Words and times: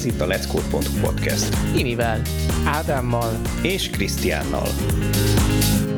Ez 0.00 0.06
itt 0.06 0.20
a 0.20 0.26
Let's 0.26 0.46
Code.hu 0.48 1.00
podcast. 1.00 1.76
Imivel, 1.76 2.22
Ádámmal 2.64 3.40
és 3.62 3.90
Krisztiánnal. 3.90 4.66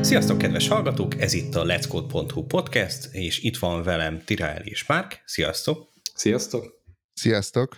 Sziasztok, 0.01 0.39
kedves 0.39 0.69
hallgatók! 0.69 1.21
Ez 1.21 1.33
itt 1.33 1.55
a 1.55 1.65
Let's 1.65 1.85
Code.hu 1.89 2.47
podcast, 2.47 3.15
és 3.15 3.43
itt 3.43 3.57
van 3.57 3.83
velem 3.83 4.23
Tirael 4.25 4.63
és 4.63 4.87
Márk. 4.87 5.23
Sziasztok! 5.25 5.93
Sziasztok! 6.15 6.83
Sziasztok! 7.15 7.77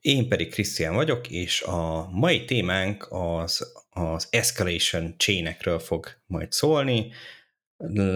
Én 0.00 0.28
pedig 0.28 0.50
Krisztián 0.50 0.94
vagyok, 0.94 1.30
és 1.30 1.62
a 1.62 2.08
mai 2.10 2.44
témánk 2.44 3.06
az, 3.10 3.72
az 3.90 4.26
escalation 4.30 5.14
chainekről 5.18 5.78
fog 5.78 6.06
majd 6.26 6.52
szólni, 6.52 7.12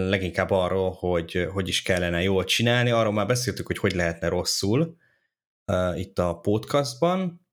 leginkább 0.09 0.51
arról, 0.51 0.91
hogy 0.91 1.47
hogy 1.53 1.67
is 1.67 1.81
kellene 1.81 2.21
jól 2.21 2.43
csinálni, 2.43 2.89
arról 2.89 3.13
már 3.13 3.27
beszéltük, 3.27 3.67
hogy 3.67 3.77
hogy 3.77 3.93
lehetne 3.93 4.27
rosszul 4.27 4.99
uh, 5.71 5.99
itt 5.99 6.19
a 6.19 6.39
podcastban, 6.39 7.47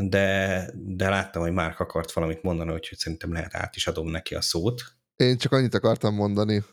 de, 0.00 0.70
de 0.74 1.08
láttam, 1.08 1.42
hogy 1.42 1.52
már 1.52 1.74
akart 1.78 2.12
valamit 2.12 2.42
mondani, 2.42 2.72
úgyhogy 2.72 2.98
szerintem 2.98 3.32
lehet 3.32 3.54
át 3.54 3.76
is 3.76 3.86
adom 3.86 4.08
neki 4.08 4.34
a 4.34 4.40
szót. 4.40 4.82
Én 5.16 5.36
csak 5.36 5.52
annyit 5.52 5.74
akartam 5.74 6.14
mondani, 6.14 6.64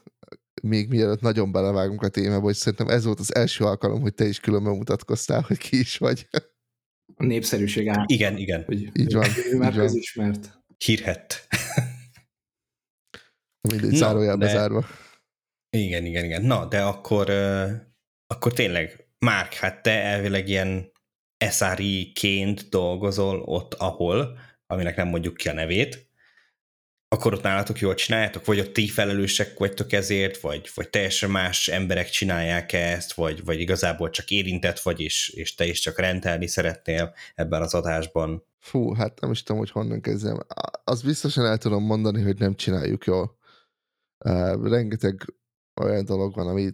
még 0.62 0.90
mielőtt 0.90 1.22
nagyon 1.22 1.52
belevágunk 1.52 2.02
a 2.02 2.10
témába, 2.10 2.42
hogy 2.42 2.56
szerintem 2.56 2.88
ez 2.88 3.06
volt 3.06 3.20
az 3.20 3.36
első 3.36 3.64
alkalom, 3.64 4.02
hogy 4.02 4.14
te 4.14 4.26
is 4.26 4.40
külön 4.40 4.64
bemutatkoztál, 4.64 5.42
hogy 5.42 5.58
ki 5.58 5.80
is 5.80 5.98
vagy. 5.98 6.28
A 7.16 7.26
népszerűség 7.26 7.88
áll. 7.88 8.04
Igen, 8.08 8.38
igen. 8.38 8.64
Hogy, 8.64 9.00
így 9.00 9.14
van. 9.14 9.28
Ő 9.52 9.58
már 9.58 9.74
közismert. 9.74 10.60
Hírhet. 10.78 11.48
Mindegy, 13.70 13.96
zárójelbe 13.96 14.46
de... 14.46 14.52
zárva. 14.52 14.86
Igen, 15.70 16.06
igen, 16.06 16.24
igen. 16.26 16.42
Na, 16.42 16.66
de 16.66 16.84
akkor, 16.84 17.30
akkor 18.28 18.54
tényleg, 18.54 18.99
Márk, 19.20 19.54
hát 19.54 19.82
te 19.82 20.04
elvileg 20.04 20.48
ilyen 20.48 20.92
SRI-ként 21.50 22.70
dolgozol 22.70 23.42
ott, 23.42 23.74
ahol, 23.74 24.40
aminek 24.68 24.96
nem 24.96 25.08
mondjuk 25.08 25.38
ki 25.38 25.50
a 25.50 25.54
nevét, 25.54 26.10
akkor 27.12 27.34
ott 27.34 27.42
nálatok 27.42 27.80
jól 27.80 27.94
csináljátok, 27.94 28.46
vagy 28.46 28.60
ott 28.60 28.74
ti 28.74 28.88
felelősek 28.88 29.58
vagytok 29.58 29.92
ezért, 29.92 30.40
vagy, 30.40 30.70
vagy 30.76 30.90
teljesen 30.90 31.30
más 31.30 31.68
emberek 31.68 32.10
csinálják 32.10 32.74
ezt, 32.74 33.14
vagy, 33.14 33.44
vagy 33.44 33.60
igazából 33.60 34.10
csak 34.10 34.30
érintett 34.30 34.80
vagy, 34.80 35.00
és, 35.00 35.30
és 35.30 35.56
te 35.56 35.66
is 35.66 35.80
csak 35.80 36.00
rendelni 36.00 36.48
szeretnél 36.48 37.14
ebben 37.36 37.62
az 37.62 37.74
adásban? 37.74 38.44
Fú, 38.60 38.94
hát 38.94 39.20
nem 39.20 39.32
is 39.32 39.44
tudom, 39.44 39.62
hogy 39.62 39.72
honnan 39.72 40.02
kezdjem. 40.02 40.40
Az 40.84 41.02
biztosan 41.02 41.46
el 41.46 41.58
tudom 41.58 41.84
mondani, 41.84 42.22
hogy 42.22 42.40
nem 42.40 42.56
csináljuk 42.56 43.06
jól. 43.06 43.38
Uh, 44.26 44.70
rengeteg 44.70 45.34
olyan 45.82 46.06
dolog 46.06 46.36
van, 46.36 46.48
ami 46.48 46.70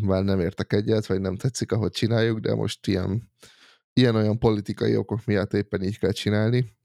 már 0.00 0.22
nem 0.22 0.40
értek 0.40 0.72
egyet, 0.72 1.06
vagy 1.06 1.20
nem 1.20 1.36
tetszik, 1.36 1.72
ahogy 1.72 1.90
csináljuk, 1.90 2.38
de 2.38 2.54
most 2.54 2.86
ilyen, 2.86 3.30
ilyen-olyan 3.92 4.38
politikai 4.38 4.96
okok 4.96 5.24
miatt 5.24 5.52
éppen 5.52 5.82
így 5.82 5.98
kell 5.98 6.12
csinálni. 6.12 6.76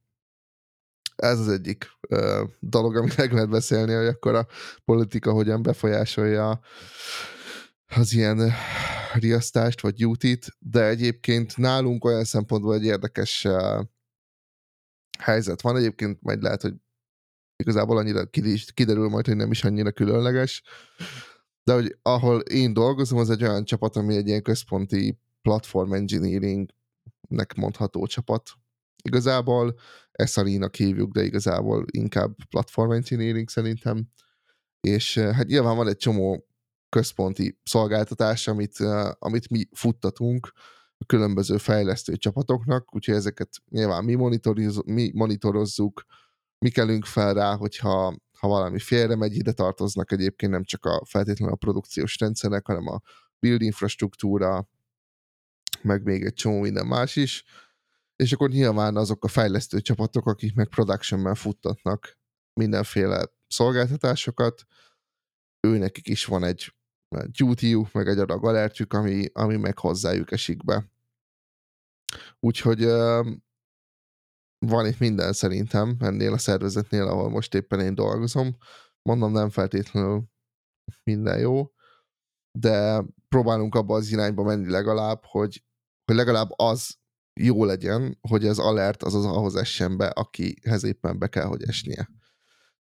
Ez 1.15 1.39
az 1.39 1.47
egyik 1.47 1.85
uh, 2.09 2.49
dolog, 2.59 2.95
amit 2.95 3.17
meg 3.17 3.31
lehet 3.31 3.49
beszélni, 3.49 3.93
hogy 3.93 4.05
akkor 4.07 4.35
a 4.35 4.47
politika 4.85 5.31
hogyan 5.31 5.61
befolyásolja 5.61 6.59
az 7.87 8.13
ilyen 8.13 8.51
riasztást, 9.13 9.81
vagy 9.81 9.93
duty 9.93 10.39
de 10.59 10.85
egyébként 10.85 11.57
nálunk 11.57 12.05
olyan 12.05 12.23
szempontból 12.23 12.73
egy 12.73 12.85
érdekes 12.85 13.45
uh, 13.45 13.85
helyzet 15.19 15.61
van. 15.61 15.77
Egyébként 15.77 16.21
majd 16.21 16.41
lehet, 16.41 16.61
hogy 16.61 16.73
igazából 17.55 17.97
annyira 17.97 18.25
kiderül 18.73 19.09
majd, 19.09 19.25
hogy 19.25 19.35
nem 19.35 19.51
is 19.51 19.63
annyira 19.63 19.91
különleges, 19.91 20.63
de 21.69 21.75
hogy 21.75 21.97
ahol 22.01 22.39
én 22.39 22.73
dolgozom, 22.73 23.19
az 23.19 23.29
egy 23.29 23.43
olyan 23.43 23.63
csapat, 23.63 23.95
ami 23.95 24.15
egy 24.15 24.27
ilyen 24.27 24.41
központi 24.41 25.19
platform 25.41 25.93
engineeringnek 25.93 27.53
mondható 27.55 28.05
csapat. 28.05 28.49
Igazából 29.03 29.75
SRI-nak 30.25 30.75
hívjuk, 30.75 31.11
de 31.11 31.23
igazából 31.23 31.85
inkább 31.91 32.35
platform 32.49 32.91
engineering 32.91 33.49
szerintem. 33.49 34.07
És 34.81 35.17
eh, 35.17 35.35
hát 35.35 35.47
nyilván 35.47 35.75
van 35.75 35.87
egy 35.87 35.97
csomó 35.97 36.47
központi 36.89 37.59
szolgáltatás, 37.63 38.47
amit, 38.47 38.79
eh, 38.79 39.09
amit 39.19 39.49
mi 39.49 39.65
futtatunk 39.71 40.51
a 40.97 41.05
különböző 41.05 41.57
fejlesztő 41.57 42.15
csapatoknak, 42.15 42.95
úgyhogy 42.95 43.15
ezeket 43.15 43.49
nyilván 43.71 44.03
mi, 44.03 44.13
monitorozzuk, 45.13 46.05
mi 46.65 46.69
kellünk 46.69 47.05
fel 47.05 47.33
rá, 47.33 47.55
hogyha 47.55 48.15
ha 48.39 48.47
valami 48.47 48.79
félre 48.79 49.15
megy, 49.15 49.35
ide 49.35 49.51
tartoznak 49.51 50.11
egyébként 50.11 50.51
nem 50.51 50.63
csak 50.63 50.85
a 50.85 51.05
feltétlenül 51.05 51.53
a 51.53 51.57
produkciós 51.57 52.17
rendszerek, 52.19 52.65
hanem 52.67 52.87
a 52.87 53.01
build 53.39 53.61
infrastruktúra, 53.61 54.69
meg 55.81 56.03
még 56.03 56.23
egy 56.23 56.33
csomó 56.33 56.59
minden 56.59 56.85
más 56.85 57.15
is, 57.15 57.43
és 58.15 58.31
akkor 58.31 58.49
nyilván 58.49 58.95
azok 58.95 59.23
a 59.23 59.27
fejlesztő 59.27 59.81
csapatok, 59.81 60.25
akik 60.25 60.55
meg 60.55 60.67
productionben 60.67 61.35
futtatnak 61.35 62.17
mindenféle 62.53 63.25
szolgáltatásokat, 63.47 64.65
őnekik 65.67 66.07
is 66.07 66.25
van 66.25 66.43
egy 66.43 66.73
duty 67.37 67.75
meg 67.91 68.07
egy 68.07 68.17
adag 68.17 68.45
alertjük, 68.45 68.93
ami, 68.93 69.25
ami 69.33 69.57
meg 69.57 69.79
hozzájuk 69.79 70.31
esik 70.31 70.65
be. 70.65 70.91
Úgyhogy 72.39 72.83
van 74.59 74.85
itt 74.85 74.99
minden 74.99 75.33
szerintem 75.33 75.95
ennél 75.99 76.33
a 76.33 76.37
szervezetnél, 76.37 77.07
ahol 77.07 77.29
most 77.29 77.53
éppen 77.53 77.79
én 77.79 77.95
dolgozom. 77.95 78.57
Mondom, 79.01 79.31
nem 79.31 79.49
feltétlenül 79.49 80.23
minden 81.03 81.39
jó, 81.39 81.71
de 82.51 83.03
próbálunk 83.27 83.75
abba 83.75 83.95
az 83.95 84.11
irányba 84.11 84.43
menni 84.43 84.69
legalább, 84.69 85.19
hogy, 85.23 85.63
hogy 86.05 86.15
legalább 86.15 86.49
az 86.55 86.97
jó 87.41 87.65
legyen, 87.65 88.17
hogy 88.29 88.47
az 88.47 88.59
alert 88.59 89.03
az 89.03 89.13
az 89.13 89.25
ahhoz 89.25 89.55
essen 89.55 89.97
be, 89.97 90.07
akihez 90.07 90.83
éppen 90.83 91.19
be 91.19 91.27
kell, 91.27 91.45
hogy 91.45 91.63
esnie. 91.63 92.09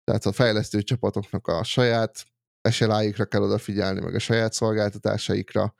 Tehát 0.04 0.26
a 0.26 0.32
fejlesztő 0.32 0.82
csapatoknak 0.82 1.46
a 1.46 1.64
saját 1.64 2.24
SLA-ikra 2.70 3.24
kell 3.24 3.42
odafigyelni, 3.42 4.00
meg 4.00 4.14
a 4.14 4.18
saját 4.18 4.52
szolgáltatásaikra, 4.52 5.74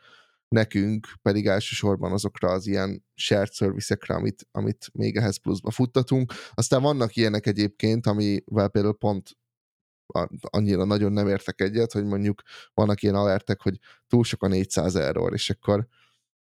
nekünk 0.48 1.08
pedig 1.22 1.46
elsősorban 1.46 2.12
azokra 2.12 2.50
az 2.50 2.66
ilyen 2.66 3.04
shared 3.14 3.52
service 3.52 3.98
amit, 4.06 4.46
amit 4.50 4.90
még 4.92 5.16
ehhez 5.16 5.36
pluszba 5.36 5.70
futtatunk. 5.70 6.32
Aztán 6.54 6.82
vannak 6.82 7.16
ilyenek 7.16 7.46
egyébként, 7.46 8.06
amivel 8.06 8.68
például 8.68 8.96
pont 8.96 9.36
annyira 10.40 10.84
nagyon 10.84 11.12
nem 11.12 11.28
értek 11.28 11.60
egyet, 11.60 11.92
hogy 11.92 12.04
mondjuk 12.04 12.42
vannak 12.74 13.02
ilyen 13.02 13.14
alertek, 13.14 13.62
hogy 13.62 13.78
túl 14.06 14.24
sok 14.24 14.42
a 14.42 14.48
400 14.48 14.96
error, 14.96 15.32
és 15.32 15.50
akkor 15.50 15.86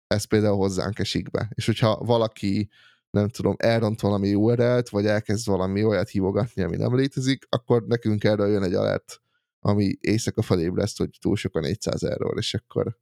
ez 0.08 0.26
például 0.26 0.58
hozzánk 0.58 1.00
esik 1.00 1.32
be. 1.32 1.50
És 1.54 1.66
hogyha 1.66 1.96
valaki 1.96 2.70
nem 3.10 3.28
tudom, 3.30 3.56
elront 3.58 4.02
valami 4.02 4.36
URL-t, 4.36 4.90
vagy 4.90 5.06
elkezd 5.06 5.48
valami 5.48 5.84
olyat 5.84 6.10
hívogatni, 6.10 6.62
ami 6.62 6.76
nem 6.76 6.96
létezik, 6.96 7.46
akkor 7.50 7.84
nekünk 7.84 8.24
erről 8.24 8.48
jön 8.48 8.64
egy 8.64 8.74
alert, 8.74 9.22
ami 9.60 9.98
éjszaka 10.00 10.42
felébreszt, 10.42 10.98
hogy 10.98 11.18
túl 11.22 11.36
sok 11.36 11.56
a 11.56 11.60
400 11.60 12.04
error, 12.04 12.38
és 12.38 12.54
akkor 12.54 12.98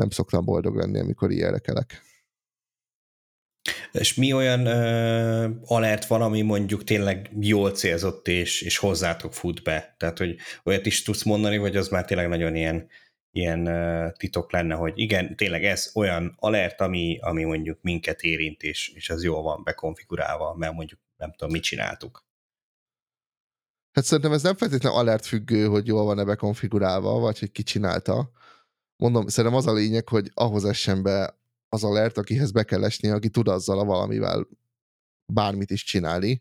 nem 0.00 0.10
szoktam 0.10 0.44
boldog 0.44 0.76
lenni, 0.76 0.98
amikor 0.98 1.30
ilyenre 1.30 1.58
kelek. 1.58 2.02
És 3.92 4.14
mi 4.14 4.32
olyan 4.32 4.60
uh, 4.66 5.56
alert 5.64 6.06
van, 6.06 6.22
ami 6.22 6.42
mondjuk 6.42 6.84
tényleg 6.84 7.30
jól 7.40 7.70
célzott 7.70 8.28
és, 8.28 8.62
és 8.62 8.76
hozzátok 8.76 9.34
fut 9.34 9.62
be? 9.62 9.94
Tehát, 9.98 10.18
hogy 10.18 10.36
olyat 10.64 10.86
is 10.86 11.02
tudsz 11.02 11.22
mondani, 11.22 11.58
vagy 11.58 11.76
az 11.76 11.88
már 11.88 12.04
tényleg 12.04 12.28
nagyon 12.28 12.54
ilyen, 12.54 12.88
ilyen 13.30 13.66
uh, 13.66 14.12
titok 14.12 14.52
lenne, 14.52 14.74
hogy 14.74 14.92
igen, 14.96 15.36
tényleg 15.36 15.64
ez 15.64 15.90
olyan 15.94 16.36
alert, 16.38 16.80
ami, 16.80 17.18
ami 17.20 17.44
mondjuk 17.44 17.78
minket 17.82 18.22
érint, 18.22 18.62
és, 18.62 18.88
és 18.88 19.10
az 19.10 19.24
jól 19.24 19.42
van 19.42 19.62
bekonfigurálva, 19.64 20.54
mert 20.54 20.72
mondjuk 20.72 21.00
nem 21.16 21.32
tudom, 21.32 21.52
mit 21.52 21.62
csináltuk. 21.62 22.24
Hát 23.92 24.04
szerintem 24.04 24.32
ez 24.32 24.42
nem 24.42 24.56
feltétlenül 24.56 24.98
alert 24.98 25.26
függő, 25.26 25.66
hogy 25.66 25.86
jól 25.86 26.04
van-e 26.04 26.24
bekonfigurálva, 26.24 27.18
vagy 27.18 27.38
hogy 27.38 27.52
ki 27.52 27.62
csinálta, 27.62 28.30
mondom, 29.00 29.26
szerintem 29.26 29.58
az 29.58 29.66
a 29.66 29.72
lényeg, 29.72 30.08
hogy 30.08 30.30
ahhoz 30.34 30.64
essen 30.64 31.02
be 31.02 31.38
az 31.68 31.84
alert, 31.84 32.18
akihez 32.18 32.50
be 32.50 32.62
kell 32.62 32.84
esni, 32.84 33.08
aki 33.08 33.28
tud 33.28 33.48
azzal 33.48 33.78
a 33.78 33.84
valamivel 33.84 34.46
bármit 35.32 35.70
is 35.70 35.84
csinálni, 35.84 36.40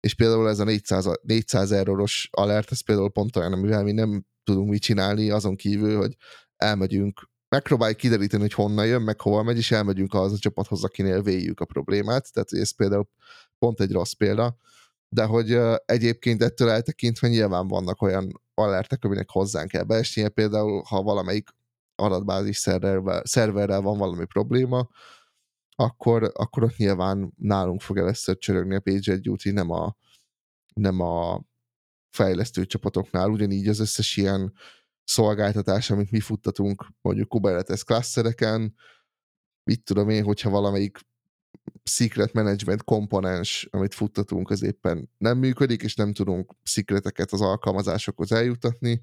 és 0.00 0.14
például 0.14 0.48
ez 0.48 0.58
a 0.58 0.64
400, 0.64 1.08
400 1.22 1.72
erroros 1.72 2.28
alert, 2.32 2.70
ez 2.70 2.80
például 2.80 3.10
pont 3.10 3.36
olyan, 3.36 3.52
amivel 3.52 3.82
mi 3.82 3.92
nem 3.92 4.26
tudunk 4.44 4.70
mit 4.70 4.82
csinálni, 4.82 5.30
azon 5.30 5.56
kívül, 5.56 5.96
hogy 5.96 6.16
elmegyünk, 6.56 7.28
megpróbáljuk 7.48 7.98
kideríteni, 7.98 8.42
hogy 8.42 8.52
honnan 8.52 8.86
jön, 8.86 9.02
meg 9.02 9.20
hova 9.20 9.42
megy, 9.42 9.56
és 9.56 9.70
elmegyünk 9.70 10.14
az 10.14 10.32
a 10.32 10.38
csapathoz, 10.38 10.84
akinél 10.84 11.22
véljük 11.22 11.60
a 11.60 11.64
problémát, 11.64 12.32
tehát 12.32 12.52
ez 12.52 12.70
például 12.70 13.08
pont 13.58 13.80
egy 13.80 13.92
rossz 13.92 14.12
példa, 14.12 14.56
de 15.08 15.24
hogy 15.24 15.58
egyébként 15.84 16.42
ettől 16.42 16.70
eltekintve 16.70 17.28
nyilván 17.28 17.68
vannak 17.68 18.02
olyan 18.02 18.42
alertek, 18.54 19.04
aminek 19.04 19.30
hozzánk 19.30 19.70
kell 19.70 19.82
beesnie, 19.82 20.28
például 20.28 20.82
ha 20.82 21.02
valamelyik 21.02 21.48
adatbázis 21.98 22.56
szerverrel, 22.56 23.22
szerverrel 23.24 23.80
van 23.80 23.98
valami 23.98 24.24
probléma, 24.24 24.88
akkor, 25.76 26.30
akkor 26.34 26.62
ott 26.62 26.76
nyilván 26.76 27.32
nálunk 27.36 27.80
fog 27.80 27.98
először 27.98 28.38
csörögni 28.38 28.74
a 28.74 28.80
page 28.80 29.16
duty, 29.16 29.50
nem 29.50 29.70
a, 29.70 29.96
nem 30.74 31.00
a 31.00 31.44
fejlesztő 32.10 32.66
csapatoknál, 32.66 33.30
ugyanígy 33.30 33.68
az 33.68 33.78
összes 33.78 34.16
ilyen 34.16 34.52
szolgáltatás, 35.04 35.90
amit 35.90 36.10
mi 36.10 36.20
futtatunk 36.20 36.86
mondjuk 37.00 37.28
Kubernetes 37.28 37.84
klasszereken, 37.84 38.74
mit 39.64 39.84
tudom 39.84 40.08
én, 40.08 40.24
hogyha 40.24 40.50
valamelyik 40.50 40.98
secret 41.82 42.32
management 42.32 42.84
komponens, 42.84 43.68
amit 43.70 43.94
futtatunk, 43.94 44.50
az 44.50 44.62
éppen 44.62 45.10
nem 45.18 45.38
működik, 45.38 45.82
és 45.82 45.94
nem 45.94 46.12
tudunk 46.12 46.54
secreteket 46.62 47.32
az 47.32 47.40
alkalmazásokhoz 47.40 48.32
eljutatni. 48.32 49.02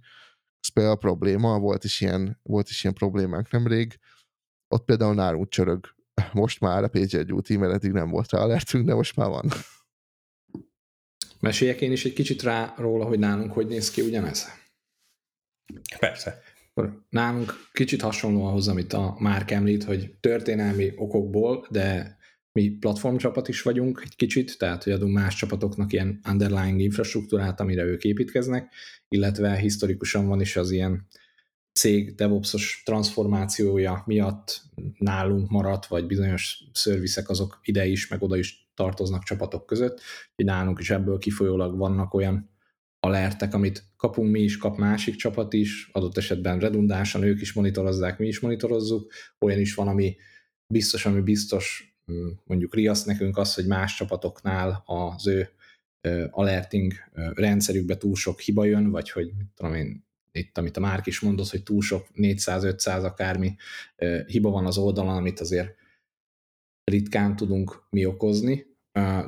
A 0.74 0.96
probléma, 0.96 1.60
volt 1.60 1.84
is 1.84 2.02
ilyen, 2.02 2.40
volt 2.44 2.70
is 2.70 2.84
ilyen 2.84 2.96
problémánk 2.96 3.52
nemrég. 3.52 4.00
Ott 4.68 4.86
például 4.86 5.14
nálunk 5.14 5.50
csörög 5.50 5.96
most 6.34 6.60
már 6.60 6.84
a 6.84 6.88
Page 6.88 7.24
Duty, 7.24 7.58
mert 7.58 7.74
eddig 7.74 7.92
nem 7.92 8.10
volt 8.10 8.32
rá 8.32 8.40
alertünk, 8.40 8.86
de 8.86 8.94
most 8.94 9.16
már 9.16 9.30
van. 9.30 9.52
Meséljek 11.40 11.82
én 11.82 11.92
is 11.92 12.06
egy 12.06 12.14
kicsit 12.14 12.42
rá 12.42 12.74
róla, 12.78 13.06
hogy 13.06 13.20
nálunk 13.20 13.54
hogy 13.54 13.68
néz 13.68 13.92
ki 13.92 14.02
ugyanez? 14.02 14.48
Persze. 16.00 16.42
Nálunk 17.10 17.54
kicsit 17.72 18.02
hasonló 18.02 18.46
ahhoz, 18.46 18.68
amit 18.68 18.94
a 18.94 19.16
Márk 19.20 19.52
említ, 19.52 19.84
hogy 19.84 20.16
történelmi 20.20 20.94
okokból, 20.96 21.68
de 21.70 22.15
mi 22.56 22.70
platformcsapat 22.70 23.48
is 23.48 23.62
vagyunk 23.62 24.02
egy 24.04 24.16
kicsit, 24.16 24.58
tehát 24.58 24.84
hogy 24.84 24.94
adunk 24.94 25.14
más 25.14 25.36
csapatoknak 25.36 25.94
ilyen 25.94 26.20
underlying 26.30 26.80
infrastruktúrát, 26.80 27.60
amire 27.60 27.84
ők 27.84 28.04
építkeznek, 28.04 28.74
illetve 29.08 29.56
historikusan 29.56 30.28
van 30.28 30.42
is 30.42 30.56
az 30.56 30.72
ilyen 30.72 31.08
cég 31.72 32.16
DevOps-os 32.16 32.82
transformációja 32.86 34.04
miatt 34.06 34.62
nálunk 34.98 35.50
maradt, 35.50 35.86
vagy 35.86 36.06
bizonyos 36.06 36.64
szervizek 36.74 37.30
azok 37.30 37.60
ide 37.64 37.86
is, 37.86 38.08
meg 38.08 38.22
oda 38.22 38.38
is 38.38 38.70
tartoznak 38.74 39.24
csapatok 39.24 39.66
között, 39.66 40.02
hogy 40.36 40.46
nálunk 40.46 40.80
is 40.80 40.90
ebből 40.90 41.18
kifolyólag 41.18 41.78
vannak 41.78 42.14
olyan 42.14 42.50
alertek, 43.00 43.54
amit 43.54 43.84
kapunk 43.98 44.32
mi 44.32 44.40
is, 44.40 44.58
kap 44.58 44.78
másik 44.78 45.16
csapat 45.16 45.54
is, 45.54 45.90
adott 45.92 46.18
esetben 46.18 46.60
redundánsan 46.60 47.24
ők 47.24 47.42
is 47.42 47.54
monitorozzák, 47.54 48.18
mi 48.18 48.28
is 48.28 48.40
monitorozzuk, 48.40 49.12
olyan 49.40 49.60
is 49.60 49.74
van, 49.74 49.88
ami 49.88 50.16
biztos, 50.68 51.06
ami 51.06 51.22
biztos 51.22 51.95
mondjuk 52.44 52.76
riaszt 52.76 53.06
nekünk 53.06 53.38
az, 53.38 53.54
hogy 53.54 53.66
más 53.66 53.96
csapatoknál 53.96 54.84
az 54.86 55.28
ő 55.28 55.50
alerting 56.30 56.94
rendszerükbe 57.34 57.98
túl 57.98 58.16
sok 58.16 58.40
hiba 58.40 58.66
jön, 58.66 58.90
vagy 58.92 59.10
hogy 59.10 59.32
mit 59.38 59.48
tudom 59.56 59.74
én, 59.74 60.06
itt, 60.32 60.58
amit 60.58 60.78
a 60.78 60.80
Márk 60.80 61.06
is 61.06 61.20
mondott, 61.20 61.50
hogy 61.50 61.64
túl 61.64 61.82
sok 61.82 62.08
400-500 62.16 63.04
akármi 63.04 63.56
hiba 64.26 64.50
van 64.50 64.66
az 64.66 64.78
oldalon, 64.78 65.16
amit 65.16 65.40
azért 65.40 65.76
ritkán 66.84 67.36
tudunk 67.36 67.84
mi 67.90 68.06
okozni, 68.06 68.66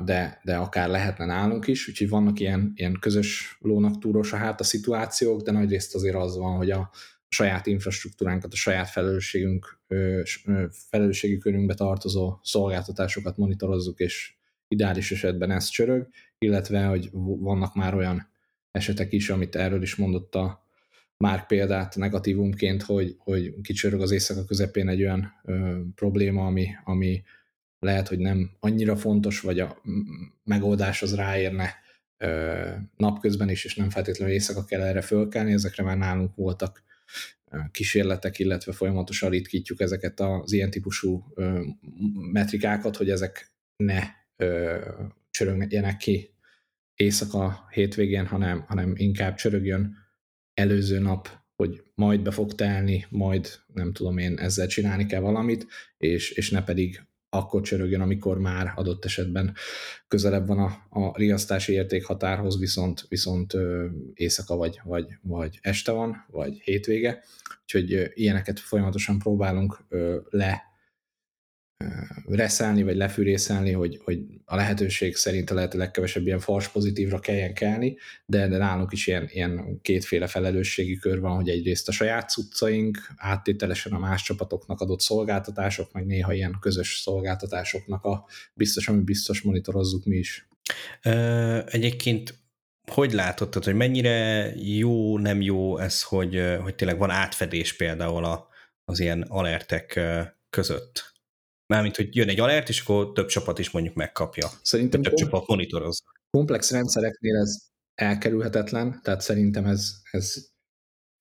de, 0.04 0.40
de 0.44 0.56
akár 0.56 0.88
lehetne 0.88 1.24
nálunk 1.24 1.66
is, 1.66 1.88
úgyhogy 1.88 2.08
vannak 2.08 2.40
ilyen, 2.40 2.72
ilyen 2.74 2.98
közös 3.00 3.58
lónak 3.60 3.98
túros 3.98 4.32
a 4.32 4.36
hát 4.36 4.60
a 4.60 4.64
szituációk, 4.64 5.42
de 5.42 5.50
nagy 5.50 5.70
részt 5.70 5.94
azért 5.94 6.14
az 6.14 6.36
van, 6.36 6.56
hogy 6.56 6.70
a 6.70 6.90
saját 7.28 7.66
infrastruktúránkat, 7.66 8.52
a 8.52 8.56
saját 8.56 8.88
felelősségünk, 8.88 9.80
felelősségi 10.70 11.38
körünkbe 11.38 11.74
tartozó 11.74 12.38
szolgáltatásokat 12.42 13.36
monitorozzuk, 13.36 13.98
és 13.98 14.32
ideális 14.68 15.12
esetben 15.12 15.50
ez 15.50 15.68
csörög, 15.68 16.08
illetve, 16.38 16.84
hogy 16.84 17.08
vannak 17.12 17.74
már 17.74 17.94
olyan 17.94 18.28
esetek 18.70 19.12
is, 19.12 19.30
amit 19.30 19.56
erről 19.56 19.82
is 19.82 19.96
mondott 19.96 20.34
a 20.34 20.66
már 21.16 21.46
példát 21.46 21.96
negatívumként, 21.96 22.82
hogy, 22.82 23.14
hogy 23.18 23.54
kicsörög 23.62 24.00
az 24.00 24.10
éjszaka 24.10 24.44
közepén 24.44 24.88
egy 24.88 25.02
olyan 25.02 25.32
ö, 25.44 25.78
probléma, 25.94 26.46
ami, 26.46 26.66
ami 26.84 27.22
lehet, 27.78 28.08
hogy 28.08 28.18
nem 28.18 28.50
annyira 28.60 28.96
fontos, 28.96 29.40
vagy 29.40 29.60
a 29.60 29.82
megoldás 30.44 31.02
az 31.02 31.14
ráérne 31.14 31.74
ö, 32.16 32.70
napközben 32.96 33.48
is, 33.48 33.64
és 33.64 33.74
nem 33.74 33.90
feltétlenül 33.90 34.34
éjszaka 34.34 34.64
kell 34.64 34.82
erre 34.82 35.00
fölkelni, 35.00 35.52
ezekre 35.52 35.82
már 35.82 35.96
nálunk 35.96 36.34
voltak 36.34 36.82
kísérletek, 37.70 38.38
illetve 38.38 38.72
folyamatosan 38.72 39.30
ritkítjuk 39.30 39.80
ezeket 39.80 40.20
az 40.20 40.52
ilyen 40.52 40.70
típusú 40.70 41.24
metrikákat, 42.32 42.96
hogy 42.96 43.10
ezek 43.10 43.52
ne 43.76 44.02
csörögjenek 45.30 45.96
ki 45.96 46.30
éjszaka 46.94 47.68
hétvégén, 47.70 48.26
hanem, 48.26 48.64
hanem 48.66 48.92
inkább 48.96 49.34
csörögjön 49.34 49.96
előző 50.54 50.98
nap, 50.98 51.28
hogy 51.56 51.82
majd 51.94 52.22
be 52.22 52.30
fog 52.30 52.54
telni, 52.54 53.06
majd 53.08 53.48
nem 53.66 53.92
tudom 53.92 54.18
én 54.18 54.38
ezzel 54.38 54.66
csinálni 54.66 55.06
kell 55.06 55.20
valamit, 55.20 55.66
és, 55.96 56.30
és 56.30 56.50
ne 56.50 56.64
pedig 56.64 57.02
akkor 57.30 57.62
csörögjön, 57.62 58.00
amikor 58.00 58.38
már 58.38 58.72
adott 58.76 59.04
esetben 59.04 59.54
közelebb 60.08 60.46
van 60.46 60.58
a, 60.58 61.00
a 61.00 61.16
riasztási 61.16 61.72
értékhatárhoz, 61.72 62.58
viszont, 62.58 63.06
viszont 63.08 63.56
éjszaka 64.14 64.56
vagy, 64.56 64.80
vagy, 64.84 65.06
vagy 65.22 65.58
este 65.62 65.92
van, 65.92 66.24
vagy 66.30 66.60
hétvége. 66.60 67.22
Úgyhogy 67.62 68.10
ilyeneket 68.14 68.60
folyamatosan 68.60 69.18
próbálunk 69.18 69.84
le 70.30 70.67
reszelni, 72.26 72.82
vagy 72.82 72.96
lefűrészelni, 72.96 73.72
hogy, 73.72 74.00
hogy 74.04 74.20
a 74.44 74.56
lehetőség 74.56 75.16
szerint 75.16 75.50
a 75.50 75.54
lehető 75.54 75.78
legkevesebb 75.78 76.26
ilyen 76.26 76.38
fals 76.38 76.68
pozitívra 76.68 77.18
kelljen 77.18 77.54
kelni, 77.54 77.96
de, 78.26 78.48
de 78.48 78.56
nálunk 78.56 78.92
is 78.92 79.06
ilyen, 79.06 79.28
ilyen 79.30 79.80
kétféle 79.82 80.26
felelősségi 80.26 80.96
kör 80.96 81.20
van, 81.20 81.36
hogy 81.36 81.48
egyrészt 81.48 81.88
a 81.88 81.92
saját 81.92 82.30
cuccaink, 82.30 82.98
áttételesen 83.16 83.92
a 83.92 83.98
más 83.98 84.22
csapatoknak 84.22 84.80
adott 84.80 85.00
szolgáltatások, 85.00 85.92
meg 85.92 86.06
néha 86.06 86.32
ilyen 86.32 86.56
közös 86.60 87.00
szolgáltatásoknak 87.02 88.04
a 88.04 88.26
biztos, 88.54 88.88
ami 88.88 89.02
biztos 89.02 89.42
monitorozzuk 89.42 90.04
mi 90.04 90.16
is. 90.16 90.48
Ö, 91.02 91.58
egyébként 91.66 92.34
hogy 92.90 93.12
látod, 93.12 93.64
hogy 93.64 93.74
mennyire 93.74 94.50
jó, 94.56 95.18
nem 95.18 95.40
jó 95.40 95.78
ez, 95.78 96.02
hogy, 96.02 96.56
hogy 96.62 96.74
tényleg 96.74 96.98
van 96.98 97.10
átfedés 97.10 97.76
például 97.76 98.24
a, 98.24 98.48
az 98.84 99.00
ilyen 99.00 99.22
alertek 99.22 100.00
között? 100.50 101.17
Mármint, 101.72 101.96
hogy 101.96 102.16
jön 102.16 102.28
egy 102.28 102.40
alert, 102.40 102.68
és 102.68 102.80
akkor 102.80 103.12
több 103.12 103.26
csapat 103.26 103.58
is 103.58 103.70
mondjuk 103.70 103.94
megkapja. 103.94 104.48
Szerintem 104.62 105.02
több 105.02 105.14
csapat 105.14 105.46
monitoroz. 105.46 106.02
Komplex 106.30 106.70
rendszereknél 106.70 107.36
ez 107.36 107.56
elkerülhetetlen, 107.94 109.00
tehát 109.02 109.20
szerintem 109.20 109.64
ez, 109.64 109.92
ez 110.10 110.48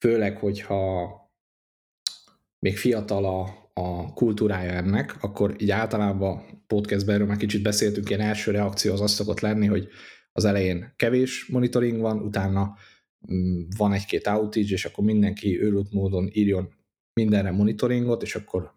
főleg, 0.05 0.38
hogyha 0.38 1.09
még 2.59 2.77
fiatal 2.77 3.25
a, 3.25 3.71
a 3.73 4.13
kultúrája 4.13 4.71
ennek, 4.71 5.23
akkor 5.23 5.55
így 5.61 5.71
általában 5.71 6.63
podcastben 6.67 7.15
erről 7.15 7.27
már 7.27 7.38
kicsit 7.38 7.61
beszéltünk, 7.61 8.09
ilyen 8.09 8.21
első 8.21 8.51
reakció 8.51 8.94
az 8.94 9.01
az 9.01 9.11
szokott 9.11 9.39
lenni, 9.39 9.65
hogy 9.65 9.88
az 10.31 10.45
elején 10.45 10.94
kevés 10.95 11.45
monitoring 11.45 12.01
van, 12.01 12.19
utána 12.19 12.75
mm, 13.31 13.61
van 13.77 13.94
egy-két 13.94 14.27
outage, 14.27 14.73
és 14.73 14.85
akkor 14.85 15.03
mindenki 15.03 15.61
őrült 15.61 15.91
módon 15.91 16.29
írjon 16.31 16.73
mindenre 17.13 17.51
monitoringot, 17.51 18.21
és 18.21 18.35
akkor 18.35 18.76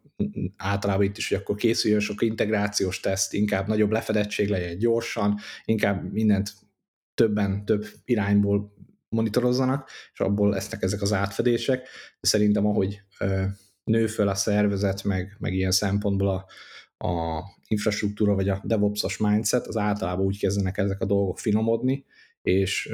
általában 0.56 1.04
itt 1.04 1.16
is, 1.16 1.28
hogy 1.28 1.38
akkor 1.38 1.56
készüljön 1.56 2.00
sok 2.00 2.22
integrációs 2.22 3.00
teszt, 3.00 3.32
inkább 3.32 3.66
nagyobb 3.66 3.90
lefedettség 3.90 4.48
legyen 4.48 4.78
gyorsan, 4.78 5.38
inkább 5.64 6.12
mindent 6.12 6.52
többen, 7.14 7.64
több 7.64 7.86
irányból 8.04 8.74
monitorozzanak, 9.08 9.90
és 10.12 10.20
abból 10.20 10.50
lesznek 10.50 10.82
ezek 10.82 11.02
az 11.02 11.12
átfedések. 11.12 11.88
De 12.20 12.28
szerintem 12.28 12.66
ahogy 12.66 13.00
nő 13.84 14.06
föl 14.06 14.28
a 14.28 14.34
szervezet, 14.34 15.04
meg, 15.04 15.36
meg 15.38 15.54
ilyen 15.54 15.70
szempontból 15.70 16.28
a, 16.28 16.46
a 17.06 17.42
infrastruktúra, 17.66 18.34
vagy 18.34 18.48
a 18.48 18.60
DevOps-os 18.64 19.16
mindset, 19.16 19.66
az 19.66 19.76
általában 19.76 20.24
úgy 20.26 20.38
kezdenek 20.38 20.78
ezek 20.78 21.00
a 21.00 21.04
dolgok 21.04 21.38
finomodni, 21.38 22.04
és 22.42 22.92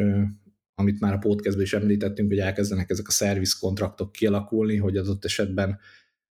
amit 0.75 1.01
már 1.01 1.13
a 1.13 1.19
podcastban 1.19 1.65
is 1.65 1.73
említettünk, 1.73 2.29
hogy 2.29 2.39
elkezdenek 2.39 2.91
ezek 2.91 3.09
a 3.09 3.13
service 3.13 3.57
kontraktok 3.61 4.13
kialakulni, 4.13 4.77
hogy 4.77 4.97
adott 4.97 5.25
esetben 5.25 5.79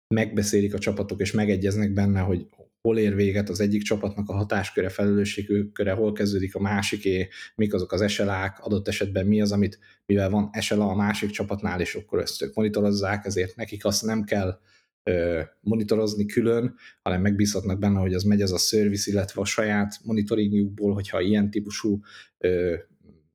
megbeszélik 0.08 0.74
a 0.74 0.80
csapatok, 0.80 1.22
és 1.22 1.32
megegyeznek 1.32 1.94
benne, 1.94 2.20
hogy 2.20 2.48
hol 2.82 2.98
ér 2.98 3.16
véget 3.16 3.50
az 3.50 3.60
egyik 3.60 3.82
csapatnak 3.82 4.30
a 4.30 4.34
hatásköre, 4.34 4.90
felelősségköre, 4.90 5.92
hol 5.92 6.14
kezdődik 6.14 6.56
a 6.56 6.60
másiké, 6.60 7.28
mik 7.56 7.74
azok 7.74 7.92
az 7.92 8.12
SLA-k, 8.12 8.60
adott 8.60 8.88
esetben 8.88 9.26
mi 9.26 9.42
az, 9.42 9.52
amit, 9.52 9.80
mivel 10.06 10.30
van 10.30 10.50
SLA 10.60 10.90
a 10.90 10.96
másik 10.96 11.30
csapatnál, 11.30 11.82
és 11.82 11.96
akkor 11.96 12.20
ezt 12.20 12.42
ők 12.42 12.56
monitorozzák, 12.56 13.26
ezért 13.26 13.56
nekik 13.56 13.86
azt 13.86 14.06
nem 14.06 14.24
kell 14.24 14.60
ö, 15.04 15.42
monitorozni 15.62 16.26
külön, 16.26 16.76
hanem 17.02 17.22
megbízhatnak 17.22 17.80
benne, 17.80 18.00
hogy 18.00 18.14
az 18.14 18.24
megy 18.24 18.42
ez 18.42 18.52
a 18.52 18.58
service, 18.58 19.12
illetve 19.12 19.42
a 19.42 19.46
saját 19.46 20.00
monitoringjukból, 20.04 20.94
hogyha 20.94 21.22
ilyen 21.22 21.52
típusú 21.52 22.00
ö, 22.38 22.76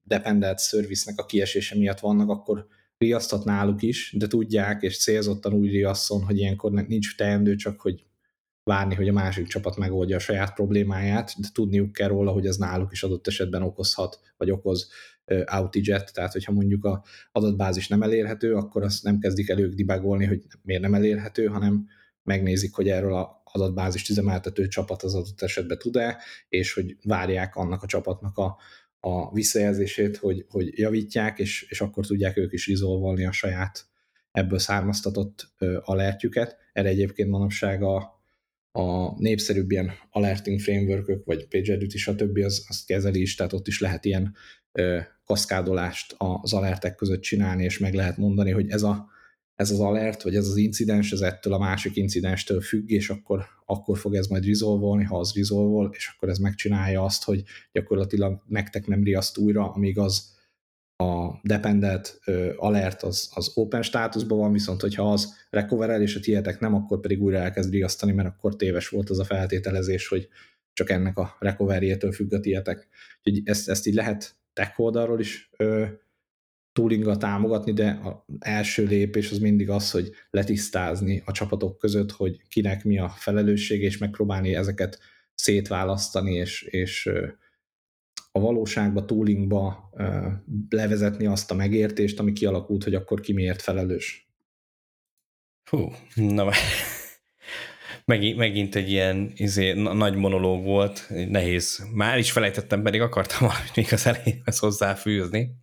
dependent 0.02 0.60
service-nek 0.60 1.18
a 1.18 1.26
kiesése 1.26 1.76
miatt 1.78 2.00
vannak, 2.00 2.28
akkor 2.28 2.66
riasztat 3.02 3.44
náluk 3.44 3.82
is, 3.82 4.14
de 4.18 4.26
tudják, 4.26 4.82
és 4.82 4.98
célzottan 4.98 5.52
úgy 5.52 5.70
riasszon, 5.70 6.22
hogy 6.22 6.38
ilyenkor 6.38 6.72
nincs 6.72 7.16
teendő, 7.16 7.54
csak 7.54 7.80
hogy 7.80 8.04
várni, 8.64 8.94
hogy 8.94 9.08
a 9.08 9.12
másik 9.12 9.46
csapat 9.46 9.76
megoldja 9.76 10.16
a 10.16 10.20
saját 10.20 10.54
problémáját, 10.54 11.34
de 11.40 11.48
tudniuk 11.52 11.92
kell 11.92 12.08
róla, 12.08 12.30
hogy 12.30 12.46
ez 12.46 12.56
náluk 12.56 12.92
is 12.92 13.02
adott 13.02 13.26
esetben 13.26 13.62
okozhat, 13.62 14.20
vagy 14.36 14.50
okoz 14.50 14.88
outage-et, 15.52 16.12
tehát 16.12 16.32
hogyha 16.32 16.52
mondjuk 16.52 16.84
a 16.84 17.04
adatbázis 17.32 17.88
nem 17.88 18.02
elérhető, 18.02 18.54
akkor 18.54 18.82
azt 18.82 19.02
nem 19.02 19.18
kezdik 19.18 19.48
el 19.48 19.58
ők 19.58 19.74
debugolni, 19.74 20.24
hogy 20.24 20.42
miért 20.62 20.82
nem 20.82 20.94
elérhető, 20.94 21.46
hanem 21.46 21.86
megnézik, 22.22 22.74
hogy 22.74 22.88
erről 22.88 23.14
a 23.14 23.42
adatbázist 23.44 24.10
üzemeltető 24.10 24.68
csapat 24.68 25.02
az 25.02 25.14
adott 25.14 25.42
esetben 25.42 25.78
tud-e, 25.78 26.18
és 26.48 26.72
hogy 26.72 26.96
várják 27.02 27.56
annak 27.56 27.82
a 27.82 27.86
csapatnak 27.86 28.38
a 28.38 28.56
a 29.04 29.32
visszajelzését, 29.32 30.16
hogy, 30.16 30.44
hogy 30.48 30.78
javítják, 30.78 31.38
és, 31.38 31.66
és 31.68 31.80
akkor 31.80 32.06
tudják 32.06 32.36
ők 32.36 32.52
is 32.52 32.66
rizolvolni 32.66 33.24
a 33.24 33.32
saját 33.32 33.86
ebből 34.30 34.58
származtatott 34.58 35.52
alertjüket. 35.80 36.56
Erre 36.72 36.88
egyébként 36.88 37.28
manapság 37.28 37.82
a, 37.82 38.22
a 38.72 39.18
népszerűbb 39.20 39.70
ilyen 39.70 39.92
alerting 40.10 40.60
framework 40.60 41.24
vagy 41.24 41.48
PagerDuty, 41.48 41.98
stb. 41.98 42.38
Az, 42.38 42.64
azt 42.68 42.86
kezeli 42.86 43.20
is, 43.20 43.34
tehát 43.34 43.52
ott 43.52 43.66
is 43.66 43.80
lehet 43.80 44.04
ilyen 44.04 44.34
ö, 44.72 44.98
kaszkádolást 45.24 46.14
az 46.18 46.52
alertek 46.52 46.94
között 46.94 47.20
csinálni, 47.20 47.64
és 47.64 47.78
meg 47.78 47.94
lehet 47.94 48.16
mondani, 48.16 48.50
hogy 48.50 48.70
ez, 48.70 48.82
a, 48.82 49.10
ez 49.54 49.70
az 49.70 49.80
alert, 49.80 50.22
vagy 50.22 50.36
ez 50.36 50.48
az 50.48 50.56
incidens, 50.56 51.12
ez 51.12 51.20
ettől 51.20 51.52
a 51.52 51.58
másik 51.58 51.96
incidenstől 51.96 52.60
függ, 52.60 52.90
és 52.90 53.10
akkor, 53.10 53.44
akkor 53.66 53.98
fog 53.98 54.14
ez 54.14 54.26
majd 54.26 54.46
resolvolni, 54.46 55.04
ha 55.04 55.18
az 55.18 55.32
resolvol, 55.34 55.90
és 55.94 56.12
akkor 56.14 56.28
ez 56.28 56.38
megcsinálja 56.38 57.04
azt, 57.04 57.24
hogy 57.24 57.42
gyakorlatilag 57.72 58.42
nektek 58.46 58.86
nem 58.86 59.02
riaszt 59.02 59.38
újra, 59.38 59.72
amíg 59.72 59.98
az 59.98 60.30
a 60.96 61.40
dependent 61.42 62.20
alert 62.56 63.02
az, 63.02 63.30
az 63.34 63.50
open 63.54 63.82
státuszban 63.82 64.38
van, 64.38 64.52
viszont 64.52 64.80
hogyha 64.80 65.12
az 65.12 65.34
recoverel, 65.50 66.02
és 66.02 66.16
a 66.16 66.20
tietek 66.20 66.60
nem, 66.60 66.74
akkor 66.74 67.00
pedig 67.00 67.22
újra 67.22 67.38
elkezd 67.38 67.70
riasztani, 67.70 68.12
mert 68.12 68.28
akkor 68.28 68.56
téves 68.56 68.88
volt 68.88 69.10
az 69.10 69.18
a 69.18 69.24
feltételezés, 69.24 70.08
hogy 70.08 70.28
csak 70.72 70.90
ennek 70.90 71.18
a 71.18 71.36
recovery-től 71.38 72.12
függ 72.12 72.32
a 72.32 72.40
tietek. 72.40 72.88
Úgyhogy 73.24 73.48
ezt, 73.48 73.68
ezt 73.68 73.86
így 73.86 73.94
lehet 73.94 74.36
tech 74.52 74.80
oldalról 74.80 75.20
is 75.20 75.50
ö, 75.56 75.86
toolinggal 76.72 77.16
támogatni, 77.16 77.72
de 77.72 78.00
az 78.02 78.12
első 78.38 78.84
lépés 78.84 79.30
az 79.30 79.38
mindig 79.38 79.70
az, 79.70 79.90
hogy 79.90 80.10
letisztázni 80.30 81.22
a 81.24 81.32
csapatok 81.32 81.78
között, 81.78 82.10
hogy 82.10 82.40
kinek 82.48 82.84
mi 82.84 82.98
a 82.98 83.08
felelősség, 83.08 83.82
és 83.82 83.98
megpróbálni 83.98 84.54
ezeket 84.54 84.98
szétválasztani, 85.34 86.34
és, 86.34 86.62
és 86.62 87.10
a 88.32 88.40
valóságba, 88.40 89.04
toolingba 89.04 89.90
levezetni 90.68 91.26
azt 91.26 91.50
a 91.50 91.54
megértést, 91.54 92.18
ami 92.18 92.32
kialakult, 92.32 92.84
hogy 92.84 92.94
akkor 92.94 93.20
ki 93.20 93.32
miért 93.32 93.62
felelős. 93.62 94.30
Hú, 95.70 95.92
na 96.14 96.50
megint, 98.04 98.36
megint 98.36 98.74
egy 98.74 98.90
ilyen 98.90 99.32
izé, 99.34 99.72
nagy 99.72 100.14
monológ 100.14 100.64
volt, 100.64 101.06
nehéz. 101.28 101.86
Már 101.94 102.18
is 102.18 102.32
felejtettem, 102.32 102.82
pedig 102.82 103.00
akartam 103.00 103.48
valamit 103.48 103.76
még 103.76 103.92
az 103.92 104.06
elejéhez 104.06 104.58
hozzáfűzni. 104.58 105.61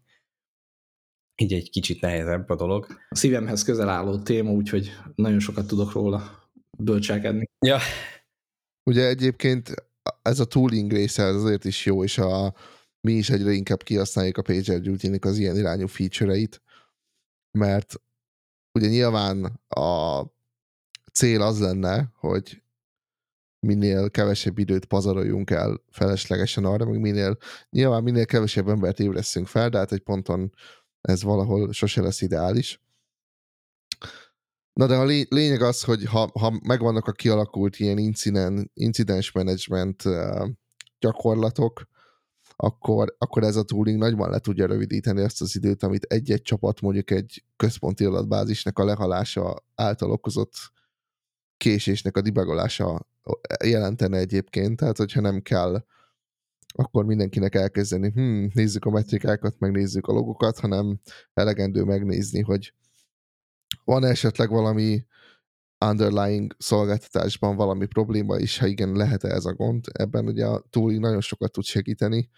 Így 1.41 1.53
egy 1.53 1.69
kicsit 1.69 2.01
nehezebb 2.01 2.49
a 2.49 2.55
dolog. 2.55 2.85
A 3.09 3.15
szívemhez 3.15 3.63
közel 3.63 3.89
álló 3.89 4.19
téma, 4.19 4.51
úgyhogy 4.51 4.91
nagyon 5.15 5.39
sokat 5.39 5.67
tudok 5.67 5.91
róla 5.91 6.49
bölcselkedni. 6.77 7.49
Ja. 7.65 7.79
Ugye 8.89 9.07
egyébként 9.07 9.73
ez 10.21 10.39
a 10.39 10.45
tooling 10.45 10.91
része 10.91 11.23
azért 11.23 11.65
is 11.65 11.85
jó, 11.85 12.03
és 12.03 12.17
a, 12.17 12.53
mi 13.01 13.13
is 13.13 13.29
egyre 13.29 13.51
inkább 13.51 13.83
kihasználjuk 13.83 14.37
a 14.37 14.41
PagerDuty-nek 14.41 15.25
az 15.25 15.37
ilyen 15.37 15.55
irányú 15.55 15.87
feature-eit, 15.87 16.61
mert 17.57 18.01
ugye 18.73 18.87
nyilván 18.87 19.59
a 19.67 20.23
cél 21.13 21.41
az 21.41 21.59
lenne, 21.59 22.11
hogy 22.15 22.61
minél 23.59 24.09
kevesebb 24.09 24.57
időt 24.57 24.85
pazaroljunk 24.85 25.49
el 25.49 25.83
feleslegesen 25.89 26.65
arra, 26.65 26.85
meg 26.85 26.99
minél, 26.99 27.37
nyilván 27.69 28.03
minél 28.03 28.25
kevesebb 28.25 28.67
embert 28.67 28.99
ébreszünk 28.99 29.47
fel, 29.47 29.69
de 29.69 29.77
hát 29.77 29.91
egy 29.91 29.99
ponton 29.99 30.53
ez 31.01 31.23
valahol 31.23 31.71
sose 31.71 32.01
lesz 32.01 32.21
ideális. 32.21 32.81
Na 34.73 34.87
de 34.87 34.95
a 34.95 35.05
lényeg 35.29 35.61
az, 35.61 35.83
hogy 35.83 36.05
ha, 36.05 36.29
ha 36.39 36.59
megvannak 36.63 37.07
a 37.07 37.11
kialakult 37.11 37.79
ilyen 37.79 37.97
incident, 37.97 38.71
incidens 38.73 39.31
management 39.31 40.03
gyakorlatok, 40.99 41.87
akkor, 42.55 43.15
akkor 43.17 43.43
ez 43.43 43.55
a 43.55 43.63
tooling 43.63 43.97
nagyban 43.97 44.29
le 44.29 44.39
tudja 44.39 44.65
rövidíteni 44.65 45.21
azt 45.21 45.41
az 45.41 45.55
időt, 45.55 45.83
amit 45.83 46.03
egy-egy 46.03 46.41
csapat 46.41 46.81
mondjuk 46.81 47.11
egy 47.11 47.45
központi 47.55 48.05
adatbázisnak 48.05 48.79
a 48.79 48.85
lehalása 48.85 49.63
által 49.75 50.11
okozott 50.11 50.53
késésnek 51.57 52.17
a 52.17 52.21
dibagolása 52.21 53.07
jelentene 53.63 54.17
egyébként, 54.17 54.77
tehát 54.77 54.97
hogyha 54.97 55.21
nem 55.21 55.41
kell 55.41 55.83
akkor 56.73 57.05
mindenkinek 57.05 57.55
elkezdeni, 57.55 58.11
hm, 58.11 58.45
nézzük 58.53 58.85
a 58.85 58.89
metrikákat, 58.89 59.59
megnézzük 59.59 60.07
a 60.07 60.13
logokat, 60.13 60.59
hanem 60.59 60.99
elegendő 61.33 61.83
megnézni, 61.83 62.41
hogy 62.41 62.73
van 63.83 64.03
esetleg 64.03 64.49
valami 64.49 65.05
underlying 65.85 66.55
szolgáltatásban 66.57 67.55
valami 67.55 67.85
probléma, 67.85 68.35
és 68.35 68.57
ha 68.57 68.67
igen, 68.67 68.91
lehet 68.91 69.23
-e 69.23 69.27
ez 69.27 69.45
a 69.45 69.53
gond, 69.53 69.85
ebben 69.91 70.25
ugye 70.25 70.45
a 70.45 70.65
tooling 70.69 71.01
nagyon 71.01 71.21
sokat 71.21 71.51
tud 71.51 71.63
segíteni, 71.63 72.29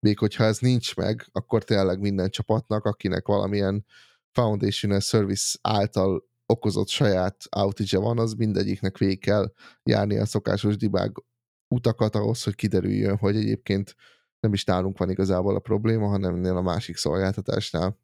még 0.00 0.18
hogyha 0.18 0.44
ez 0.44 0.58
nincs 0.58 0.96
meg, 0.96 1.26
akkor 1.32 1.64
tényleg 1.64 2.00
minden 2.00 2.30
csapatnak, 2.30 2.84
akinek 2.84 3.26
valamilyen 3.26 3.84
foundation 4.30 5.00
service 5.00 5.58
által 5.62 6.30
okozott 6.46 6.88
saját 6.88 7.36
outage 7.56 7.98
van, 7.98 8.18
az 8.18 8.32
mindegyiknek 8.32 8.98
végig 8.98 9.20
kell 9.20 9.52
járni 9.82 10.18
a 10.18 10.26
szokásos 10.26 10.76
debug 10.76 11.24
utakat 11.72 12.14
ahhoz, 12.14 12.42
hogy 12.42 12.54
kiderüljön, 12.54 13.16
hogy 13.16 13.36
egyébként 13.36 13.96
nem 14.40 14.52
is 14.52 14.64
nálunk 14.64 14.98
van 14.98 15.10
igazából 15.10 15.54
a 15.54 15.60
probléma, 15.60 16.06
hanem 16.06 16.34
ennél 16.34 16.56
a 16.56 16.62
másik 16.62 16.96
szolgáltatásnál. 16.96 17.98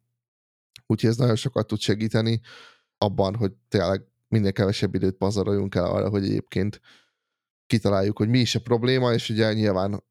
Úgyhogy 0.85 1.09
ez 1.09 1.17
nagyon 1.17 1.35
sokat 1.35 1.67
tud 1.67 1.79
segíteni 1.79 2.41
abban, 2.97 3.35
hogy 3.35 3.53
tényleg 3.67 4.07
minél 4.27 4.51
kevesebb 4.51 4.95
időt 4.95 5.15
pazaroljunk 5.15 5.75
el 5.75 5.85
arra, 5.85 6.09
hogy 6.09 6.23
egyébként 6.23 6.81
kitaláljuk, 7.67 8.17
hogy 8.17 8.29
mi 8.29 8.39
is 8.39 8.55
a 8.55 8.61
probléma, 8.61 9.13
és 9.13 9.29
ugye 9.29 9.53
nyilván 9.53 10.03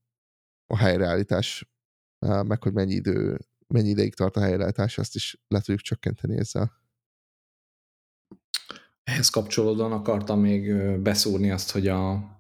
a 0.66 0.76
helyreállítás, 0.76 1.70
meg 2.18 2.62
hogy 2.62 2.72
mennyi 2.72 2.94
idő, 2.94 3.38
mennyi 3.66 3.88
ideig 3.88 4.14
tart 4.14 4.36
a 4.36 4.40
helyreállítás, 4.40 4.98
azt 4.98 5.14
is 5.14 5.40
le 5.48 5.58
tudjuk 5.58 5.80
csökkenteni 5.80 6.36
ezzel. 6.36 6.72
Ehhez 9.04 9.28
kapcsolódóan 9.28 9.92
akartam 9.92 10.40
még 10.40 10.74
beszúrni 11.00 11.50
azt, 11.50 11.70
hogy 11.70 11.88
a, 11.88 12.37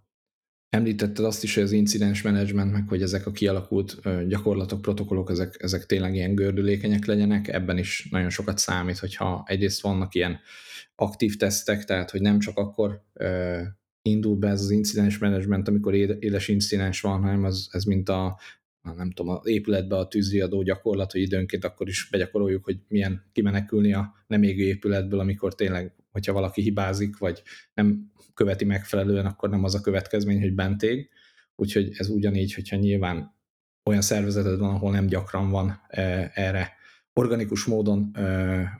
említetted 0.70 1.24
azt 1.24 1.42
is, 1.42 1.54
hogy 1.54 1.62
az 1.62 1.72
incidens 1.72 2.22
management, 2.22 2.72
meg 2.72 2.88
hogy 2.88 3.02
ezek 3.02 3.26
a 3.26 3.30
kialakult 3.30 4.00
gyakorlatok, 4.26 4.82
protokollok, 4.82 5.30
ezek, 5.30 5.56
ezek 5.58 5.86
tényleg 5.86 6.14
ilyen 6.14 6.34
gördülékenyek 6.34 7.04
legyenek, 7.04 7.48
ebben 7.48 7.78
is 7.78 8.08
nagyon 8.10 8.30
sokat 8.30 8.58
számít, 8.58 8.98
hogyha 8.98 9.44
egyrészt 9.46 9.80
vannak 9.80 10.14
ilyen 10.14 10.38
aktív 10.94 11.36
tesztek, 11.36 11.84
tehát 11.84 12.10
hogy 12.10 12.20
nem 12.20 12.38
csak 12.38 12.56
akkor 12.56 13.02
uh, 13.14 13.60
indul 14.02 14.36
be 14.36 14.48
ez 14.48 14.60
az 14.60 14.70
incidens 14.70 15.18
management, 15.18 15.68
amikor 15.68 15.94
éles 15.94 16.48
incidens 16.48 17.00
van, 17.00 17.20
hanem 17.20 17.44
az, 17.44 17.68
ez 17.72 17.84
mint 17.84 18.08
a 18.08 18.38
nem 18.96 19.10
tudom, 19.10 19.36
az 19.36 19.46
épületbe 19.46 19.96
a 19.96 20.08
tűzriadó 20.08 20.62
gyakorlat, 20.62 21.12
hogy 21.12 21.20
időnként 21.20 21.64
akkor 21.64 21.88
is 21.88 22.08
begyakoroljuk, 22.10 22.64
hogy 22.64 22.78
milyen 22.88 23.24
kimenekülni 23.32 23.92
a 23.92 24.12
nem 24.26 24.42
égő 24.42 24.64
épületből, 24.64 25.20
amikor 25.20 25.54
tényleg, 25.54 25.94
hogyha 26.18 26.32
valaki 26.32 26.62
hibázik, 26.62 27.18
vagy 27.18 27.42
nem 27.74 28.12
követi 28.34 28.64
megfelelően, 28.64 29.26
akkor 29.26 29.50
nem 29.50 29.64
az 29.64 29.74
a 29.74 29.80
következmény, 29.80 30.40
hogy 30.40 30.54
bent 30.54 30.82
ég. 30.82 31.08
Úgyhogy 31.56 31.92
ez 31.96 32.08
ugyanígy, 32.08 32.54
hogyha 32.54 32.76
nyilván 32.76 33.36
olyan 33.84 34.02
szervezeted 34.02 34.58
van, 34.58 34.74
ahol 34.74 34.92
nem 34.92 35.06
gyakran 35.06 35.50
van 35.50 35.80
erre 36.34 36.72
organikus 37.12 37.64
módon 37.64 38.16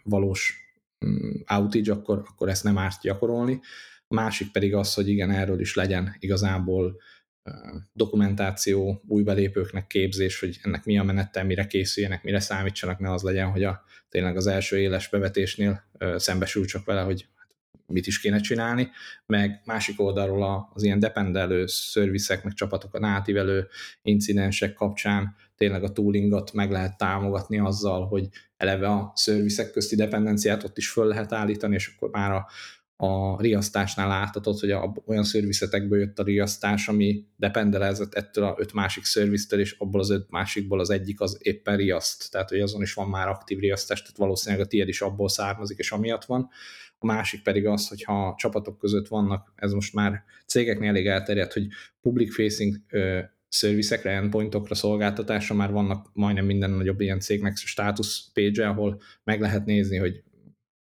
valós 0.03 0.69
Mm, 1.07 1.31
outage, 1.49 1.93
akkor, 1.93 2.23
akkor 2.29 2.49
ezt 2.49 2.65
nem 2.65 2.79
árt 2.79 3.01
gyakorolni. 3.01 3.61
A 4.09 4.15
másik 4.15 4.53
pedig 4.53 4.75
az, 4.75 4.95
hogy 4.95 5.09
igen, 5.09 5.31
erről 5.31 5.61
is 5.61 5.75
legyen 5.75 6.17
igazából 6.19 7.01
dokumentáció, 7.93 9.03
új 9.07 9.23
belépőknek 9.23 9.87
képzés, 9.87 10.41
hogy 10.41 10.59
ennek 10.63 10.85
mi 10.85 10.99
a 10.99 11.03
menete, 11.03 11.43
mire 11.43 11.67
készüljenek, 11.67 12.23
mire 12.23 12.41
számítsanak, 12.41 12.99
ne 12.99 13.13
az 13.13 13.23
legyen, 13.23 13.51
hogy 13.51 13.65
a, 13.65 13.83
tényleg 14.09 14.37
az 14.37 14.47
első 14.47 14.79
éles 14.79 15.09
bevetésnél 15.09 15.85
szembesül 16.17 16.65
csak 16.65 16.85
vele, 16.85 17.01
hogy 17.01 17.27
hát 17.37 17.57
mit 17.87 18.07
is 18.07 18.21
kéne 18.21 18.41
csinálni, 18.41 18.89
meg 19.27 19.61
másik 19.65 20.01
oldalról 20.01 20.71
az 20.75 20.83
ilyen 20.83 20.99
dependelő 20.99 21.67
szervizek, 21.67 22.45
meg 22.45 22.53
csapatokat 22.53 23.05
átívelő 23.05 23.69
incidensek 24.03 24.75
kapcsán 24.75 25.37
tényleg 25.57 25.83
a 25.83 25.93
toolingot 25.93 26.53
meg 26.53 26.71
lehet 26.71 26.97
támogatni 26.97 27.59
azzal, 27.59 28.07
hogy 28.07 28.29
eleve 28.57 28.89
a 28.89 29.13
szervizek 29.15 29.71
közti 29.71 29.97
dependenciát 29.97 30.65
ott 30.65 30.79
is 30.79 30.91
föl 30.91 31.07
lehet 31.07 31.33
állítani, 31.33 31.75
és 31.75 31.93
akkor 31.95 32.11
már 32.11 32.33
a, 32.33 32.47
a 33.01 33.41
riasztásnál 33.41 34.09
láthatod, 34.09 34.59
hogy 34.59 34.71
a, 34.71 34.95
olyan 35.07 35.25
szervizetekből 35.25 35.99
jött 35.99 36.19
a 36.19 36.23
riasztás, 36.23 36.89
ami 36.89 37.25
dependelezett 37.37 38.15
ettől 38.15 38.45
a 38.45 38.55
öt 38.59 38.73
másik 38.73 39.05
szerviztől, 39.05 39.61
és 39.61 39.73
abból 39.79 40.01
az 40.01 40.11
öt 40.11 40.31
másikból 40.31 40.81
az 40.81 40.91
egyik 40.91 41.21
az 41.21 41.39
éppen 41.43 41.77
riaszt. 41.77 42.31
Tehát, 42.31 42.49
hogy 42.49 42.61
azon 42.61 42.83
is 42.83 42.95
van 42.95 43.09
már 43.09 43.29
aktív 43.29 43.59
riasztás, 43.59 44.03
tehát 44.03 44.17
valószínűleg 44.17 44.65
a 44.65 44.69
tiéd 44.69 44.89
is 44.89 45.01
abból 45.01 45.29
származik, 45.29 45.79
és 45.79 45.93
amiatt 45.93 46.25
van. 46.25 46.49
A 46.99 47.07
másik 47.07 47.43
pedig 47.43 47.67
az, 47.67 47.89
hogyha 47.89 48.35
csapatok 48.39 48.79
között 48.79 49.09
vannak, 49.09 49.53
ez 49.57 49.73
most 49.73 49.95
már 49.95 50.23
cégeknél 50.47 50.89
elég 50.89 51.07
elterjedt, 51.07 51.53
hogy 51.53 51.67
public 52.01 52.35
facing 52.35 52.77
szervizekre, 53.49 54.11
endpointokra, 54.11 54.75
szolgáltatásra 54.75 55.55
már 55.55 55.71
vannak 55.71 56.11
majdnem 56.13 56.45
minden 56.45 56.71
nagyobb 56.71 57.01
ilyen 57.01 57.21
cégnek 57.21 57.57
status 57.57 58.25
page 58.33 58.69
ahol 58.69 59.01
meg 59.25 59.41
lehet 59.41 59.65
nézni, 59.65 59.97
hogy 59.97 60.23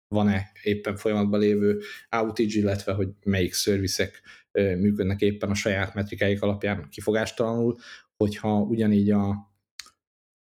van-e 0.08 0.52
éppen 0.64 0.96
folyamatban 0.96 1.40
lévő 1.40 1.82
outage, 2.12 2.58
illetve 2.58 2.94
hogy 2.94 3.10
melyik 3.24 3.54
szervizek 3.54 4.22
működnek 4.52 5.22
éppen 5.22 5.50
a 5.50 5.56
saját 5.56 5.94
metrikáik 5.94 6.42
alapján 6.42 6.88
kifogástalanul, 6.90 7.78
hogyha 8.18 8.60
ugyanígy 8.60 9.12
a 9.12 9.47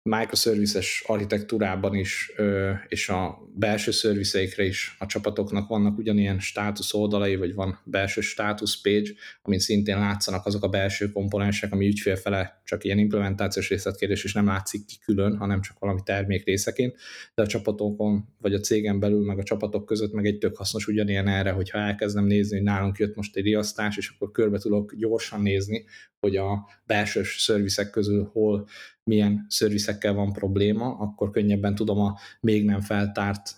microservices 0.10 1.04
architektúrában 1.08 1.96
is, 1.96 2.32
és 2.88 3.10
a 3.10 3.50
belső 3.56 3.92
szervizeikre 3.92 4.64
is 4.64 4.96
a 5.00 5.06
csapatoknak 5.06 5.68
vannak 5.68 5.98
ugyanilyen 5.98 6.40
státusz 6.40 6.94
oldalai, 6.94 7.36
vagy 7.36 7.54
van 7.54 7.80
belső 7.84 8.22
státusz 8.22 8.82
page, 8.82 9.10
amin 9.42 9.60
szintén 9.60 10.00
látszanak 10.00 10.46
azok 10.46 10.64
a 10.64 10.68
belső 10.68 11.12
komponensek, 11.12 11.74
ami 11.74 11.88
ügyfélfele 11.88 12.62
csak 12.64 12.84
ilyen 12.84 12.98
implementációs 12.98 13.70
részletkérdés, 13.70 14.24
és 14.24 14.34
nem 14.34 14.46
látszik 14.46 14.86
ki 14.86 14.96
külön, 15.06 15.38
hanem 15.38 15.62
csak 15.62 15.80
valami 15.80 16.00
termék 16.04 16.46
részeként, 16.46 16.96
de 17.36 17.42
a 17.42 17.48
csapatokon, 17.48 18.28
vagy 18.38 18.54
a 18.54 18.60
cégen 18.60 19.00
belül, 19.00 19.26
meg 19.26 19.40
a 19.40 19.44
csapatok 19.44 19.86
között 19.86 20.14
meg 20.14 20.26
egy 20.26 20.38
tök 20.38 20.58
hasznos 20.58 20.88
ugyanilyen 20.88 21.28
erre, 21.28 21.52
hogyha 21.52 21.78
elkezdem 21.78 22.26
nézni, 22.26 22.56
hogy 22.56 22.66
nálunk 22.66 22.98
jött 22.98 23.16
most 23.16 23.36
egy 23.36 23.44
riasztás, 23.44 23.98
és 23.98 24.10
akkor 24.10 24.32
körbe 24.32 24.58
tudok 24.58 24.96
gyorsan 24.96 25.42
nézni, 25.42 25.86
hogy 26.20 26.36
a 26.36 26.70
belső 26.86 27.22
szervizek 27.24 27.90
közül 27.90 28.30
hol 28.34 28.68
milyen 29.04 29.46
szervizekkel 29.96 30.14
van 30.14 30.34
probléma, 30.34 30.98
akkor 30.98 31.30
könnyebben 31.30 31.76
tudom 31.76 32.00
a 32.00 32.18
még 32.40 32.66
nem 32.66 32.82
feltárt 32.82 33.56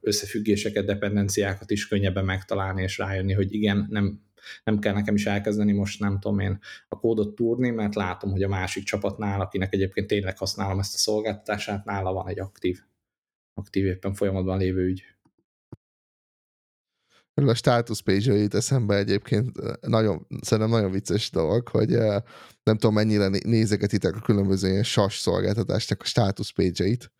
összefüggéseket, 0.00 0.84
dependenciákat 0.84 1.70
is 1.70 1.88
könnyebben 1.88 2.24
megtalálni, 2.24 2.82
és 2.82 2.98
rájönni, 2.98 3.32
hogy 3.32 3.54
igen, 3.54 3.86
nem, 3.90 4.20
nem 4.64 4.78
kell 4.78 4.94
nekem 4.94 5.14
is 5.14 5.26
elkezdeni 5.26 5.72
most 5.72 6.00
nem 6.00 6.18
tudom 6.20 6.38
én 6.38 6.58
a 6.88 6.98
kódot 6.98 7.34
túrni, 7.34 7.70
mert 7.70 7.94
látom, 7.94 8.30
hogy 8.30 8.42
a 8.42 8.48
másik 8.48 8.84
csapatnál, 8.84 9.40
akinek 9.40 9.74
egyébként 9.74 10.06
tényleg 10.06 10.38
használom 10.38 10.78
ezt 10.78 10.94
a 10.94 10.98
szolgáltatását, 10.98 11.84
nála 11.84 12.12
van 12.12 12.28
egy 12.28 12.40
aktív, 12.40 12.80
aktív 13.54 13.84
éppen 13.84 14.14
folyamatban 14.14 14.58
lévő 14.58 14.86
ügy 14.86 15.02
a 17.34 17.54
status 17.54 18.02
page 18.02 18.34
jut 18.34 18.54
eszembe 18.54 18.96
egyébként 18.96 19.50
nagyon, 19.80 20.26
szerintem 20.40 20.74
nagyon 20.74 20.90
vicces 20.90 21.30
dolog, 21.30 21.68
hogy 21.68 21.88
nem 22.62 22.76
tudom 22.78 22.94
mennyire 22.94 23.28
nézegetitek 23.28 24.16
a 24.16 24.20
különböző 24.20 24.68
ilyen 24.68 24.82
sas 24.82 25.18
szolgáltatásnak 25.18 26.00
a 26.00 26.04
status 26.04 26.52
page-eit, 26.52 27.12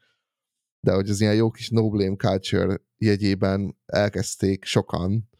de 0.81 0.93
hogy 0.93 1.11
az 1.11 1.21
ilyen 1.21 1.35
jó 1.35 1.51
kis 1.51 1.69
no 1.69 1.91
blame 1.91 2.17
culture 2.17 2.81
jegyében 2.97 3.77
elkezdték 3.87 4.65
sokan 4.65 5.31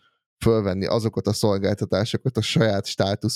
fölvenni 0.43 0.87
azokat 0.87 1.27
a 1.27 1.33
szolgáltatásokat 1.33 2.37
a 2.37 2.41
saját 2.41 2.87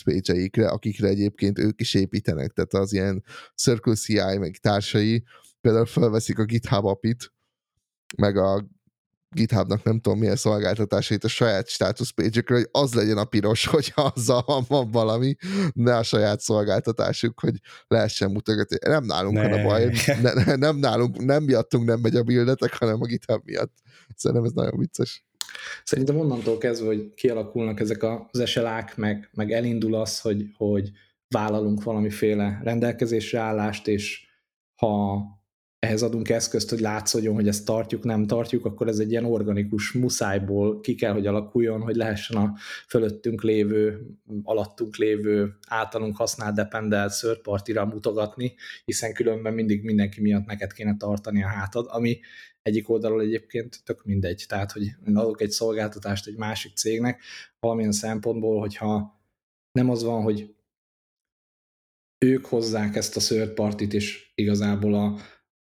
page 0.05 0.69
akikre 0.69 1.09
egyébként 1.09 1.59
ők 1.59 1.81
is 1.81 1.95
építenek, 1.95 2.52
tehát 2.52 2.75
az 2.75 2.93
ilyen 2.93 3.25
Circle 3.57 3.95
CI 3.95 4.38
meg 4.38 4.57
társai 4.57 5.25
például 5.61 5.87
fölveszik 5.87 6.38
a 6.38 6.45
GitHub 6.45 6.85
apit, 6.85 7.33
meg 8.16 8.37
a 8.37 8.66
GitHubnak 9.37 9.83
nem 9.83 10.00
tudom 10.00 10.19
milyen 10.19 10.37
szolgáltatásait 10.37 11.25
a 11.25 11.28
saját 11.28 11.69
status 11.69 12.12
page 12.12 12.43
hogy 12.47 12.69
az 12.71 12.95
legyen 12.95 13.19
a 13.19 13.25
piros, 13.25 13.66
hogy 13.75 13.93
azzal 13.95 14.64
van 14.69 14.90
valami, 14.90 15.35
ne 15.73 15.97
a 15.97 16.02
saját 16.02 16.40
szolgáltatásuk, 16.40 17.40
hogy 17.40 17.55
lehessen 17.87 18.31
mutogatni. 18.31 18.76
Nem 18.81 19.05
nálunk 19.05 19.37
ne. 19.37 19.49
van 19.49 19.59
a 19.59 19.62
baj, 19.62 19.93
ne, 20.23 20.57
nem 20.57 20.76
nálunk, 20.76 21.25
nem 21.25 21.43
miattunk 21.43 21.85
nem 21.85 22.00
megy 22.00 22.16
a 22.16 22.23
bildetek, 22.23 22.75
hanem 22.78 23.02
a 23.02 23.07
GitHub 23.07 23.43
miatt. 23.45 23.73
Szerintem 24.14 24.47
ez 24.47 24.52
nagyon 24.52 24.78
vicces. 24.78 25.25
Szerintem 25.85 26.19
onnantól 26.19 26.59
kezdve, 26.59 26.87
hogy 26.87 27.14
kialakulnak 27.14 27.81
ezek 27.81 28.02
az 28.02 28.49
SLA-k, 28.49 28.97
meg, 28.97 29.31
meg 29.33 29.52
elindul 29.52 29.95
az, 29.95 30.21
hogy, 30.21 30.45
hogy 30.57 30.90
vállalunk 31.28 31.83
valamiféle 31.83 32.61
rendelkezésre 32.62 33.38
állást, 33.38 33.88
és 33.88 34.26
ha 34.75 35.23
ehhez 35.87 36.02
adunk 36.02 36.28
eszközt, 36.28 36.71
hogy 36.71 36.81
látszódjon, 36.81 37.35
hogy 37.35 37.49
ezt 37.49 37.64
tartjuk, 37.64 38.05
nem 38.05 38.26
tartjuk, 38.26 38.64
akkor 38.64 38.88
ez 38.88 38.99
egy 38.99 39.11
ilyen 39.11 39.25
organikus 39.25 39.93
muszájból 39.93 40.81
ki 40.81 40.95
kell, 40.95 41.12
hogy 41.12 41.26
alakuljon, 41.26 41.81
hogy 41.81 41.97
lehessen 41.97 42.37
a 42.37 42.55
fölöttünk 42.88 43.43
lévő, 43.43 44.07
alattunk 44.43 44.97
lévő, 44.97 45.57
általunk 45.69 46.16
használt 46.16 46.55
dependelt 46.55 47.12
third 47.12 47.93
mutogatni, 47.93 48.55
hiszen 48.85 49.12
különben 49.12 49.55
mindig 49.55 49.85
mindenki 49.85 50.21
miatt 50.21 50.47
neked 50.47 50.73
kéne 50.73 50.97
tartani 50.97 51.43
a 51.43 51.49
hátad, 51.49 51.87
ami 51.88 52.21
egyik 52.62 52.88
oldalról 52.88 53.21
egyébként 53.21 53.81
tök 53.85 54.05
mindegy. 54.05 54.45
Tehát, 54.49 54.73
hogy 54.73 54.95
adok 55.14 55.40
egy 55.40 55.50
szolgáltatást 55.50 56.26
egy 56.26 56.37
másik 56.37 56.76
cégnek, 56.76 57.23
valamilyen 57.61 57.93
szempontból, 57.93 58.61
hogyha 58.61 59.21
nem 59.73 59.90
az 59.90 60.02
van, 60.02 60.23
hogy 60.23 60.55
ők 62.19 62.47
hozzák 62.47 62.97
ezt 62.97 63.16
a 63.16 63.21
third 63.21 63.51
partit, 63.51 63.92
és 63.92 64.31
igazából 64.35 64.94
a, 64.94 65.16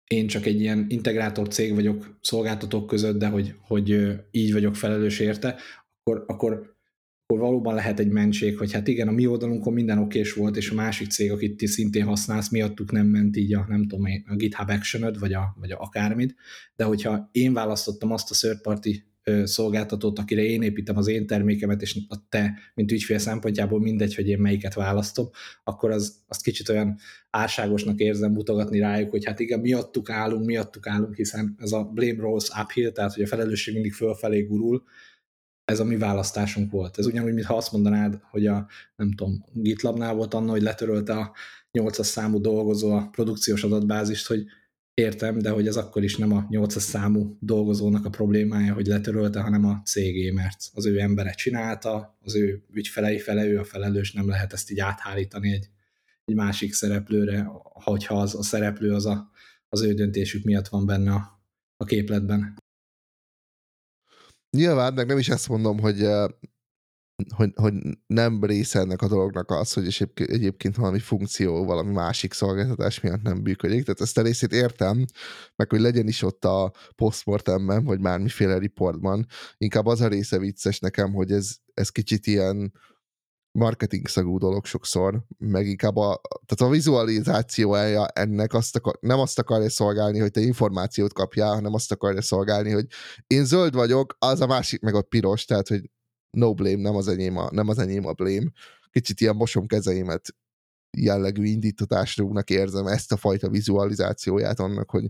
én 0.08 0.28
csak 0.28 0.46
egy 0.46 0.60
ilyen 0.60 0.86
integrátor 0.90 1.48
cég 1.48 1.74
vagyok 1.74 2.18
szolgáltatók 2.22 2.88
között, 2.88 3.18
de 3.18 3.28
hogy, 3.28 3.54
hogy 3.62 4.16
így 4.32 4.54
vagyok 4.54 4.76
felelős 4.76 5.20
érte, 5.20 5.56
akkor, 6.04 6.24
akkor, 6.28 6.76
akkor 7.26 7.42
valóban 7.42 7.76
lehet 7.76 8.00
egy 8.00 8.10
mentség, 8.10 8.58
hogy 8.58 8.74
hát 8.74 8.88
igen, 8.88 9.08
a 9.08 9.12
mi 9.12 9.28
oldalunkon 9.28 9.74
minden 9.74 9.98
okés 9.98 10.34
volt, 10.34 10.56
és 10.56 10.70
a 10.70 10.76
másik 10.76 11.10
cég, 11.10 11.32
akit 11.32 11.58
ti 11.58 11.66
szintén 11.66 12.06
használsz, 12.06 12.50
miattuk 12.50 12.92
nem 12.92 13.08
ment 13.08 13.38
így 13.38 13.54
a, 13.54 13.66
nem 13.70 13.88
tudom, 13.88 14.06
a 14.26 14.36
GitHub 14.36 14.70
action 14.70 15.14
vagy 15.20 15.34
a, 15.34 15.56
vagy 15.60 15.72
a 15.72 15.80
akármit, 15.80 16.36
de 16.76 16.84
hogyha 16.84 17.30
én 17.32 17.54
választottam 17.54 18.12
azt 18.12 18.32
a 18.32 18.36
third 18.36 18.62
party 18.62 18.90
szolgáltatót, 19.44 20.20
akire 20.20 20.42
én 20.42 20.62
építem 20.62 20.98
az 20.98 21.08
én 21.08 21.28
termékemet, 21.28 21.82
és 21.82 21.98
a 22.08 22.28
te, 22.30 22.54
mint 22.74 22.92
ügyfél 22.92 23.18
szempontjából 23.18 23.80
mindegy, 23.80 24.16
hogy 24.16 24.28
én 24.28 24.40
melyiket 24.40 24.74
választom, 24.74 25.30
akkor 25.64 25.92
az, 25.92 26.24
azt 26.28 26.42
kicsit 26.44 26.70
olyan 26.70 26.98
álságosnak 27.30 28.00
érzem 28.00 28.32
mutogatni 28.32 28.80
rájuk, 28.80 29.10
hogy 29.10 29.26
hát 29.26 29.40
igen, 29.40 29.60
miattuk 29.60 30.10
állunk, 30.10 30.46
miattuk 30.46 30.88
állunk, 30.88 31.16
hiszen 31.16 31.56
ez 31.60 31.72
a 31.72 31.84
blame 31.84 32.22
rolls 32.22 32.50
uphill, 32.62 32.92
tehát 32.92 33.14
hogy 33.14 33.24
a 33.24 33.28
felelősség 33.28 33.74
mindig 33.74 33.94
fölfelé 33.94 34.42
gurul, 34.42 34.84
ez 35.66 35.80
a 35.80 35.84
mi 35.84 35.98
választásunk 35.98 36.72
volt. 36.72 36.98
Ez 36.98 37.06
ugyanúgy, 37.06 37.34
mintha 37.34 37.56
azt 37.56 37.72
mondanád, 37.72 38.20
hogy 38.30 38.46
a, 38.46 38.68
nem 38.96 39.12
tudom, 39.12 39.46
GitLabnál 39.54 40.14
volt 40.14 40.34
anna, 40.34 40.52
hogy 40.52 40.62
letörölte 40.62 41.14
a 41.14 41.34
800 41.72 42.08
számú 42.08 42.42
dolgozó 42.42 42.92
a 42.92 43.08
produkciós 43.12 43.64
adatbázist, 43.64 44.28
hogy 44.28 44.46
Értem, 45.02 45.38
de 45.38 45.50
hogy 45.50 45.68
ez 45.68 45.76
akkor 45.76 46.04
is 46.04 46.18
nem 46.18 46.32
a 46.32 46.46
800 46.50 46.84
számú 46.84 47.38
dolgozónak 47.40 48.06
a 48.06 48.10
problémája, 48.10 48.74
hogy 48.74 48.86
letörölte, 48.86 49.40
hanem 49.40 49.66
a 49.66 49.82
cégé, 49.86 50.32
mert 50.32 50.58
az 50.74 50.86
ő 50.86 51.00
embere 51.00 51.32
csinálta, 51.32 52.18
az 52.22 52.36
ő 52.36 52.64
ügyfelei 52.72 53.20
fele, 53.20 53.46
ő 53.46 53.60
a 53.60 53.64
felelős, 53.64 54.12
nem 54.12 54.28
lehet 54.28 54.54
ezt 54.54 54.72
így 54.72 54.80
áthárítani 54.80 55.52
egy, 55.52 55.70
egy 56.26 56.36
másik 56.36 56.74
szereplőre, 56.74 57.44
hogyha 57.74 58.22
az 58.22 58.36
a 58.36 58.44
szereplő 58.44 58.94
az 58.94 59.06
a, 59.06 59.32
az 59.70 59.82
ő 59.82 59.94
döntésük 59.94 60.44
miatt 60.44 60.68
van 60.68 60.86
benne 60.86 61.12
a, 61.12 61.42
a 61.78 61.86
képletben. 61.86 62.58
Nyilván, 64.58 64.94
meg 64.94 65.08
nem 65.08 65.18
is 65.18 65.30
ezt 65.30 65.50
mondom, 65.50 65.80
hogy 65.80 66.02
hogy, 67.36 67.52
hogy 67.56 67.74
nem 68.08 68.44
része 68.44 68.80
ennek 68.80 69.02
a 69.02 69.08
dolognak 69.08 69.52
az, 69.52 69.74
hogy 69.74 70.10
egyébként 70.16 70.76
valami 70.76 71.00
funkció, 71.00 71.66
valami 71.66 71.92
másik 71.92 72.34
szolgáltatás 72.34 73.00
miatt 73.00 73.22
nem 73.22 73.38
működik. 73.38 73.84
Tehát 73.84 74.02
ezt 74.02 74.18
a 74.18 74.22
részét 74.22 74.54
értem, 74.54 75.06
meg 75.56 75.70
hogy 75.70 75.80
legyen 75.80 76.08
is 76.08 76.22
ott 76.22 76.46
a 76.46 76.72
postmortemben, 76.96 77.84
vagy 77.84 78.00
mármiféle 78.00 78.58
riportban. 78.58 79.26
Inkább 79.58 79.86
az 79.86 80.02
a 80.02 80.08
része 80.08 80.40
vicces 80.40 80.80
nekem, 80.80 81.14
hogy 81.14 81.32
ez, 81.32 81.56
ez 81.74 81.90
kicsit 81.90 82.28
ilyen 82.28 82.74
marketing 83.52 84.08
szagú 84.08 84.38
dolog 84.38 84.66
sokszor, 84.66 85.24
meg 85.38 85.68
inkább 85.68 85.96
a, 85.96 86.22
tehát 86.46 86.72
a 86.72 86.76
vizualizációja 86.76 88.08
ennek 88.08 88.54
azt 88.54 88.76
akar, 88.76 88.98
nem 89.00 89.20
azt 89.20 89.40
akarja 89.40 89.70
szolgálni, 89.70 90.20
hogy 90.20 90.32
te 90.32 90.42
információt 90.42 91.14
kapjál, 91.14 91.54
hanem 91.54 91.74
azt 91.74 91.92
akarja 91.92 92.22
szolgálni, 92.22 92.72
hogy 92.72 92.86
én 93.28 93.46
zöld 93.46 93.74
vagyok, 93.74 94.16
az 94.20 94.42
a 94.42 94.48
másik 94.48 94.82
meg 94.82 94.96
a 94.96 95.02
piros, 95.02 95.46
tehát 95.46 95.68
hogy 95.68 95.90
no 96.38 96.54
blame, 96.54 96.82
nem 96.82 96.96
az 96.96 97.08
enyém 97.08 97.38
a, 97.38 97.50
nem 97.52 97.68
az 97.68 97.80
enyém 97.80 98.06
a 98.06 98.14
blame. 98.14 98.52
Kicsit 98.92 99.22
ilyen 99.22 99.36
mosom 99.36 99.68
kezeimet 99.68 100.36
jellegű 100.98 101.44
indítatásúnak 101.44 102.50
érzem 102.50 102.88
ezt 102.88 103.12
a 103.12 103.18
fajta 103.18 103.50
vizualizációját 103.50 104.60
annak, 104.60 104.90
hogy 104.90 105.10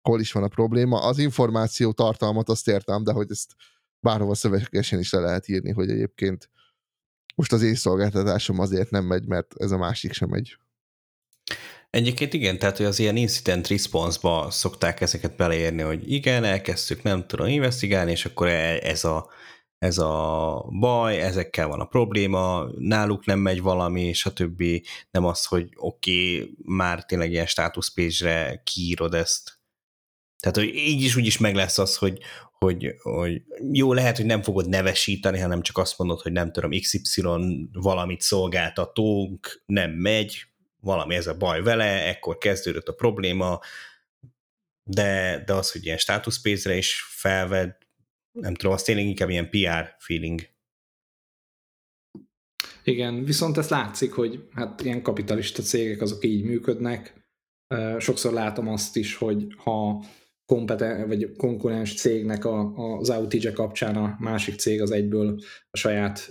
hol 0.00 0.20
is 0.20 0.32
van 0.32 0.42
a 0.42 0.48
probléma. 0.48 1.02
Az 1.02 1.18
információ 1.18 1.92
tartalmat 1.92 2.48
azt 2.48 2.68
értem, 2.68 3.04
de 3.04 3.12
hogy 3.12 3.30
ezt 3.30 3.54
bárhova 4.00 4.34
szövegesen 4.34 4.98
is 4.98 5.12
le 5.12 5.20
lehet 5.20 5.48
írni, 5.48 5.72
hogy 5.72 5.90
egyébként 5.90 6.50
most 7.34 7.52
az 7.52 7.62
én 7.62 7.74
szolgáltatásom 7.74 8.58
azért 8.58 8.90
nem 8.90 9.04
megy, 9.04 9.26
mert 9.26 9.54
ez 9.58 9.70
a 9.70 9.76
másik 9.76 10.12
sem 10.12 10.28
megy. 10.28 10.58
Egyébként 11.90 12.32
igen, 12.32 12.58
tehát 12.58 12.76
hogy 12.76 12.86
az 12.86 12.98
ilyen 12.98 13.16
incident 13.16 13.68
response-ba 13.68 14.50
szokták 14.50 15.00
ezeket 15.00 15.36
beleérni, 15.36 15.82
hogy 15.82 16.12
igen, 16.12 16.44
elkezdtük, 16.44 17.02
nem 17.02 17.26
tudom 17.26 17.46
investigálni, 17.46 18.10
és 18.10 18.24
akkor 18.24 18.46
e- 18.46 18.80
ez 18.82 19.04
a 19.04 19.30
ez 19.78 19.98
a 19.98 20.66
baj, 20.70 21.20
ezekkel 21.20 21.68
van 21.68 21.80
a 21.80 21.84
probléma, 21.84 22.66
náluk 22.78 23.26
nem 23.26 23.38
megy 23.38 23.62
valami, 23.62 24.12
stb. 24.12 24.62
Nem 25.10 25.24
az, 25.24 25.44
hogy 25.44 25.68
oké, 25.76 26.34
okay, 26.34 26.54
már 26.64 27.04
tényleg 27.04 27.30
ilyen 27.30 27.46
status 27.46 27.92
page-re 27.92 28.62
kiírod 28.64 29.14
ezt. 29.14 29.58
Tehát, 30.40 30.56
hogy 30.56 30.74
így 30.74 31.02
is 31.02 31.16
úgy 31.16 31.26
is 31.26 31.38
meg 31.38 31.54
lesz 31.54 31.78
az, 31.78 31.96
hogy, 31.96 32.18
hogy, 32.58 32.94
hogy 33.02 33.42
jó, 33.72 33.92
lehet, 33.92 34.16
hogy 34.16 34.26
nem 34.26 34.42
fogod 34.42 34.68
nevesíteni, 34.68 35.38
hanem 35.38 35.62
csak 35.62 35.78
azt 35.78 35.98
mondod, 35.98 36.20
hogy 36.20 36.32
nem 36.32 36.52
tudom, 36.52 36.70
XY 36.70 37.22
valamit 37.72 38.20
szolgáltatónk, 38.20 39.62
nem 39.66 39.90
megy, 39.90 40.46
valami 40.80 41.14
ez 41.14 41.26
a 41.26 41.36
baj 41.36 41.62
vele, 41.62 42.06
ekkor 42.06 42.38
kezdődött 42.38 42.88
a 42.88 42.94
probléma, 42.94 43.60
de, 44.82 45.42
de 45.46 45.52
az, 45.52 45.72
hogy 45.72 45.84
ilyen 45.84 45.98
status 45.98 46.40
page-re 46.40 46.76
is 46.76 47.04
felved, 47.08 47.76
nem 48.40 48.54
tudom, 48.54 48.72
az 48.72 48.82
tényleg 48.82 49.06
inkább 49.06 49.28
ilyen 49.28 49.50
PR 49.50 49.94
feeling. 49.98 50.40
Igen, 52.84 53.24
viszont 53.24 53.56
ez 53.58 53.68
látszik, 53.68 54.12
hogy 54.12 54.48
hát 54.50 54.80
ilyen 54.80 55.02
kapitalista 55.02 55.62
cégek 55.62 56.00
azok 56.00 56.24
így 56.24 56.44
működnek, 56.44 57.28
sokszor 57.98 58.32
látom 58.32 58.68
azt 58.68 58.96
is, 58.96 59.14
hogy 59.14 59.46
ha 59.56 60.04
kompeten, 60.46 61.08
vagy 61.08 61.32
konkurens 61.36 61.94
cégnek 61.94 62.44
a, 62.44 62.74
az 62.98 63.10
outage 63.10 63.52
kapcsán 63.52 63.96
a 63.96 64.16
másik 64.18 64.54
cég 64.54 64.82
az 64.82 64.90
egyből 64.90 65.40
a 65.70 65.76
saját 65.76 66.30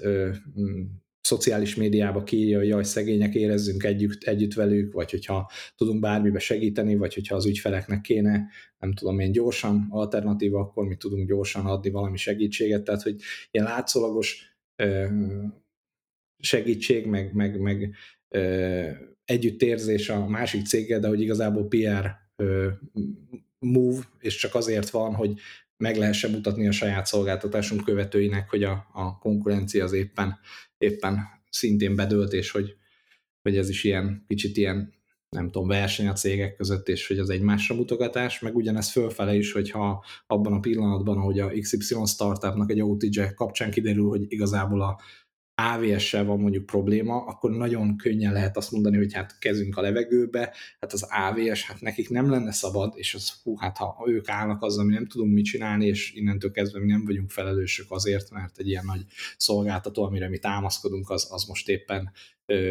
szociális 1.24 1.76
médiába 1.76 2.24
kiírja, 2.24 2.58
hogy 2.58 2.68
jaj, 2.68 2.84
szegények, 2.84 3.36
érezzünk 3.36 3.84
együtt, 3.84 4.24
együtt 4.24 4.54
velük, 4.54 4.94
vagy 4.94 5.12
hogyha 5.12 5.52
tudunk 5.76 6.00
bármibe 6.00 6.40
segíteni, 6.40 6.96
vagy 6.96 7.14
hogyha 7.14 7.36
az 7.36 7.46
ügyfeleknek 7.46 8.02
kéne, 8.02 8.48
nem 8.80 8.94
tudom 8.94 9.20
én, 9.20 9.32
gyorsan 9.32 9.88
alternatíva, 9.90 10.60
akkor 10.60 10.88
mi 10.88 10.96
tudunk 10.96 11.28
gyorsan 11.28 11.66
adni 11.66 11.90
valami 11.90 12.18
segítséget, 12.18 12.84
tehát 12.84 13.02
hogy 13.02 13.16
ilyen 13.52 13.66
látszólagos 13.66 14.56
ö, 14.76 15.06
segítség, 16.38 17.06
meg, 17.06 17.34
meg, 17.34 17.60
meg 17.60 17.96
ö, 18.30 18.90
együttérzés 19.26 20.10
a 20.10 20.28
másik 20.28 20.66
céggel, 20.66 21.00
de 21.00 21.08
hogy 21.08 21.22
igazából 21.22 21.68
PR 21.68 22.16
ö, 22.36 22.70
move, 23.60 24.00
és 24.20 24.36
csak 24.36 24.56
azért 24.56 24.90
van, 24.90 25.14
hogy 25.14 25.40
meg 25.84 25.98
lehessen 25.98 26.32
mutatni 26.32 26.68
a 26.68 26.72
saját 26.72 27.06
szolgáltatásunk 27.06 27.84
követőinek, 27.84 28.50
hogy 28.50 28.64
a, 28.64 28.88
a 28.94 29.18
konkurencia 29.18 29.84
az 29.84 29.94
éppen, 29.94 30.40
éppen 30.78 31.20
szintén 31.50 31.96
bedőlt, 31.96 32.34
és 32.34 32.52
hogy, 32.52 32.76
hogy 33.42 33.58
ez 33.58 33.70
is 33.70 33.84
ilyen 33.84 34.26
kicsit 34.28 34.58
ilyen 34.58 34.94
nem 35.30 35.50
tudom, 35.50 35.68
verseny 35.68 36.08
a 36.08 36.14
cégek 36.14 36.56
között, 36.56 36.88
és 36.88 37.08
hogy 37.08 37.20
az 37.20 37.30
egymásra 37.30 37.76
mutogatás, 37.76 38.40
meg 38.40 38.56
ugyanez 38.56 38.92
fölfele 38.92 39.36
is, 39.36 39.52
hogyha 39.52 40.06
abban 40.28 40.54
a 40.54 40.60
pillanatban, 40.60 41.18
ahogy 41.18 41.40
a 41.40 41.52
XY 41.62 41.96
startupnak 42.06 42.72
egy 42.72 42.82
OTJ 42.82 43.22
kapcsán 43.36 43.72
kiderül, 43.72 44.10
hogy 44.10 44.26
igazából 44.28 44.82
a 44.82 45.00
AVS-sel 45.56 46.24
van 46.24 46.40
mondjuk 46.40 46.66
probléma, 46.66 47.26
akkor 47.26 47.52
nagyon 47.52 47.98
könnyen 47.98 48.34
lehet 48.34 48.58
azt 48.58 48.72
mondani, 48.72 48.98
hogy 48.98 49.14
hát 49.14 49.40
kezünk 49.40 49.78
a 49.78 49.82
levegőbe, 49.82 50.54
hát 50.80 50.94
az 50.94 51.08
AVS, 51.10 51.64
hát 51.64 51.82
nekik 51.82 52.10
nem 52.10 52.30
lenne 52.30 52.52
szabad, 52.52 52.94
és 52.96 53.14
az, 53.14 53.34
hú, 53.44 53.56
hát 53.58 53.78
ha 53.78 54.04
ők 54.08 54.30
állnak 54.30 54.62
azzal, 54.62 54.86
mi 54.86 54.94
nem 54.94 55.08
tudunk 55.08 55.34
mit 55.34 55.46
csinálni, 55.46 55.86
és 55.86 56.14
innentől 56.14 56.52
kezdve 56.52 56.80
mi 56.80 56.86
nem 56.86 57.06
vagyunk 57.06 57.30
felelősök 57.30 57.92
azért, 57.92 58.32
mert 58.32 58.58
egy 58.58 58.68
ilyen 58.68 58.86
nagy 58.86 59.02
szolgáltató, 59.38 60.04
amire 60.04 60.30
mi 60.30 60.38
támaszkodunk, 60.38 61.10
az, 61.10 61.28
az 61.32 61.44
most 61.44 61.70
éppen 61.70 62.12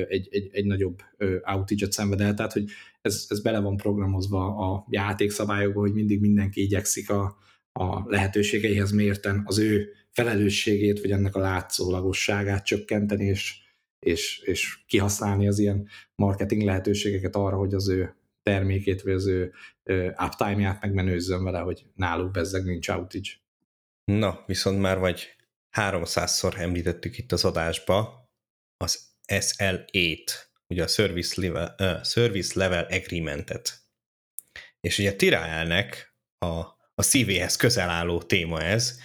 egy, 0.09 0.29
egy, 0.31 0.49
egy 0.53 0.65
nagyobb 0.65 0.99
outage-et 1.45 1.93
szenved 1.93 2.21
el, 2.21 2.35
tehát 2.35 2.53
hogy 2.53 2.71
ez, 3.01 3.27
ez 3.29 3.41
bele 3.41 3.59
van 3.59 3.77
programozva 3.77 4.57
a 4.57 4.87
játékszabályokba, 4.91 5.81
hogy 5.81 5.93
mindig 5.93 6.21
mindenki 6.21 6.63
igyekszik 6.63 7.11
a, 7.11 7.37
a 7.73 8.11
lehetőségeihez 8.11 8.91
mérten 8.91 9.43
az 9.45 9.59
ő 9.59 9.89
felelősségét, 10.13 11.01
vagy 11.01 11.11
ennek 11.11 11.35
a 11.35 11.41
látszólagosságát 11.41 12.65
csökkenteni, 12.65 13.25
és, 13.25 13.61
és, 13.99 14.39
és 14.39 14.79
kihasználni 14.87 15.49
az 15.49 15.59
ilyen 15.59 15.89
marketing 16.15 16.63
lehetőségeket 16.63 17.37
arra, 17.37 17.57
hogy 17.57 17.75
az 17.75 17.89
ő 17.89 18.17
termékét, 18.43 19.03
vagy 19.03 19.13
az 19.13 19.27
ő 19.27 19.53
uptime-ját 20.27 20.81
megmenőzzön 20.81 21.45
vele, 21.45 21.59
hogy 21.59 21.87
náluk 21.95 22.31
bezzeg 22.31 22.65
nincs 22.65 22.89
outage. 22.89 23.31
Na, 24.05 24.43
viszont 24.47 24.81
már 24.81 24.99
vagy 24.99 25.37
300-szor 25.77 26.59
említettük 26.59 27.19
itt 27.19 27.33
az 27.33 27.45
adásba 27.45 28.31
az 28.77 29.11
SL8, 29.33 30.19
ugye 30.69 30.83
a 30.83 30.87
Service 30.87 31.41
Level, 31.41 31.75
uh, 31.79 32.05
Service 32.05 32.59
Level 32.59 32.85
Agreement-et. 32.85 33.81
És 34.81 34.99
ugye 34.99 35.13
Tiraelnek 35.13 36.15
a, 36.39 36.47
a 36.95 37.03
szívéhez 37.03 37.57
közel 37.57 37.89
álló 37.89 38.23
téma 38.23 38.63
ez, 38.63 38.99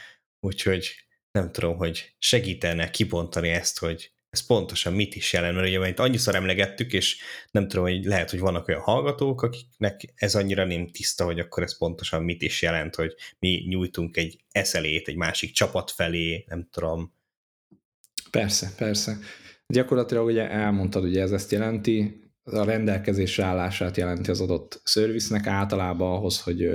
úgyhogy 0.47 0.89
nem 1.31 1.51
tudom, 1.51 1.77
hogy 1.77 2.15
segítene 2.19 2.89
kibontani 2.89 3.49
ezt, 3.49 3.79
hogy 3.79 4.11
ez 4.29 4.45
pontosan 4.45 4.93
mit 4.93 5.15
is 5.15 5.33
jelent, 5.33 5.55
mert 5.55 5.67
ugye 5.67 5.79
mert 5.79 5.99
annyiszor 5.99 6.35
emlegettük, 6.35 6.93
és 6.93 7.17
nem 7.51 7.67
tudom, 7.67 7.85
hogy 7.85 8.05
lehet, 8.05 8.29
hogy 8.29 8.39
vannak 8.39 8.67
olyan 8.67 8.81
hallgatók, 8.81 9.41
akiknek 9.41 10.01
ez 10.15 10.35
annyira 10.35 10.65
nem 10.65 10.87
tiszta, 10.87 11.25
hogy 11.25 11.39
akkor 11.39 11.63
ez 11.63 11.77
pontosan 11.77 12.23
mit 12.23 12.41
is 12.41 12.61
jelent, 12.61 12.95
hogy 12.95 13.15
mi 13.39 13.65
nyújtunk 13.69 14.17
egy 14.17 14.43
eszelét 14.51 15.07
egy 15.07 15.15
másik 15.15 15.51
csapat 15.51 15.91
felé, 15.91 16.45
nem 16.47 16.67
tudom. 16.71 17.13
Persze, 18.31 18.73
persze. 18.77 19.17
Gyakorlatilag 19.67 20.25
ugye 20.25 20.49
elmondtad, 20.49 21.03
ugye 21.03 21.21
ez 21.21 21.31
ezt 21.31 21.51
jelenti, 21.51 22.21
a 22.43 22.63
rendelkezésre 22.63 23.43
állását 23.43 23.97
jelenti 23.97 24.29
az 24.29 24.41
adott 24.41 24.81
szerviznek 24.83 25.47
általában 25.47 26.15
ahhoz, 26.15 26.41
hogy 26.41 26.69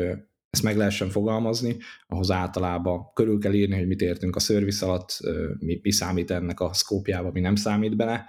ezt 0.53 0.63
meg 0.63 0.77
lehessen 0.77 1.09
fogalmazni, 1.09 1.77
ahhoz 2.07 2.31
általában 2.31 3.13
körül 3.15 3.39
kell 3.39 3.53
írni, 3.53 3.77
hogy 3.77 3.87
mit 3.87 4.01
értünk 4.01 4.37
a 4.37 4.41
szerviz 4.41 4.83
alatt, 4.83 5.19
mi, 5.59 5.81
mi 5.83 5.93
számít 5.93 6.31
ennek 6.31 6.61
a 6.61 6.73
szkópjába, 6.73 7.31
mi 7.31 7.41
nem 7.41 7.55
számít 7.55 7.97
bele, 7.97 8.27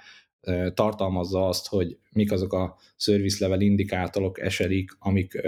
tartalmazza 0.74 1.48
azt, 1.48 1.68
hogy 1.68 1.98
mik 2.12 2.32
azok 2.32 2.54
a 2.54 2.76
service 2.98 3.38
level 3.40 3.62
indikátorok, 3.62 4.40
eserik, 4.40 4.92
amik, 5.00 5.42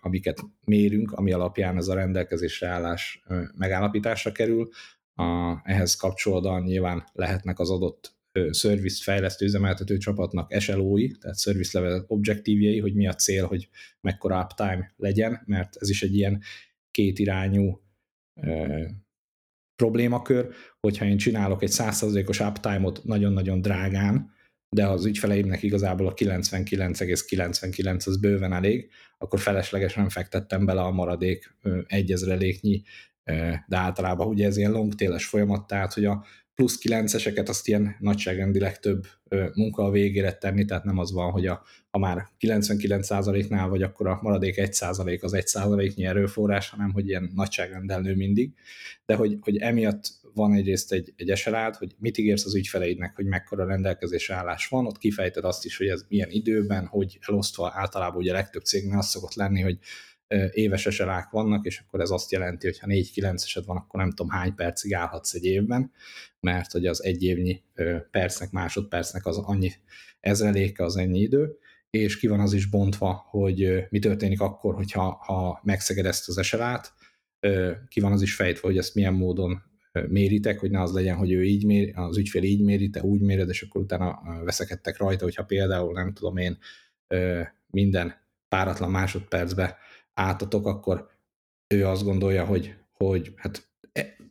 amiket 0.00 0.40
mérünk, 0.64 1.12
ami 1.12 1.32
alapján 1.32 1.76
ez 1.76 1.88
a 1.88 1.94
rendelkezésre 1.94 2.68
állás 2.68 3.22
megállapításra 3.56 4.32
kerül. 4.32 4.68
A, 5.14 5.56
ehhez 5.64 5.94
kapcsolódóan 5.94 6.62
nyilván 6.62 7.04
lehetnek 7.12 7.58
az 7.58 7.70
adott 7.70 8.15
service 8.52 9.02
fejlesztő 9.02 9.44
üzemeltető 9.44 9.96
csapatnak 9.96 10.54
SLO-i, 10.58 11.16
tehát 11.20 11.38
service 11.38 11.80
level 11.80 12.04
objektívjei, 12.08 12.80
hogy 12.80 12.94
mi 12.94 13.06
a 13.06 13.14
cél, 13.14 13.46
hogy 13.46 13.68
mekkora 14.00 14.42
uptime 14.42 14.92
legyen, 14.96 15.42
mert 15.46 15.76
ez 15.76 15.88
is 15.88 16.02
egy 16.02 16.14
ilyen 16.14 16.42
kétirányú 16.90 17.80
e, 18.34 19.04
problémakör, 19.82 20.48
hogyha 20.80 21.04
én 21.04 21.16
csinálok 21.16 21.62
egy 21.62 21.72
100%-os 21.72 22.40
uptime-ot 22.40 23.04
nagyon-nagyon 23.04 23.60
drágán, 23.60 24.34
de 24.68 24.86
az 24.86 25.04
ügyfeleimnek 25.04 25.62
igazából 25.62 26.06
a 26.06 26.14
99,99 26.14 28.06
az 28.06 28.20
bőven 28.20 28.52
elég, 28.52 28.90
akkor 29.18 29.40
feleslegesen 29.40 30.08
fektettem 30.08 30.64
bele 30.64 30.80
a 30.80 30.90
maradék 30.90 31.56
egyezreléknyi, 31.86 32.82
de 33.66 33.76
általában 33.76 34.26
ugye 34.26 34.46
ez 34.46 34.56
ilyen 34.56 34.70
longtéles 34.70 35.26
folyamat, 35.26 35.66
tehát 35.66 35.92
hogy 35.92 36.04
a 36.04 36.24
plusz 36.56 36.78
9-eseket 36.82 37.48
azt 37.48 37.68
ilyen 37.68 37.96
nagyságrendileg 37.98 38.78
több 38.78 39.06
munka 39.54 39.84
a 39.84 39.90
végére 39.90 40.32
tenni, 40.32 40.64
tehát 40.64 40.84
nem 40.84 40.98
az 40.98 41.12
van, 41.12 41.30
hogy 41.30 41.46
a, 41.46 41.62
ha 41.90 41.98
már 41.98 42.26
99%-nál 42.40 43.68
vagy, 43.68 43.82
akkor 43.82 44.06
a 44.06 44.18
maradék 44.22 44.54
1% 44.58 45.22
az 45.22 45.32
1%-nyi 45.34 46.04
erőforrás, 46.04 46.68
hanem 46.68 46.92
hogy 46.92 47.08
ilyen 47.08 47.30
nagyságrendel 47.34 48.00
nő 48.00 48.14
mindig, 48.14 48.54
de 49.06 49.14
hogy, 49.14 49.38
hogy 49.40 49.56
emiatt 49.56 50.04
van 50.34 50.52
egyrészt 50.52 50.92
egy, 50.92 51.12
egy 51.16 51.30
eselád, 51.30 51.76
hogy 51.76 51.94
mit 51.98 52.18
ígérsz 52.18 52.44
az 52.44 52.54
ügyfeleidnek, 52.54 53.16
hogy 53.16 53.26
mekkora 53.26 53.66
rendelkezésre 53.66 54.34
állás 54.34 54.66
van, 54.66 54.86
ott 54.86 54.98
kifejted 54.98 55.44
azt 55.44 55.64
is, 55.64 55.76
hogy 55.76 55.88
ez 55.88 56.04
milyen 56.08 56.30
időben, 56.30 56.86
hogy 56.86 57.18
elosztva 57.20 57.72
általában 57.74 58.16
ugye 58.16 58.30
a 58.30 58.34
legtöbb 58.34 58.62
cégnél 58.62 58.98
az 58.98 59.08
szokott 59.08 59.34
lenni, 59.34 59.60
hogy 59.60 59.78
éves 60.50 60.86
eselák 60.86 61.30
vannak, 61.30 61.66
és 61.66 61.78
akkor 61.78 62.00
ez 62.00 62.10
azt 62.10 62.32
jelenti, 62.32 62.66
hogy 62.66 62.78
ha 62.78 62.86
4-9 62.86 63.32
eset 63.34 63.64
van, 63.64 63.76
akkor 63.76 64.00
nem 64.00 64.10
tudom 64.10 64.30
hány 64.30 64.54
percig 64.54 64.94
állhatsz 64.94 65.34
egy 65.34 65.44
évben, 65.44 65.92
mert 66.40 66.72
hogy 66.72 66.86
az 66.86 67.04
egy 67.04 67.22
évnyi 67.22 67.62
percnek, 68.10 68.50
másodpercnek 68.50 69.26
az 69.26 69.36
annyi 69.36 69.72
ezreléke 70.20 70.84
az 70.84 70.96
ennyi 70.96 71.20
idő, 71.20 71.58
és 71.90 72.18
ki 72.18 72.26
van 72.26 72.40
az 72.40 72.52
is 72.52 72.66
bontva, 72.66 73.26
hogy 73.28 73.86
mi 73.90 73.98
történik 73.98 74.40
akkor, 74.40 74.74
hogyha 74.74 75.10
ha 75.24 75.60
megszeged 75.64 76.06
ezt 76.06 76.28
az 76.28 76.38
eselát, 76.38 76.92
ki 77.88 78.00
van 78.00 78.12
az 78.12 78.22
is 78.22 78.34
fejtve, 78.34 78.68
hogy 78.68 78.78
ezt 78.78 78.94
milyen 78.94 79.14
módon 79.14 79.62
méritek, 80.08 80.58
hogy 80.58 80.70
ne 80.70 80.80
az 80.80 80.92
legyen, 80.92 81.16
hogy 81.16 81.32
ő 81.32 81.44
így 81.44 81.64
méri, 81.64 81.90
az 81.90 82.18
ügyfél 82.18 82.42
így 82.42 82.62
méri, 82.62 82.90
te 82.90 83.02
úgy 83.02 83.20
méred, 83.20 83.48
és 83.48 83.62
akkor 83.62 83.80
utána 83.80 84.20
veszekedtek 84.44 84.98
rajta, 84.98 85.24
hogyha 85.24 85.44
például 85.44 85.92
nem 85.92 86.12
tudom 86.12 86.36
én 86.36 86.58
minden 87.66 88.14
páratlan 88.48 88.90
másodpercbe 88.90 89.76
átatok, 90.16 90.66
akkor 90.66 91.08
ő 91.74 91.86
azt 91.86 92.04
gondolja, 92.04 92.44
hogy, 92.44 92.74
hogy 92.92 93.32
hát 93.36 93.68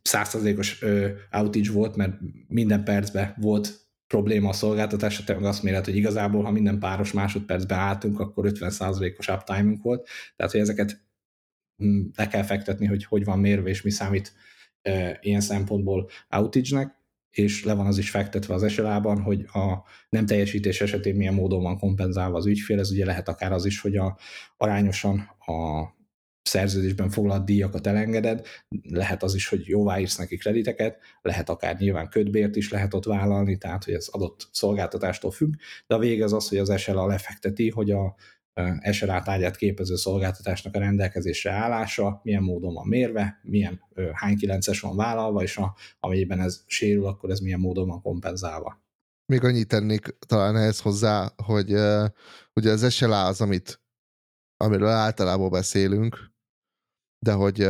százszerzékos 0.02 0.82
outage 1.32 1.72
volt, 1.72 1.96
mert 1.96 2.14
minden 2.48 2.84
percben 2.84 3.36
volt 3.38 3.86
probléma 4.08 4.50
a 4.50 4.54
szolgáltatásra, 4.54 5.24
te 5.24 5.34
meg 5.34 5.44
azt 5.44 5.64
méred, 5.64 5.86
hogy 5.86 5.96
igazából, 5.96 6.44
ha 6.44 6.52
minden 6.52 6.80
páros 6.80 7.12
másodpercben 7.12 7.80
álltunk, 7.80 8.20
akkor 8.20 8.46
50%-os 8.48 9.28
uptime 9.28 9.76
volt, 9.82 10.08
tehát 10.36 10.52
hogy 10.52 10.62
ezeket 10.62 11.02
mm, 11.84 12.06
le 12.16 12.28
kell 12.28 12.44
fektetni, 12.44 12.86
hogy 12.86 13.06
hogy 13.06 13.24
van 13.24 13.40
mérve, 13.40 13.70
és 13.70 13.82
mi 13.82 13.90
számít 13.90 14.34
e, 14.82 15.20
ilyen 15.22 15.42
szempontból 15.42 16.10
outage-nek, 16.30 16.95
és 17.36 17.64
le 17.64 17.74
van 17.74 17.86
az 17.86 17.98
is 17.98 18.10
fektetve 18.10 18.54
az 18.54 18.64
eselában, 18.64 19.22
hogy 19.22 19.46
a 19.54 19.84
nem 20.10 20.26
teljesítés 20.26 20.82
esetén 20.82 21.16
milyen 21.16 21.34
módon 21.34 21.62
van 21.62 21.78
kompenzálva 21.78 22.38
az 22.38 22.46
ügyfél, 22.46 22.80
ez 22.80 22.92
ugye 22.92 23.06
lehet 23.06 23.28
akár 23.28 23.52
az 23.52 23.66
is, 23.66 23.82
hogy 23.82 23.96
a, 23.96 24.18
arányosan 24.58 25.20
a 25.46 25.90
szerződésben 26.42 27.10
foglalt 27.10 27.46
díjakat 27.46 27.88
elengeded, 27.88 28.46
lehet 28.90 29.24
az 29.24 29.36
is, 29.36 29.48
hogy 29.48 29.68
jóváírsz 29.68 30.18
neki 30.18 30.38
krediteket, 30.38 30.98
lehet 31.22 31.50
akár 31.50 31.78
nyilván 31.78 32.10
ködbért 32.10 32.56
is 32.56 32.72
lehet 32.72 32.94
ott 32.94 33.06
vállalni, 33.06 33.58
tehát 33.58 33.84
hogy 33.84 33.94
ez 33.94 34.08
adott 34.08 34.48
szolgáltatástól 34.52 35.32
függ, 35.32 35.54
de 35.88 35.96
a 35.96 36.00
vége 36.00 36.24
az 36.24 36.34
az, 36.34 36.48
hogy 36.48 36.58
az 36.58 36.80
SLA 36.82 37.06
lefekteti, 37.06 37.70
hogy 37.70 37.92
a 37.92 38.16
SLA 38.92 39.22
tárgyát 39.22 39.56
képező 39.56 39.96
szolgáltatásnak 39.96 40.76
a 40.76 40.80
rendelkezésre 40.80 41.52
állása, 41.52 42.20
milyen 42.24 42.44
módon 42.44 42.74
van 42.74 42.88
mérve, 42.88 43.40
milyen 43.44 43.82
hány 44.14 44.38
kilences 44.38 44.80
van 44.80 44.96
vállalva, 44.96 45.42
és 45.42 45.58
a, 45.58 45.76
amelyben 46.00 46.40
ez 46.40 46.64
sérül, 46.66 47.06
akkor 47.06 47.30
ez 47.30 47.40
milyen 47.40 47.60
módon 47.60 47.88
van 47.88 48.02
kompenzálva. 48.02 48.84
Még 49.26 49.44
annyit 49.44 49.68
tennék 49.68 50.18
talán 50.28 50.56
ehhez 50.56 50.80
hozzá, 50.80 51.34
hogy 51.36 51.74
uh, 51.74 52.06
ugye 52.54 52.72
az 52.72 52.94
SLA 52.94 53.26
az, 53.26 53.42
amit 53.42 53.82
amiről 54.58 54.88
általában 54.88 55.50
beszélünk, 55.50 56.34
de 57.26 57.34
hogy 57.34 57.62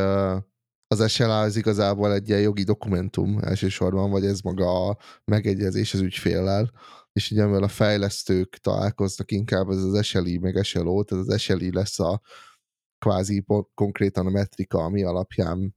az 0.88 1.12
SLA 1.12 1.39
az 1.39 1.56
igazából 1.56 2.13
egy 2.13 2.30
ilyen 2.30 2.41
jogi 2.41 2.63
dokumentum 2.63 3.38
elsősorban, 3.38 4.10
vagy 4.10 4.26
ez 4.26 4.41
maga 4.41 4.89
a 4.89 4.98
megegyezés 5.26 5.93
az 5.93 6.00
ügyféllel, 6.00 6.71
és 7.15 7.32
ugye 7.32 7.43
amivel 7.43 7.63
a 7.63 7.67
fejlesztők 7.67 8.58
találkoznak 8.58 9.32
inkább, 9.32 9.69
ez 9.69 9.84
az 9.84 10.06
SLI 10.06 10.38
meg 10.38 10.63
SLO, 10.63 11.04
tehát 11.04 11.28
az 11.28 11.41
SLI 11.41 11.73
lesz 11.73 11.99
a 11.99 12.21
kvázi 12.97 13.45
konkrétan 13.73 14.25
a 14.25 14.30
metrika, 14.30 14.84
ami 14.84 15.04
alapján 15.04 15.75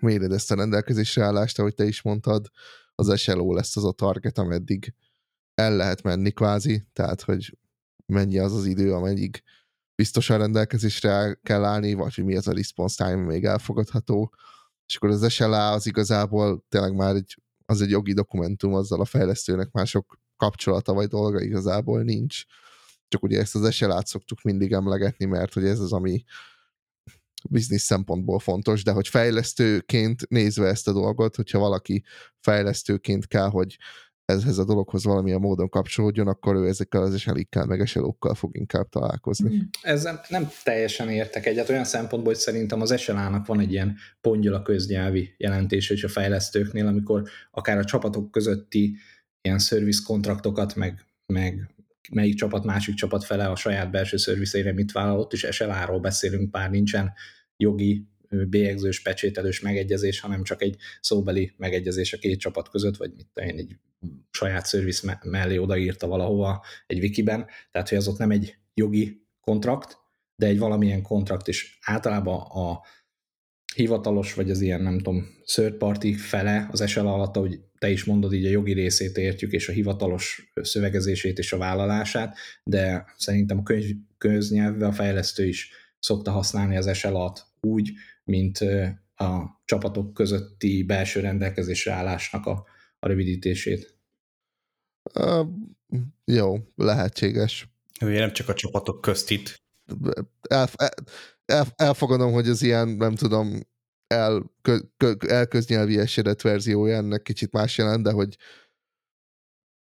méred 0.00 0.32
ezt 0.32 0.50
a 0.50 0.54
rendelkezésre 0.54 1.24
állást, 1.24 1.58
ahogy 1.58 1.74
te 1.74 1.84
is 1.84 2.02
mondtad, 2.02 2.46
az 2.94 3.20
SLO 3.20 3.54
lesz 3.54 3.76
az 3.76 3.84
a 3.84 3.92
target, 3.92 4.38
ameddig 4.38 4.94
el 5.54 5.76
lehet 5.76 6.02
menni 6.02 6.30
kvázi, 6.30 6.86
tehát 6.92 7.22
hogy 7.22 7.58
mennyi 8.06 8.38
az 8.38 8.54
az 8.54 8.66
idő, 8.66 8.94
ameddig 8.94 9.42
biztosan 9.94 10.38
rendelkezésre 10.38 11.38
kell 11.42 11.64
állni, 11.64 11.94
vagy 11.94 12.14
hogy 12.14 12.24
mi 12.24 12.36
az 12.36 12.48
a 12.48 12.52
response 12.52 13.04
time, 13.04 13.24
még 13.24 13.44
elfogadható. 13.44 14.34
És 14.86 14.96
akkor 14.96 15.08
az 15.08 15.32
SLA 15.32 15.70
az 15.70 15.86
igazából 15.86 16.64
tényleg 16.68 16.94
már 16.94 17.14
egy, 17.14 17.42
az 17.66 17.80
egy 17.80 17.90
jogi 17.90 18.12
dokumentum, 18.12 18.74
azzal 18.74 19.00
a 19.00 19.04
fejlesztőnek 19.04 19.70
mások 19.70 20.18
kapcsolata 20.38 20.92
vagy 20.92 21.08
dolga 21.08 21.40
igazából 21.40 22.02
nincs. 22.02 22.42
Csak 23.08 23.22
ugye 23.22 23.40
ezt 23.40 23.54
az 23.54 23.74
SLA-t 23.74 24.06
szoktuk 24.06 24.42
mindig 24.42 24.72
emlegetni, 24.72 25.24
mert 25.24 25.52
hogy 25.52 25.64
ez 25.64 25.80
az, 25.80 25.92
ami 25.92 26.22
biznisz 27.50 27.82
szempontból 27.82 28.38
fontos, 28.38 28.82
de 28.82 28.90
hogy 28.90 29.08
fejlesztőként 29.08 30.28
nézve 30.28 30.66
ezt 30.66 30.88
a 30.88 30.92
dolgot, 30.92 31.36
hogyha 31.36 31.58
valaki 31.58 32.04
fejlesztőként 32.40 33.26
kell, 33.26 33.48
hogy 33.48 33.76
ezhez 34.32 34.58
a 34.58 34.64
dologhoz 34.64 35.04
valamilyen 35.04 35.40
módon 35.40 35.68
kapcsolódjon, 35.68 36.26
akkor 36.26 36.54
ő 36.54 36.66
ezekkel 36.66 37.02
az 37.02 37.14
eselikkel, 37.14 37.64
meg 37.64 37.80
eselókkal 37.80 38.34
fog 38.34 38.56
inkább 38.56 38.88
találkozni. 38.88 39.48
Hmm. 39.48 39.68
Ezzel 39.82 40.20
nem 40.28 40.48
teljesen 40.64 41.10
értek 41.10 41.46
egyet, 41.46 41.68
olyan 41.68 41.84
szempontból, 41.84 42.32
hogy 42.32 42.42
szerintem 42.42 42.80
az 42.80 42.90
eselának 42.90 43.46
van 43.46 43.60
egy 43.60 43.72
ilyen 43.72 43.96
a 44.52 44.62
köznyelvi 44.62 45.34
jelentés, 45.36 45.90
és 45.90 46.04
a 46.04 46.08
fejlesztőknél, 46.08 46.86
amikor 46.86 47.22
akár 47.50 47.78
a 47.78 47.84
csapatok 47.84 48.30
közötti 48.30 48.96
ilyen 49.42 49.58
service 49.58 50.02
kontraktokat, 50.04 50.74
meg, 50.74 51.04
meg 51.26 51.74
melyik 52.10 52.34
csapat 52.34 52.64
másik 52.64 52.94
csapat 52.94 53.24
fele 53.24 53.46
a 53.46 53.56
saját 53.56 53.90
belső 53.90 54.16
szervizeire 54.16 54.72
mit 54.72 54.92
vállal, 54.92 55.18
ott 55.18 55.32
is 55.32 55.46
SLA-ról 55.50 56.00
beszélünk, 56.00 56.50
pár 56.50 56.70
nincsen 56.70 57.12
jogi 57.56 58.08
bélyegzős, 58.48 59.02
pecsételős 59.02 59.60
megegyezés, 59.60 60.20
hanem 60.20 60.42
csak 60.42 60.62
egy 60.62 60.76
szóbeli 61.00 61.54
megegyezés 61.56 62.12
a 62.12 62.18
két 62.18 62.40
csapat 62.40 62.68
között, 62.68 62.96
vagy 62.96 63.12
mit 63.16 63.28
én 63.34 63.58
egy 63.58 63.76
saját 64.30 64.66
szerviz 64.66 65.16
mellé 65.22 65.56
odaírta 65.56 66.06
valahova 66.06 66.64
egy 66.86 66.98
wikiben, 66.98 67.46
tehát 67.70 67.88
hogy 67.88 67.98
az 67.98 68.08
ott 68.08 68.18
nem 68.18 68.30
egy 68.30 68.56
jogi 68.74 69.26
kontrakt, 69.40 69.96
de 70.36 70.46
egy 70.46 70.58
valamilyen 70.58 71.02
kontrakt, 71.02 71.48
és 71.48 71.78
általában 71.80 72.40
a 72.40 72.80
hivatalos, 73.74 74.34
vagy 74.34 74.50
az 74.50 74.60
ilyen, 74.60 74.82
nem 74.82 74.96
tudom, 74.96 75.26
third 75.44 75.74
party 75.74 76.12
fele 76.12 76.68
az 76.70 76.88
SL 76.88 77.06
alatt, 77.06 77.36
hogy 77.36 77.60
te 77.78 77.90
is 77.90 78.04
mondod, 78.04 78.32
így 78.32 78.46
a 78.46 78.50
jogi 78.50 78.72
részét 78.72 79.16
értjük, 79.16 79.52
és 79.52 79.68
a 79.68 79.72
hivatalos 79.72 80.52
szövegezését 80.54 81.38
és 81.38 81.52
a 81.52 81.58
vállalását, 81.58 82.36
de 82.64 83.04
szerintem 83.16 83.58
a 83.58 83.62
könyv, 83.62 83.96
köznyelvbe 84.18 84.86
a 84.86 84.92
fejlesztő 84.92 85.46
is 85.46 85.70
szokta 85.98 86.30
használni 86.30 86.76
az 86.76 86.96
SL 86.96 87.06
alatt 87.06 87.46
úgy, 87.60 87.92
mint 88.24 88.58
a 89.14 89.60
csapatok 89.64 90.14
közötti 90.14 90.82
belső 90.82 91.20
rendelkezésre 91.20 91.92
állásnak 91.92 92.46
a, 92.46 92.66
a 92.98 93.06
rövidítését. 93.06 93.96
Uh, 95.14 95.46
jó, 96.24 96.56
lehetséges. 96.74 97.68
Ugye 98.00 98.18
nem 98.18 98.32
csak 98.32 98.48
a 98.48 98.54
csapatok 98.54 99.00
közt 99.00 99.30
itt. 99.30 99.62
El, 100.48 100.68
el, 101.44 101.66
elfogadom, 101.76 102.32
hogy 102.32 102.48
az 102.48 102.62
ilyen, 102.62 102.88
nem 102.88 103.14
tudom, 103.14 103.60
el, 104.08 104.50
kö, 104.62 104.78
kö, 104.96 105.14
elköznyelvi 105.28 105.98
esedett 105.98 106.40
verziója 106.40 106.96
ennek 106.96 107.22
kicsit 107.22 107.52
más 107.52 107.78
jelent, 107.78 108.02
de 108.02 108.10
hogy 108.10 108.36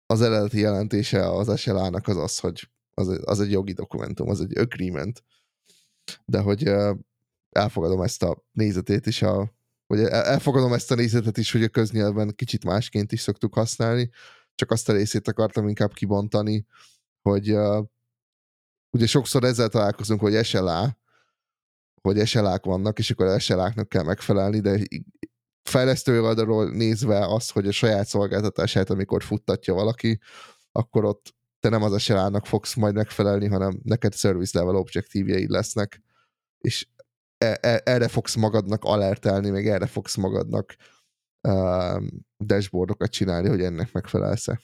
az 0.07 0.21
eredeti 0.21 0.59
jelentése 0.59 1.31
az 1.31 1.61
SLA-nak 1.61 2.09
az 2.09 2.17
az, 2.17 2.39
hogy 2.39 2.71
az, 2.95 3.21
az 3.25 3.41
egy 3.41 3.51
jogi 3.51 3.73
dokumentum, 3.73 4.29
az 4.29 4.41
egy 4.41 4.59
agreement. 4.59 5.23
De 6.25 6.41
hogy 6.41 6.71
elfogadom 7.51 8.03
ezt 8.03 8.23
a 8.23 8.45
nézetét 8.53 9.07
is, 9.07 9.23
a, 9.23 9.53
vagy 9.87 10.01
elfogadom 10.01 10.73
ezt 10.73 10.91
a 10.91 10.95
nézetet 10.95 11.37
is, 11.37 11.53
hogy 11.53 11.63
a 11.63 11.69
köznyelven 11.69 12.35
kicsit 12.35 12.65
másként 12.65 13.13
is 13.13 13.21
szoktuk 13.21 13.55
használni, 13.55 14.11
csak 14.55 14.71
azt 14.71 14.89
a 14.89 14.93
részét 14.93 15.29
akartam 15.29 15.69
inkább 15.69 15.93
kibontani, 15.93 16.67
hogy 17.23 17.57
ugye 18.91 19.07
sokszor 19.07 19.45
ezzel 19.45 19.69
találkozunk, 19.69 20.21
hogy 20.21 20.45
SLA, 20.45 20.97
hogy 22.03 22.27
SLA-k 22.27 22.65
vannak, 22.65 22.99
és 22.99 23.11
akkor 23.11 23.41
SLA-knak 23.41 23.89
kell 23.89 24.03
megfelelni, 24.03 24.61
de 24.61 24.81
fejlesztő 25.63 26.23
oldalról 26.23 26.71
nézve 26.71 27.27
azt, 27.27 27.53
hogy 27.53 27.67
a 27.67 27.73
saját 27.73 28.07
szolgáltatását, 28.07 28.91
amikor 28.91 29.23
futtatja 29.23 29.75
valaki, 29.75 30.21
akkor 30.73 31.05
ott 31.05 31.35
te 31.61 31.69
nem 31.69 31.83
az 31.83 32.03
SLA-nak 32.03 32.47
fogsz 32.47 32.75
majd 32.75 32.95
megfelelni, 32.95 33.47
hanem 33.47 33.81
neked 33.83 34.15
service 34.15 34.59
level 34.59 34.77
objektívjeid 34.77 35.51
lesznek, 35.51 36.03
és 36.59 36.87
e, 37.39 37.59
e, 37.61 37.81
erre 37.85 38.09
fogsz 38.09 38.35
magadnak 38.35 38.85
alertelni, 38.85 39.51
meg 39.51 39.67
erre 39.67 39.87
fogsz 39.87 40.17
magadnak 40.17 40.75
uh, 41.49 42.03
dashboardokat 42.45 43.11
csinálni, 43.11 43.49
hogy 43.49 43.61
ennek 43.61 43.93
megfelelsz-e. 43.93 44.61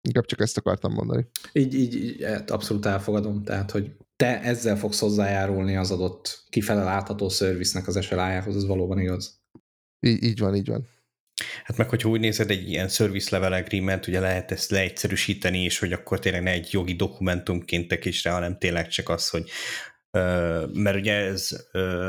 Inkább 0.00 0.24
csak 0.24 0.40
ezt 0.40 0.56
akartam 0.56 0.92
mondani. 0.92 1.26
Így, 1.52 1.74
így, 1.74 1.94
így 1.94 2.22
hát 2.24 2.50
abszolút 2.50 2.86
elfogadom, 2.86 3.42
tehát, 3.42 3.70
hogy 3.70 3.96
te 4.24 4.40
ezzel 4.40 4.76
fogsz 4.76 5.00
hozzájárulni 5.00 5.76
az 5.76 5.90
adott 5.90 6.44
kifele 6.50 6.82
látható 6.82 7.28
szerviznek 7.28 7.86
az 7.86 8.04
SLA-jához, 8.04 8.56
ez 8.56 8.66
valóban 8.66 9.00
igaz. 9.00 9.40
Így, 10.06 10.22
így 10.22 10.38
van, 10.38 10.54
így 10.54 10.68
van. 10.68 10.86
Hát 11.64 11.76
meg, 11.76 11.88
hogyha 11.88 12.08
úgy 12.08 12.20
nézed, 12.20 12.50
egy 12.50 12.68
ilyen 12.68 12.88
service 12.88 13.38
level 13.38 13.52
agreement, 13.52 14.06
ugye 14.06 14.20
lehet 14.20 14.50
ezt 14.50 14.70
leegyszerűsíteni, 14.70 15.62
és 15.62 15.78
hogy 15.78 15.92
akkor 15.92 16.18
tényleg 16.18 16.42
ne 16.42 16.50
egy 16.50 16.68
jogi 16.70 16.94
dokumentumként 16.94 17.88
tekíts 17.88 18.22
rá, 18.22 18.32
hanem 18.32 18.58
tényleg 18.58 18.88
csak 18.88 19.08
az, 19.08 19.28
hogy 19.28 19.50
mert 20.72 20.96
ugye 20.96 21.14
ez, 21.14 21.68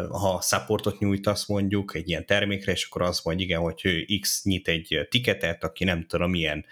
ha 0.09 0.41
supportot 0.41 0.99
nyújtasz 0.99 1.47
mondjuk 1.47 1.95
egy 1.95 2.09
ilyen 2.09 2.25
termékre, 2.25 2.71
és 2.71 2.85
akkor 2.85 3.01
az 3.01 3.21
mondja, 3.23 3.45
igen, 3.45 3.59
hogy 3.59 4.05
X 4.21 4.43
nyit 4.43 4.67
egy 4.67 5.07
tiketet, 5.09 5.63
aki 5.63 5.83
nem 5.83 6.05
tudom 6.07 6.29
milyen 6.29 6.65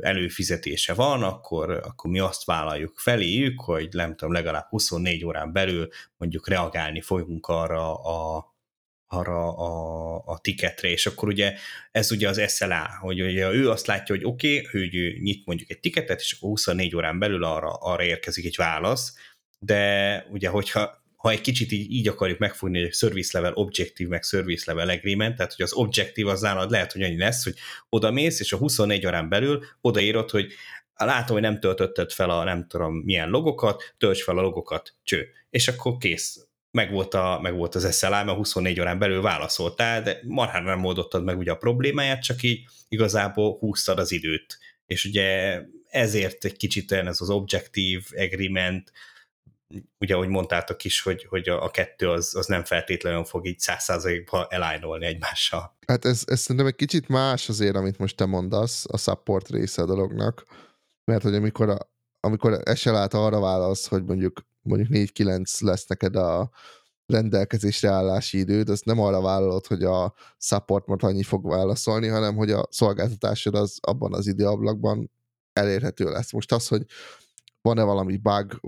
előfizetése 0.00 0.94
van, 0.94 1.22
akkor, 1.22 1.70
akkor 1.70 2.10
mi 2.10 2.18
azt 2.18 2.44
vállaljuk 2.44 2.98
feléjük, 2.98 3.60
hogy 3.60 3.88
nem 3.90 4.16
tudom, 4.16 4.34
legalább 4.34 4.66
24 4.68 5.24
órán 5.24 5.52
belül 5.52 5.88
mondjuk 6.16 6.48
reagálni 6.48 7.00
fogunk 7.00 7.46
arra 7.46 7.94
a, 7.94 8.52
arra 9.06 9.56
a, 9.56 10.22
a 10.26 10.38
tiketre, 10.38 10.88
és 10.88 11.06
akkor 11.06 11.28
ugye 11.28 11.54
ez 11.90 12.10
ugye 12.10 12.28
az 12.28 12.54
SLA, 12.54 12.98
hogy 13.00 13.22
ugye 13.22 13.52
ő 13.52 13.70
azt 13.70 13.86
látja, 13.86 14.14
hogy 14.14 14.24
oké, 14.24 14.58
okay, 14.58 14.80
hogy 14.80 14.94
ő 14.94 15.18
nyit 15.18 15.46
mondjuk 15.46 15.70
egy 15.70 15.80
tiketet, 15.80 16.20
és 16.20 16.32
akkor 16.32 16.48
24 16.48 16.96
órán 16.96 17.18
belül 17.18 17.44
arra, 17.44 17.72
arra 17.72 18.02
érkezik 18.02 18.44
egy 18.44 18.56
válasz, 18.56 19.16
de 19.58 20.26
ugye, 20.30 20.48
hogyha 20.48 21.03
ha 21.24 21.30
egy 21.30 21.40
kicsit 21.40 21.72
így, 21.72 21.90
így 21.90 22.08
akarjuk 22.08 22.38
megfogni, 22.38 22.80
hogy 22.80 22.92
service 22.92 23.38
level 23.38 23.54
objective, 23.54 24.08
meg 24.08 24.22
service 24.22 24.72
level 24.72 24.88
agreement, 24.88 25.36
tehát 25.36 25.54
hogy 25.54 25.64
az 25.64 25.72
objective 25.72 26.30
az 26.30 26.40
nálad 26.40 26.70
lehet, 26.70 26.92
hogy 26.92 27.02
annyi 27.02 27.18
lesz, 27.18 27.44
hogy 27.44 27.54
oda 27.88 28.10
mész, 28.10 28.40
és 28.40 28.52
a 28.52 28.56
24 28.56 29.06
órán 29.06 29.28
belül 29.28 29.64
odaírod, 29.80 30.30
hogy 30.30 30.52
látom, 30.94 31.36
hogy 31.36 31.44
nem 31.44 31.60
töltötted 31.60 32.12
fel 32.12 32.30
a 32.30 32.44
nem 32.44 32.66
tudom 32.68 32.94
milyen 32.94 33.28
logokat, 33.28 33.94
tölts 33.98 34.22
fel 34.22 34.38
a 34.38 34.40
logokat, 34.40 34.94
cső. 35.02 35.28
És 35.50 35.68
akkor 35.68 35.96
kész. 35.96 36.46
Meg 36.70 36.90
volt, 36.90 37.14
a, 37.14 37.38
meg 37.42 37.54
volt 37.54 37.74
az 37.74 37.96
SLA, 37.96 38.24
mert 38.24 38.36
24 38.36 38.80
órán 38.80 38.98
belül 38.98 39.22
válaszoltál, 39.22 40.02
de 40.02 40.20
marhán 40.22 40.62
nem 40.62 40.84
oldottad 40.84 41.24
meg 41.24 41.38
ugye 41.38 41.50
a 41.50 41.56
problémáját, 41.56 42.22
csak 42.22 42.42
így 42.42 42.64
igazából 42.88 43.56
húztad 43.58 43.98
az 43.98 44.12
időt. 44.12 44.58
És 44.86 45.04
ugye 45.04 45.60
ezért 45.90 46.44
egy 46.44 46.56
kicsit 46.56 46.92
olyan 46.92 47.06
ez 47.06 47.20
az 47.20 47.30
objective 47.30 48.02
agreement, 48.16 48.92
ugye, 49.98 50.14
ahogy 50.14 50.28
mondtátok 50.28 50.84
is, 50.84 51.02
hogy, 51.02 51.24
hogy 51.24 51.48
a, 51.48 51.64
a 51.64 51.70
kettő 51.70 52.08
az, 52.08 52.34
az 52.34 52.46
nem 52.46 52.64
feltétlenül 52.64 53.24
fog 53.24 53.46
így 53.46 53.58
száz 53.58 53.82
százalékban 53.82 54.46
elájnolni 54.48 55.06
egymással. 55.06 55.76
Hát 55.86 56.04
ez, 56.04 56.22
ez 56.26 56.40
szerintem 56.40 56.66
egy 56.66 56.76
kicsit 56.76 57.08
más 57.08 57.48
azért, 57.48 57.76
amit 57.76 57.98
most 57.98 58.16
te 58.16 58.24
mondasz, 58.24 58.84
a 58.88 58.98
support 58.98 59.48
része 59.48 59.82
a 59.82 59.86
dolognak, 59.86 60.44
mert 61.04 61.22
hogy 61.22 61.34
amikor, 61.34 61.68
a, 61.68 61.78
amikor 62.20 62.62
SLA-t 62.74 63.14
arra 63.14 63.40
válasz, 63.40 63.86
hogy 63.86 64.04
mondjuk 64.04 64.44
mondjuk 64.64 64.88
4-9 64.92 65.60
lesz 65.60 65.86
neked 65.86 66.16
a 66.16 66.50
rendelkezésre 67.06 67.88
állási 67.88 68.38
időd, 68.38 68.68
azt 68.68 68.84
nem 68.84 69.00
arra 69.00 69.20
vállalod, 69.20 69.66
hogy 69.66 69.82
a 69.82 70.14
support 70.38 70.86
most 70.86 71.02
annyi 71.02 71.22
fog 71.22 71.48
válaszolni, 71.48 72.06
hanem 72.06 72.36
hogy 72.36 72.50
a 72.50 72.66
szolgáltatásod 72.70 73.54
az 73.54 73.78
abban 73.80 74.14
az 74.14 74.26
időablakban 74.26 75.10
elérhető 75.52 76.04
lesz. 76.04 76.32
Most 76.32 76.52
az, 76.52 76.68
hogy 76.68 76.84
van-e 77.62 77.82
valami 77.82 78.16
bug, 78.16 78.60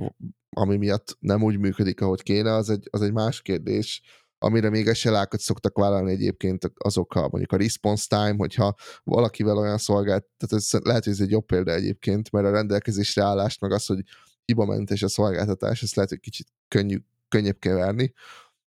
ami 0.59 0.77
miatt 0.77 1.16
nem 1.21 1.42
úgy 1.42 1.59
működik, 1.59 2.01
ahogy 2.01 2.23
kéne, 2.23 2.53
az 2.53 2.71
egy, 2.71 2.88
az 2.90 3.03
egy 3.03 3.12
más 3.12 3.42
kérdés, 3.42 4.03
amire 4.38 4.71
még 4.71 4.87
eselákat 4.87 5.40
szoktak 5.40 5.79
vállalni 5.79 6.11
egyébként 6.11 6.73
azok 6.77 7.14
a, 7.14 7.21
mondjuk 7.21 7.53
a 7.53 7.57
response 7.57 8.07
time, 8.09 8.35
hogyha 8.37 8.75
valakivel 9.05 9.57
olyan 9.57 9.79
szolgált, 9.79 10.27
tehát 10.37 10.64
ez 10.64 10.81
lehet, 10.83 11.05
hogy 11.05 11.12
ez 11.12 11.21
egy 11.21 11.31
jobb 11.31 11.47
példa 11.47 11.73
egyébként, 11.73 12.31
mert 12.31 12.47
a 12.47 12.51
rendelkezésre 12.51 13.23
állást 13.23 13.61
meg 13.61 13.73
az, 13.73 13.87
hogy 13.87 14.01
hibamentes 14.45 15.03
a 15.03 15.09
szolgáltatás, 15.09 15.83
ezt 15.83 15.95
lehet, 15.95 16.11
hogy 16.11 16.21
kicsit 16.21 16.47
könnyű, 16.69 16.99
könnyebb 17.29 17.59
keverni, 17.59 18.12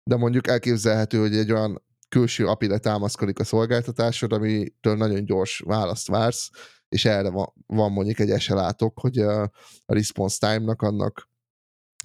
de 0.03 0.15
mondjuk 0.15 0.47
elképzelhető, 0.47 1.19
hogy 1.19 1.35
egy 1.35 1.51
olyan 1.51 1.83
külső 2.09 2.47
API-re 2.47 2.77
támaszkodik 2.77 3.39
a 3.39 3.43
szolgáltatásod, 3.43 4.33
amitől 4.33 4.95
nagyon 4.95 5.25
gyors 5.25 5.61
választ 5.65 6.07
vársz, 6.07 6.49
és 6.89 7.05
erre 7.05 7.29
van, 7.29 7.53
van 7.67 7.91
mondjuk 7.91 8.19
egy 8.19 8.29
eselátok, 8.29 8.99
hogy 8.99 9.17
a 9.17 9.51
response 9.85 10.47
time-nak 10.47 10.81
annak, 10.81 11.29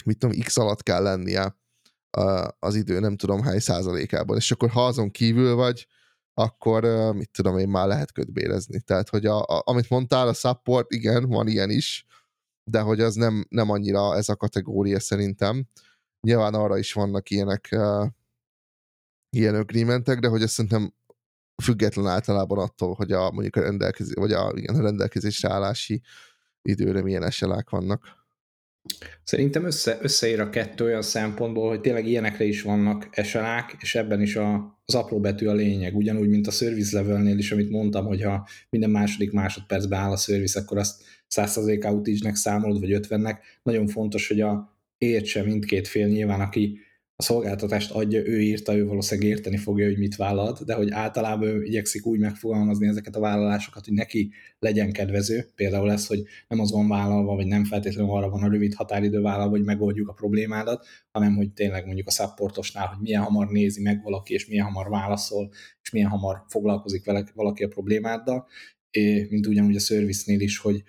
mit 0.04 0.18
tudom, 0.18 0.40
x 0.40 0.56
alatt 0.56 0.82
kell 0.82 1.02
lennie 1.02 1.56
az 2.58 2.74
idő 2.74 3.00
nem 3.00 3.16
tudom 3.16 3.42
hány 3.42 3.58
százalékában, 3.58 4.36
és 4.36 4.50
akkor 4.50 4.70
ha 4.70 4.86
azon 4.86 5.10
kívül 5.10 5.54
vagy, 5.54 5.86
akkor 6.34 6.84
mit 7.14 7.30
tudom 7.30 7.58
én, 7.58 7.68
már 7.68 7.86
lehet 7.86 8.12
ködbérezni. 8.12 8.80
Tehát, 8.80 9.08
hogy 9.08 9.26
a, 9.26 9.42
a, 9.42 9.62
amit 9.64 9.90
mondtál, 9.90 10.28
a 10.28 10.32
support, 10.32 10.92
igen, 10.92 11.28
van 11.28 11.48
ilyen 11.48 11.70
is, 11.70 12.06
de 12.70 12.80
hogy 12.80 13.00
az 13.00 13.14
nem, 13.14 13.46
nem 13.48 13.70
annyira 13.70 14.16
ez 14.16 14.28
a 14.28 14.36
kategória 14.36 15.00
szerintem. 15.00 15.64
Nyilván 16.26 16.54
arra 16.54 16.78
is 16.78 16.92
vannak 16.92 17.30
ilyenek, 17.30 17.68
uh, 17.72 18.06
ilyen 19.36 19.54
agreementek, 19.54 20.18
de 20.18 20.28
hogy 20.28 20.42
ezt 20.42 20.52
szerintem 20.52 20.94
független 21.62 22.06
általában 22.06 22.58
attól, 22.58 22.94
hogy 22.94 23.12
a 23.12 23.30
mondjuk 23.30 23.56
a 23.56 23.60
rendelkezés, 23.60 24.14
vagy 24.14 24.32
a, 24.32 24.52
igen, 24.54 24.74
a 24.74 24.82
rendelkezésre 24.82 25.50
állási 25.50 26.02
időre 26.62 27.02
milyen 27.02 27.22
eselák 27.22 27.70
vannak. 27.70 28.23
Szerintem 29.24 29.64
össze, 29.64 29.98
összeér 30.02 30.40
a 30.40 30.50
kettő 30.50 30.84
olyan 30.84 31.02
szempontból, 31.02 31.68
hogy 31.68 31.80
tényleg 31.80 32.06
ilyenekre 32.06 32.44
is 32.44 32.62
vannak 32.62 33.08
eselák, 33.10 33.76
és 33.80 33.94
ebben 33.94 34.20
is 34.20 34.36
a, 34.36 34.78
az 34.84 34.94
apró 34.94 35.20
betű 35.20 35.46
a 35.46 35.52
lényeg, 35.52 35.96
ugyanúgy, 35.96 36.28
mint 36.28 36.46
a 36.46 36.50
service 36.50 36.96
levelnél 36.96 37.38
is, 37.38 37.52
amit 37.52 37.70
mondtam, 37.70 38.06
hogy 38.06 38.22
ha 38.22 38.48
minden 38.70 38.90
második 38.90 39.32
másodpercben 39.32 40.00
áll 40.00 40.10
a 40.10 40.16
service, 40.16 40.60
akkor 40.60 40.78
azt 40.78 41.02
100% 41.34 41.90
outage-nek 41.90 42.34
számolod, 42.34 42.80
vagy 42.80 42.98
50-nek. 43.08 43.36
Nagyon 43.62 43.86
fontos, 43.86 44.28
hogy 44.28 44.40
a 44.40 44.78
értse 44.98 45.42
mindkét 45.42 45.88
fél 45.88 46.06
nyilván, 46.06 46.40
aki 46.40 46.78
a 47.16 47.22
szolgáltatást 47.22 47.90
adja, 47.90 48.26
ő 48.26 48.40
írta, 48.40 48.76
ő 48.76 48.86
valószínűleg 48.86 49.30
érteni 49.30 49.56
fogja, 49.56 49.86
hogy 49.86 49.98
mit 49.98 50.16
vállalt, 50.16 50.64
de 50.64 50.74
hogy 50.74 50.90
általában 50.90 51.48
ő 51.48 51.62
igyekszik 51.62 52.06
úgy 52.06 52.18
megfogalmazni 52.18 52.86
ezeket 52.86 53.16
a 53.16 53.20
vállalásokat, 53.20 53.84
hogy 53.84 53.94
neki 53.94 54.30
legyen 54.58 54.92
kedvező. 54.92 55.46
Például 55.54 55.90
ez, 55.90 56.06
hogy 56.06 56.22
nem 56.48 56.60
az 56.60 56.72
van 56.72 56.88
vállalva, 56.88 57.34
vagy 57.34 57.46
nem 57.46 57.64
feltétlenül 57.64 58.10
arra 58.10 58.30
van 58.30 58.42
a 58.42 58.48
rövid 58.48 58.74
határidő 58.74 59.20
vállalva, 59.20 59.50
hogy 59.50 59.64
megoldjuk 59.64 60.08
a 60.08 60.12
problémádat, 60.12 60.86
hanem 61.10 61.36
hogy 61.36 61.52
tényleg 61.52 61.86
mondjuk 61.86 62.06
a 62.06 62.10
supportosnál, 62.10 62.86
hogy 62.86 62.98
milyen 63.00 63.22
hamar 63.22 63.48
nézi 63.48 63.82
meg 63.82 64.02
valaki, 64.02 64.34
és 64.34 64.46
milyen 64.46 64.64
hamar 64.64 64.88
válaszol, 64.88 65.50
és 65.82 65.90
milyen 65.90 66.08
hamar 66.08 66.44
foglalkozik 66.48 67.04
vele 67.04 67.24
valaki 67.34 67.64
a 67.64 67.68
problémáddal, 67.68 68.46
mint 69.28 69.46
ugyanúgy 69.46 69.76
a 69.76 69.80
service-nél 69.80 70.40
is, 70.40 70.58
hogy 70.58 70.82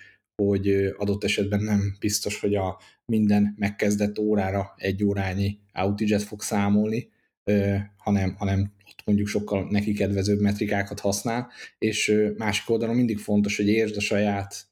hogy 0.44 0.94
adott 0.98 1.24
esetben 1.24 1.64
nem 1.64 1.96
biztos, 2.00 2.40
hogy 2.40 2.56
a 2.56 2.80
minden 3.06 3.56
megkezdett 3.58 4.20
órára 4.20 4.74
egy 4.76 5.04
órányi 5.04 5.60
outage 5.76 6.20
fog 6.20 6.42
számolni, 6.42 7.10
hanem, 7.98 8.36
hanem 8.38 8.74
ott 8.88 9.02
mondjuk 9.06 9.28
sokkal 9.28 9.68
neki 9.70 9.94
kedvezőbb 9.94 10.40
metrikákat 10.40 11.00
használ, 11.00 11.52
és 11.78 12.16
másik 12.38 12.70
oldalon 12.70 12.96
mindig 12.96 13.18
fontos, 13.18 13.58
hogy 13.58 13.68
értsd 13.68 13.98
a 13.98 14.02
saját 14.02 14.68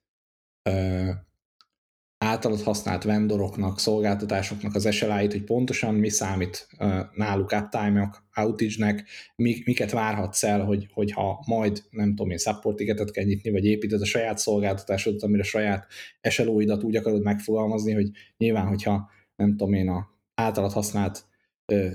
általad 2.24 2.62
használt 2.62 3.04
vendoroknak, 3.04 3.80
szolgáltatásoknak 3.80 4.76
az 4.76 4.94
SLA-it, 4.94 5.32
hogy 5.32 5.44
pontosan 5.44 5.96
mi 5.96 6.10
számít 6.10 6.68
náluk 7.16 7.52
uptime-ok, 7.52 8.24
outage-nek, 8.36 9.06
miket 9.36 9.92
várhatsz 9.92 10.44
el, 10.44 10.63
hogy, 10.63 10.88
hogyha 10.92 11.44
majd, 11.48 11.84
nem 11.89 12.10
tudom 12.10 12.30
én, 12.30 12.38
support 12.38 13.12
kell 13.12 13.24
nyitni, 13.24 13.52
vagy 13.52 13.66
építed 13.66 14.02
a 14.02 14.06
saját 14.06 14.38
szolgáltatásodat, 14.38 15.24
amire 15.24 15.42
a 15.42 15.46
saját 15.46 15.88
SLO-idat 16.30 16.84
úgy 16.84 16.96
akarod 16.96 17.24
megfogalmazni, 17.24 17.94
hogy 17.94 18.10
nyilván, 18.38 18.68
hogyha 18.68 19.10
nem 19.36 19.50
tudom 19.50 19.74
én, 19.74 19.89
a 19.89 20.12
általad 20.36 20.72
használt 20.72 21.26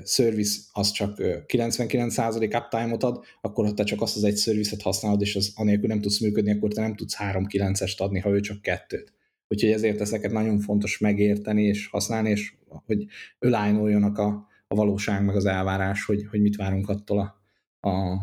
service 0.05 0.61
az 0.73 0.91
csak 0.91 1.17
99% 1.19 2.63
uptime-ot 2.63 3.03
ad, 3.03 3.25
akkor 3.41 3.67
ha 3.67 3.75
te 3.75 3.85
csak 3.85 4.01
azt 4.01 4.17
az 4.17 4.25
egy 4.25 4.39
service-et 4.39 4.83
használod, 4.83 5.21
és 5.21 5.37
az 5.37 5.53
anélkül 5.57 5.89
nem 5.89 6.01
tudsz 6.01 6.21
működni, 6.21 6.51
akkor 6.51 6.73
te 6.73 6.81
nem 6.81 6.95
tudsz 6.95 7.17
3-9-est 7.19 7.97
adni, 7.97 8.19
ha 8.19 8.31
ő 8.31 8.41
csak 8.41 8.63
kettőt. 8.63 9.13
Úgyhogy 9.49 9.73
ezért 9.73 10.01
ezeket 10.01 10.33
nagyon 10.33 10.61
fontos 10.61 10.99
megérteni 10.99 11.63
és 11.63 11.87
használni, 11.87 12.31
és 12.31 12.55
hogy 12.87 13.07
ölájnoljanak 13.39 14.19
a, 14.19 14.47
a 14.69 14.75
valóság 14.75 15.25
meg 15.25 15.37
az 15.37 15.47
elvárás, 15.47 16.05
hogy, 16.05 16.27
hogy 16.31 16.41
mit 16.41 16.57
várunk 16.57 16.89
attól 16.89 17.19
a, 17.19 17.89
a 17.89 18.19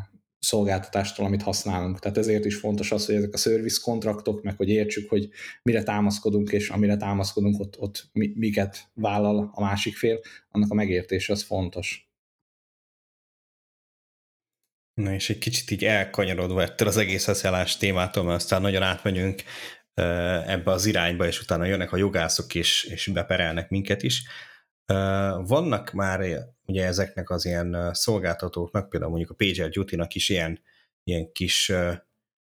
szolgáltatástól, 0.46 1.26
amit 1.26 1.42
használunk. 1.42 2.00
Tehát 2.00 2.18
ezért 2.18 2.46
is 2.46 2.56
fontos 2.56 2.92
az, 2.92 3.06
hogy 3.06 3.16
ezek 3.16 3.34
a 3.34 3.38
service 3.38 3.80
kontraktok, 3.84 4.44
meg 4.44 4.58
hogy 4.58 4.70
értsük, 4.70 5.10
hogy 5.10 5.30
mire 5.64 5.84
támaszkodunk, 5.84 6.52
és 6.52 6.70
amire 6.70 6.98
támaszkodunk, 6.98 7.60
ott, 7.60 7.80
ott 7.80 8.10
miket 8.14 8.90
vállal 8.94 9.52
a 9.54 9.62
másik 9.62 9.96
fél, 9.96 10.20
annak 10.50 10.72
a 10.72 10.74
megértése 10.74 11.34
az 11.34 11.44
fontos. 11.44 12.10
Na 14.94 15.14
és 15.14 15.30
egy 15.30 15.38
kicsit 15.38 15.72
így 15.72 15.86
elkanyarodva 15.86 16.62
ettől 16.62 16.88
az 16.88 16.98
egész 16.98 17.26
használás 17.26 17.78
témától, 17.78 18.24
mert 18.24 18.36
aztán 18.36 18.62
nagyon 18.62 18.82
átmegyünk 18.82 19.44
ebbe 20.46 20.72
az 20.72 20.86
irányba, 20.86 21.28
és 21.28 21.42
utána 21.42 21.66
jönnek 21.66 21.92
a 21.92 21.98
jogászok 21.98 22.54
is, 22.54 22.84
és 22.84 23.08
beperelnek 23.08 23.70
minket 23.70 24.04
is. 24.04 24.24
Vannak 25.46 25.92
már 25.92 26.46
ugye 26.66 26.86
ezeknek 26.86 27.30
az 27.30 27.46
ilyen 27.46 27.94
szolgáltatóknak, 27.94 28.90
például 28.90 29.12
mondjuk 29.12 29.32
a 29.32 29.46
Pager 29.46 29.70
Duty-nak 29.70 30.16
is 30.16 30.30
ilyen, 30.30 30.60
ilyen 31.04 31.32
kis 31.32 31.72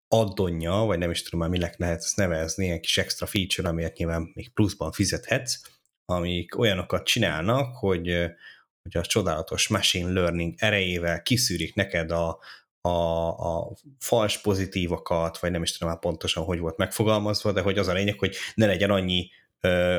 addonja, 0.08 0.72
vagy 0.72 0.98
nem 0.98 1.10
is 1.10 1.22
tudom 1.22 1.40
már 1.40 1.48
minek 1.48 1.78
lehet 1.78 1.98
ezt 1.98 2.16
nevezni, 2.16 2.64
ilyen 2.64 2.80
kis 2.80 2.98
extra 2.98 3.26
feature, 3.26 3.68
amiért 3.68 3.96
nyilván 3.96 4.30
még 4.34 4.52
pluszban 4.52 4.92
fizethetsz, 4.92 5.60
amik 6.04 6.58
olyanokat 6.58 7.04
csinálnak, 7.04 7.76
hogy, 7.76 8.06
hogy 8.82 8.96
a 8.96 9.00
csodálatos 9.00 9.68
machine 9.68 10.12
learning 10.12 10.54
erejével 10.56 11.22
kiszűrik 11.22 11.74
neked 11.74 12.10
a, 12.10 12.38
a, 12.80 12.90
a 13.28 13.72
fals 13.98 14.38
pozitívokat, 14.40 15.38
vagy 15.38 15.50
nem 15.50 15.62
is 15.62 15.72
tudom 15.72 15.92
már 15.92 16.02
pontosan, 16.02 16.44
hogy 16.44 16.58
volt 16.58 16.76
megfogalmazva, 16.76 17.52
de 17.52 17.60
hogy 17.60 17.78
az 17.78 17.88
a 17.88 17.92
lényeg, 17.92 18.18
hogy 18.18 18.36
ne 18.54 18.66
legyen 18.66 18.90
annyi 18.90 19.30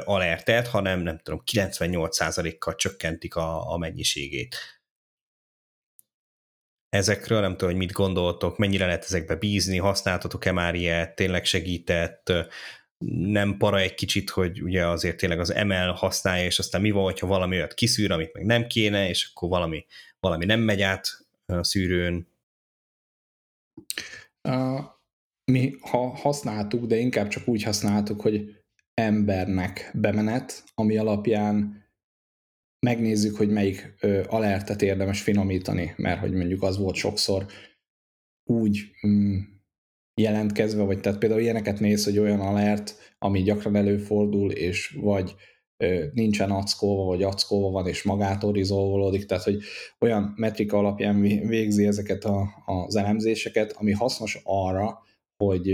alertet, 0.04 0.68
hanem 0.68 1.00
nem 1.00 1.18
tudom, 1.18 1.42
98%-kal 1.52 2.76
csökkentik 2.76 3.36
a, 3.36 3.72
a 3.72 3.78
mennyiségét. 3.78 4.56
Ezekről 6.90 7.42
nem 7.42 7.52
tudom, 7.52 7.70
hogy 7.70 7.78
mit 7.78 7.92
gondoltok, 7.92 8.58
mennyire 8.58 8.86
lehet 8.86 9.04
ezekbe 9.04 9.36
bízni, 9.36 9.78
használtatok-e 9.78 10.52
már 10.52 10.76
ilyet, 10.76 11.16
tényleg 11.16 11.46
segített, 11.46 12.34
nem 13.08 13.58
para 13.58 13.80
egy 13.80 13.94
kicsit, 13.94 14.30
hogy 14.30 14.62
ugye 14.62 14.88
azért 14.88 15.18
tényleg 15.18 15.40
az 15.40 15.54
ML 15.66 15.92
használja, 15.92 16.46
és 16.46 16.60
aztán 16.60 16.82
mi 16.82 16.92
van, 16.92 17.04
hogyha 17.04 17.28
valami 17.28 17.56
olyat 17.56 17.74
kiszűr, 17.74 18.12
amit 18.12 18.34
meg 18.34 18.46
nem 18.46 18.68
kéne, 18.68 19.10
és 19.10 19.30
akkor 19.34 19.50
valami, 19.50 19.86
valami 20.20 20.46
nem 20.46 20.60
megy 20.60 20.82
át 20.82 21.08
a 21.46 21.64
szűrőn, 21.64 22.30
mi 25.52 25.76
ha 25.82 26.08
használtuk, 26.08 26.86
de 26.86 26.96
inkább 26.96 27.28
csak 27.28 27.48
úgy 27.48 27.64
használtuk, 27.64 28.22
hogy 28.22 28.61
embernek 28.94 29.92
bemenet, 29.94 30.64
ami 30.76 30.98
alapján 30.98 31.86
megnézzük, 32.80 33.36
hogy 33.38 33.50
melyik 33.50 33.96
ö, 34.00 34.24
alertet 34.28 34.82
érdemes 34.82 35.22
finomítani, 35.22 35.94
mert 35.98 36.20
hogy 36.20 36.32
mondjuk 36.32 36.64
az 36.64 36.78
volt 36.78 36.96
sokszor 36.96 37.46
úgy 38.44 38.80
mm, 39.08 39.38
jelentkezve, 40.22 40.84
vagy 40.84 41.00
tehát 41.00 41.20
például 41.20 41.42
ilyeneket 41.42 41.80
néz, 41.80 42.04
hogy 42.04 42.18
olyan 42.18 42.40
alert, 42.40 43.16
ami 43.20 43.42
gyakran 43.42 43.76
előfordul, 43.76 44.52
és 44.52 44.98
vagy 45.02 45.36
nincsen 46.14 46.52
ackolva, 46.52 47.04
vagy 47.04 47.24
ackolva 47.24 47.70
van, 47.70 47.88
és 47.88 48.04
magától 48.04 48.52
rizolvolódik, 48.52 49.26
tehát 49.26 49.44
hogy 49.44 49.64
olyan 50.00 50.34
metrika 50.36 50.78
alapján 50.78 51.22
végzi 51.22 51.86
ezeket 51.86 52.24
a, 52.24 52.64
az 52.66 52.96
elemzéseket, 52.96 53.72
ami 53.72 53.92
hasznos 53.92 54.42
arra, 54.44 55.00
hogy 55.44 55.72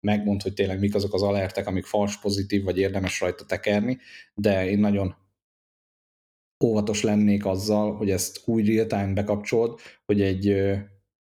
megmond, 0.00 0.42
hogy 0.42 0.54
tényleg 0.54 0.78
mik 0.78 0.94
azok 0.94 1.14
az 1.14 1.22
alertek, 1.22 1.66
amik 1.66 1.84
fals 1.84 2.20
pozitív, 2.20 2.64
vagy 2.64 2.78
érdemes 2.78 3.20
rajta 3.20 3.44
tekerni, 3.44 3.98
de 4.34 4.70
én 4.70 4.78
nagyon 4.78 5.16
óvatos 6.64 7.02
lennék 7.02 7.44
azzal, 7.46 7.96
hogy 7.96 8.10
ezt 8.10 8.40
úgy 8.44 8.68
real-time 8.68 9.12
bekapcsolod, 9.12 9.80
hogy 10.04 10.20
egy 10.20 10.46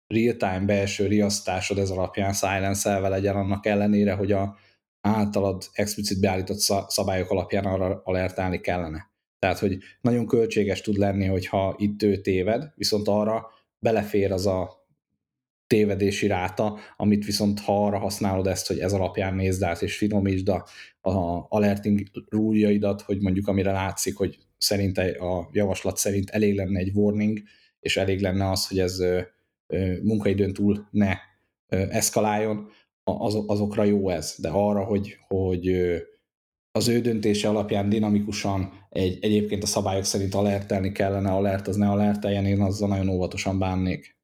real-time 0.06 0.62
belső 0.66 1.06
riasztásod 1.06 1.78
ez 1.78 1.90
alapján 1.90 2.32
silence 2.32 2.98
legyen 2.98 3.36
annak 3.36 3.66
ellenére, 3.66 4.12
hogy 4.12 4.32
a, 4.32 4.56
általad 5.00 5.64
explicit 5.72 6.20
beállított 6.20 6.58
szabályok 6.88 7.30
alapján 7.30 7.64
arra 7.64 8.00
alertálni 8.04 8.60
kellene. 8.60 9.10
Tehát, 9.38 9.58
hogy 9.58 9.78
nagyon 10.00 10.26
költséges 10.26 10.80
tud 10.80 10.96
lenni, 10.96 11.26
hogyha 11.26 11.74
itt 11.78 12.02
ő 12.02 12.20
téved, 12.20 12.72
viszont 12.74 13.08
arra 13.08 13.46
belefér 13.78 14.32
az 14.32 14.46
a 14.46 14.77
tévedési 15.68 16.26
ráta, 16.26 16.78
amit 16.96 17.24
viszont 17.24 17.60
ha 17.60 17.86
arra 17.86 17.98
használod 17.98 18.46
ezt, 18.46 18.66
hogy 18.66 18.78
ez 18.78 18.92
alapján 18.92 19.34
nézd 19.34 19.62
át 19.62 19.82
és 19.82 19.96
finomítsd 19.96 20.48
a, 20.48 20.64
a 21.00 21.46
alerting 21.48 22.00
rúljaidat, 22.28 23.02
hogy 23.02 23.20
mondjuk 23.20 23.48
amire 23.48 23.72
látszik, 23.72 24.16
hogy 24.16 24.38
szerinte 24.58 25.02
a 25.10 25.48
javaslat 25.52 25.96
szerint 25.96 26.30
elég 26.30 26.54
lenne 26.54 26.78
egy 26.78 26.90
warning, 26.94 27.38
és 27.80 27.96
elég 27.96 28.20
lenne 28.20 28.50
az, 28.50 28.68
hogy 28.68 28.78
ez 28.78 29.02
munkaidőn 30.02 30.52
túl 30.52 30.88
ne 30.90 31.16
eszkaláljon, 31.68 32.68
az, 33.04 33.38
azokra 33.46 33.84
jó 33.84 34.08
ez, 34.08 34.34
de 34.38 34.48
arra, 34.48 34.84
hogy, 34.84 35.16
hogy 35.28 35.68
az 36.70 36.88
ő 36.88 37.00
döntése 37.00 37.48
alapján 37.48 37.88
dinamikusan 37.88 38.86
egy, 38.88 39.18
egyébként 39.20 39.62
a 39.62 39.66
szabályok 39.66 40.04
szerint 40.04 40.34
alertelni 40.34 40.92
kellene, 40.92 41.30
alert 41.30 41.68
az 41.68 41.76
ne 41.76 41.88
alerteljen, 41.88 42.46
én 42.46 42.60
azzal 42.60 42.88
nagyon 42.88 43.08
óvatosan 43.08 43.58
bánnék. 43.58 44.17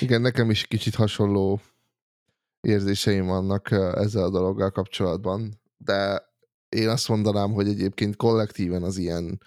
Igen, 0.00 0.20
nekem 0.20 0.50
is 0.50 0.66
kicsit 0.66 0.94
hasonló 0.94 1.60
érzéseim 2.60 3.26
vannak 3.26 3.70
ezzel 3.70 4.22
a 4.22 4.30
dologgal 4.30 4.70
kapcsolatban, 4.70 5.60
de 5.76 6.28
én 6.68 6.88
azt 6.88 7.08
mondanám, 7.08 7.52
hogy 7.52 7.68
egyébként 7.68 8.16
kollektíven 8.16 8.82
az 8.82 8.96
ilyen 8.96 9.40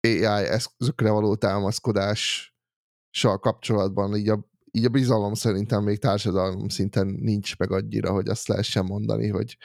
AI 0.00 0.24
eszközökre 0.24 1.10
való 1.10 1.34
támaszkodással 1.34 3.38
kapcsolatban 3.40 4.16
így 4.16 4.28
a, 4.28 4.48
így 4.70 4.84
a 4.84 4.88
bizalom 4.88 5.34
szerintem 5.34 5.82
még 5.82 5.98
társadalom 5.98 6.68
szinten 6.68 7.06
nincs 7.06 7.58
meg 7.58 7.72
annyira, 7.72 8.12
hogy 8.12 8.28
azt 8.28 8.48
lehessen 8.48 8.84
mondani, 8.84 9.28
hogy, 9.28 9.56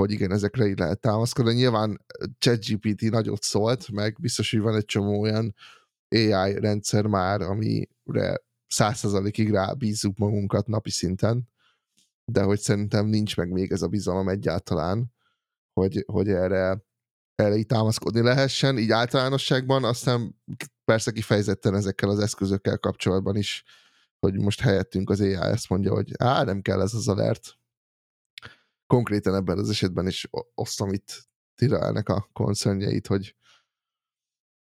hogy 0.00 0.10
igen, 0.10 0.32
ezekre 0.32 0.66
így 0.66 0.78
lehet 0.78 1.00
támaszkodni. 1.00 1.54
Nyilván 1.54 2.04
ChatGPT 2.38 3.10
nagyot 3.10 3.42
szólt, 3.42 3.90
meg 3.90 4.16
biztos, 4.20 4.50
hogy 4.50 4.60
van 4.60 4.76
egy 4.76 4.84
csomó 4.84 5.20
olyan 5.20 5.54
AI 6.08 6.58
rendszer 6.58 7.06
már, 7.06 7.40
amire 7.40 8.44
százszerzalékig 8.66 9.50
rábízzuk 9.50 10.16
magunkat 10.18 10.66
napi 10.66 10.90
szinten, 10.90 11.48
de 12.24 12.42
hogy 12.42 12.58
szerintem 12.58 13.06
nincs 13.06 13.36
meg 13.36 13.50
még 13.50 13.72
ez 13.72 13.82
a 13.82 13.88
bizalom 13.88 14.28
egyáltalán, 14.28 15.14
hogy, 15.72 16.04
hogy 16.06 16.28
erre, 16.28 16.84
erre 17.34 17.56
így 17.56 17.66
támaszkodni 17.66 18.22
lehessen, 18.22 18.78
így 18.78 18.90
általánosságban, 18.90 19.84
aztán 19.84 20.40
persze 20.84 21.10
kifejezetten 21.10 21.74
ezekkel 21.74 22.08
az 22.08 22.18
eszközökkel 22.18 22.78
kapcsolatban 22.78 23.36
is, 23.36 23.64
hogy 24.18 24.34
most 24.40 24.60
helyettünk 24.60 25.10
az 25.10 25.20
AI 25.20 25.34
ezt 25.34 25.68
mondja, 25.68 25.92
hogy 25.92 26.12
á, 26.18 26.42
nem 26.42 26.60
kell 26.62 26.80
ez 26.80 26.94
az 26.94 27.08
alert. 27.08 27.58
Konkrétan 28.86 29.34
ebben 29.34 29.58
az 29.58 29.70
esetben 29.70 30.06
is 30.06 30.28
osztom 30.54 30.92
itt 30.92 31.28
Tirelnek 31.54 32.08
a 32.08 32.28
koncernjeit, 32.32 33.06
hogy 33.06 33.36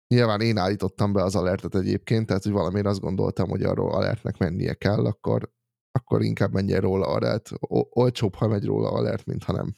nyilván 0.07 0.41
én 0.41 0.57
állítottam 0.57 1.13
be 1.13 1.23
az 1.23 1.35
alertet 1.35 1.75
egyébként, 1.75 2.25
tehát 2.25 2.43
hogy 2.43 2.51
valamiért 2.51 2.87
azt 2.87 2.99
gondoltam, 2.99 3.49
hogy 3.49 3.63
arról 3.63 3.93
alertnek 3.93 4.37
mennie 4.37 4.73
kell, 4.73 5.05
akkor, 5.05 5.51
akkor 5.91 6.21
inkább 6.21 6.53
menjen 6.53 6.81
róla 6.81 7.07
alert. 7.07 7.49
Olcsóbb, 7.89 8.35
ha 8.35 8.47
megy 8.47 8.65
róla 8.65 8.89
alert, 8.89 9.25
mint 9.25 9.43
ha 9.43 9.53
nem. 9.53 9.75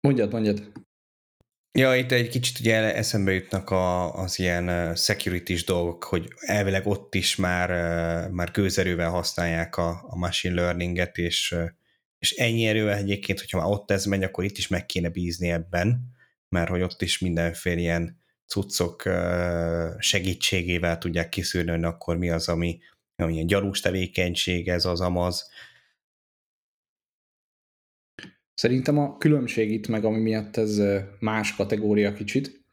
Mondjad, 0.00 0.32
mondjad. 0.32 0.72
Ja, 1.78 1.96
itt 1.96 2.12
egy 2.12 2.28
kicsit 2.28 2.58
ugye 2.58 2.94
eszembe 2.94 3.32
jutnak 3.32 3.70
a, 3.70 4.14
az 4.14 4.38
ilyen 4.38 4.94
security 4.94 5.64
dolgok, 5.66 6.04
hogy 6.04 6.32
elvileg 6.36 6.86
ott 6.86 7.14
is 7.14 7.36
már, 7.36 7.68
már 8.30 8.50
gőzerővel 8.50 9.10
használják 9.10 9.76
a, 9.76 10.04
a 10.08 10.16
machine 10.16 10.54
learninget, 10.54 11.18
és, 11.18 11.56
és 12.18 12.30
ennyi 12.32 12.66
erővel 12.66 12.96
egyébként, 12.96 13.40
hogyha 13.40 13.58
már 13.58 13.66
ott 13.66 13.90
ez 13.90 14.04
megy, 14.04 14.22
akkor 14.22 14.44
itt 14.44 14.56
is 14.56 14.68
meg 14.68 14.86
kéne 14.86 15.08
bízni 15.08 15.50
ebben, 15.50 16.16
mert 16.48 16.68
hogy 16.68 16.82
ott 16.82 17.02
is 17.02 17.18
mindenféle 17.18 17.80
ilyen 17.80 18.20
cuccok 18.46 19.02
segítségével 19.98 20.98
tudják 20.98 21.28
kiszűrni, 21.28 21.70
hogy 21.70 21.84
akkor 21.84 22.16
mi 22.16 22.30
az, 22.30 22.48
ami, 22.48 22.78
ami 23.16 23.32
ilyen 23.32 23.46
gyarús 23.46 23.80
tevékenység, 23.80 24.68
ez 24.68 24.84
az 24.84 25.00
amaz, 25.00 25.50
Szerintem 28.60 28.98
a 28.98 29.16
különbség 29.16 29.70
itt 29.70 29.88
meg, 29.88 30.04
ami 30.04 30.18
miatt 30.18 30.56
ez 30.56 30.82
más 31.20 31.54
kategória 31.56 32.12
kicsit, 32.12 32.64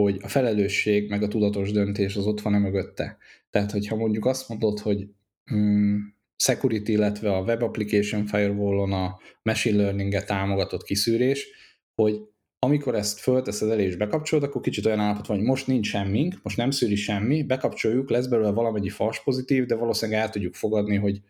hogy 0.00 0.18
a 0.22 0.28
felelősség 0.28 1.10
meg 1.10 1.22
a 1.22 1.28
tudatos 1.28 1.72
döntés 1.72 2.16
az 2.16 2.26
ott 2.26 2.40
van-e 2.40 2.58
mögötte. 2.58 3.18
Tehát, 3.50 3.70
hogyha 3.70 3.96
mondjuk 3.96 4.24
azt 4.24 4.48
mondod, 4.48 4.78
hogy 4.78 5.08
mm, 5.54 5.98
security, 6.36 6.88
illetve 6.88 7.32
a 7.36 7.42
web 7.42 7.62
application 7.62 8.26
firewall-on 8.26 8.92
a 8.92 9.18
machine 9.42 9.76
learning-et 9.76 10.26
támogatott 10.26 10.82
kiszűrés, 10.82 11.48
hogy 11.94 12.20
amikor 12.66 12.94
ezt 12.94 13.18
fölteszed 13.18 13.70
elé 13.70 13.84
és 13.84 13.96
bekapcsolod, 13.96 14.44
akkor 14.44 14.60
kicsit 14.60 14.86
olyan 14.86 15.00
állapot 15.00 15.26
van, 15.26 15.36
hogy 15.36 15.46
most 15.46 15.66
nincs 15.66 15.86
semmink, 15.86 16.40
most 16.42 16.56
nem 16.56 16.70
szűri 16.70 16.94
semmi, 16.94 17.42
bekapcsoljuk, 17.42 18.10
lesz 18.10 18.26
belőle 18.26 18.50
valamennyi 18.50 18.88
fals 18.88 19.22
pozitív, 19.22 19.66
de 19.66 19.74
valószínűleg 19.74 20.20
el 20.20 20.30
tudjuk 20.30 20.54
fogadni, 20.54 20.96
hogy, 20.96 21.20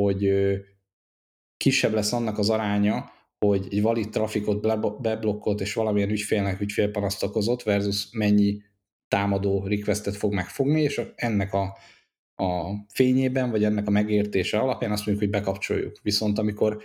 hogy 0.00 0.32
kisebb 1.56 1.92
lesz 1.92 2.12
annak 2.12 2.38
az 2.38 2.50
aránya, 2.50 3.12
hogy 3.46 3.66
egy 3.70 3.82
valid 3.82 4.10
trafikot 4.10 5.00
beblokkolt 5.00 5.60
és 5.60 5.74
valamilyen 5.74 6.10
ügyfélnek 6.10 6.60
ügyfélpanaszt 6.60 7.22
okozott 7.22 7.62
versus 7.62 8.08
mennyi 8.12 8.62
támadó 9.08 9.66
requestet 9.66 10.16
fog 10.16 10.32
megfogni, 10.32 10.80
és 10.80 11.00
ennek 11.14 11.52
a, 11.52 11.76
a 12.34 12.70
fényében, 12.88 13.50
vagy 13.50 13.64
ennek 13.64 13.86
a 13.86 13.90
megértése 13.90 14.58
alapján 14.58 14.92
azt 14.92 15.06
mondjuk, 15.06 15.30
hogy 15.30 15.40
bekapcsoljuk. 15.40 15.98
Viszont 16.02 16.38
amikor 16.38 16.82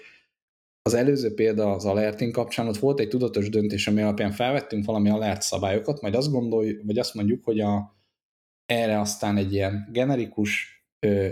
az 0.81 0.93
előző 0.93 1.33
példa 1.33 1.71
az 1.71 1.85
alerting 1.85 2.33
kapcsán, 2.33 2.67
ott 2.67 2.77
volt 2.77 2.99
egy 2.99 3.07
tudatos 3.07 3.49
döntés, 3.49 3.87
ami 3.87 4.01
alapján 4.01 4.31
felvettünk 4.31 4.85
valami 4.85 5.09
alert 5.09 5.41
szabályokat, 5.41 6.01
majd 6.01 6.15
azt 6.15 6.31
gondoljuk, 6.31 6.81
vagy 6.85 6.97
azt 6.97 7.13
mondjuk, 7.13 7.43
hogy 7.43 7.59
a, 7.59 7.97
erre 8.65 8.99
aztán 8.99 9.37
egy 9.37 9.53
ilyen 9.53 9.89
generikus 9.91 10.77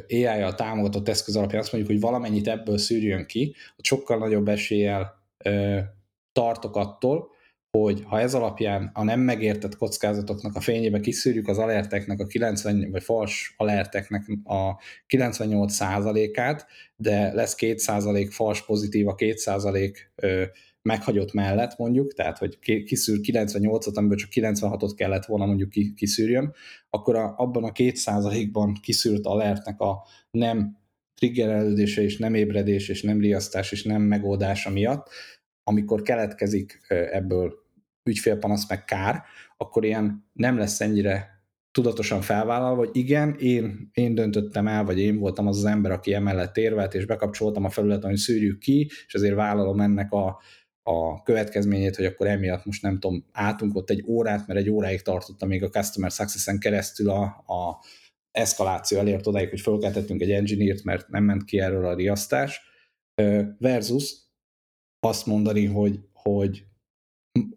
AI-jal 0.07 0.55
támogatott 0.55 1.07
eszköz 1.07 1.35
alapján 1.35 1.61
azt 1.61 1.71
mondjuk, 1.71 1.93
hogy 1.93 2.01
valamennyit 2.01 2.47
ebből 2.47 2.77
szűrjön 2.77 3.25
ki, 3.25 3.55
hogy 3.75 3.85
sokkal 3.85 4.17
nagyobb 4.17 4.47
eséllyel 4.47 5.23
tartok 6.31 6.75
attól, 6.75 7.35
hogy 7.71 8.03
ha 8.05 8.19
ez 8.19 8.33
alapján 8.33 8.91
a 8.93 9.03
nem 9.03 9.19
megértett 9.19 9.75
kockázatoknak 9.75 10.55
a 10.55 10.59
fényébe 10.59 10.99
kiszűrjük 10.99 11.47
az 11.47 11.57
alerteknek 11.57 12.19
a 12.19 12.25
90, 12.25 12.91
vagy 12.91 13.03
fals 13.03 13.53
alerteknek 13.57 14.27
a 14.43 14.81
98%-át, 15.07 16.65
de 16.95 17.33
lesz 17.33 17.55
2% 17.59 18.27
fals 18.31 18.65
pozitív, 18.65 19.07
a 19.07 19.15
2% 19.15 19.95
meghagyott 20.81 21.33
mellett 21.33 21.77
mondjuk, 21.77 22.13
tehát 22.13 22.37
hogy 22.37 22.59
kiszűr 22.85 23.19
98-at, 23.21 23.93
amiből 23.93 24.17
csak 24.17 24.29
96-ot 24.33 24.91
kellett 24.95 25.25
volna 25.25 25.45
mondjuk 25.45 25.69
kiszűrjön, 25.95 26.53
akkor 26.89 27.15
a, 27.15 27.33
abban 27.37 27.63
a 27.63 27.71
2%-ban 27.71 28.73
kiszűrt 28.81 29.25
alertnek 29.25 29.79
a 29.79 30.03
nem 30.31 30.77
triggerelődése 31.15 32.01
és 32.01 32.17
nem 32.17 32.33
ébredés 32.33 32.89
és 32.89 33.01
nem 33.01 33.19
riasztás 33.19 33.71
és 33.71 33.83
nem 33.83 34.01
megoldása 34.01 34.69
miatt, 34.69 35.09
amikor 35.67 36.01
keletkezik 36.01 36.79
ebből 37.11 37.53
ügyfélpanasz 38.03 38.69
meg 38.69 38.85
kár, 38.85 39.23
akkor 39.57 39.85
ilyen 39.85 40.29
nem 40.33 40.57
lesz 40.57 40.81
ennyire 40.81 41.41
tudatosan 41.71 42.21
felvállalva, 42.21 42.77
hogy 42.77 42.89
igen, 42.93 43.35
én, 43.39 43.89
én 43.93 44.15
döntöttem 44.15 44.67
el, 44.67 44.83
vagy 44.83 44.99
én 44.99 45.17
voltam 45.17 45.47
az 45.47 45.57
az 45.57 45.65
ember, 45.65 45.91
aki 45.91 46.13
emellett 46.13 46.57
érvelt, 46.57 46.93
és 46.93 47.05
bekapcsoltam 47.05 47.65
a 47.65 47.69
felületen, 47.69 48.09
hogy 48.09 48.19
szűrjük 48.19 48.59
ki, 48.59 48.91
és 49.07 49.13
azért 49.13 49.35
vállalom 49.35 49.79
ennek 49.79 50.11
a, 50.11 50.41
a 50.83 51.23
következményét, 51.23 51.95
hogy 51.95 52.05
akkor 52.05 52.27
emiatt 52.27 52.65
most 52.65 52.81
nem 52.81 52.99
tudom, 52.99 53.25
álltunk 53.31 53.75
ott 53.75 53.89
egy 53.89 54.03
órát, 54.07 54.47
mert 54.47 54.59
egy 54.59 54.69
óráig 54.69 55.01
tartotta 55.01 55.45
még 55.45 55.63
a 55.63 55.69
Customer 55.69 56.11
Success-en 56.11 56.59
keresztül 56.59 57.09
a, 57.09 57.23
a 57.23 57.83
eszkaláció 58.31 58.97
elért 58.97 59.27
odáig, 59.27 59.49
hogy 59.49 59.61
fölkeltettünk 59.61 60.21
egy 60.21 60.31
engineert, 60.31 60.83
mert 60.83 61.07
nem 61.07 61.23
ment 61.23 61.43
ki 61.43 61.59
erről 61.59 61.85
a 61.85 61.95
riasztás, 61.95 62.61
versus 63.57 64.26
azt 65.07 65.25
mondani, 65.25 65.65
hogy, 65.65 65.99
hogy 66.13 66.63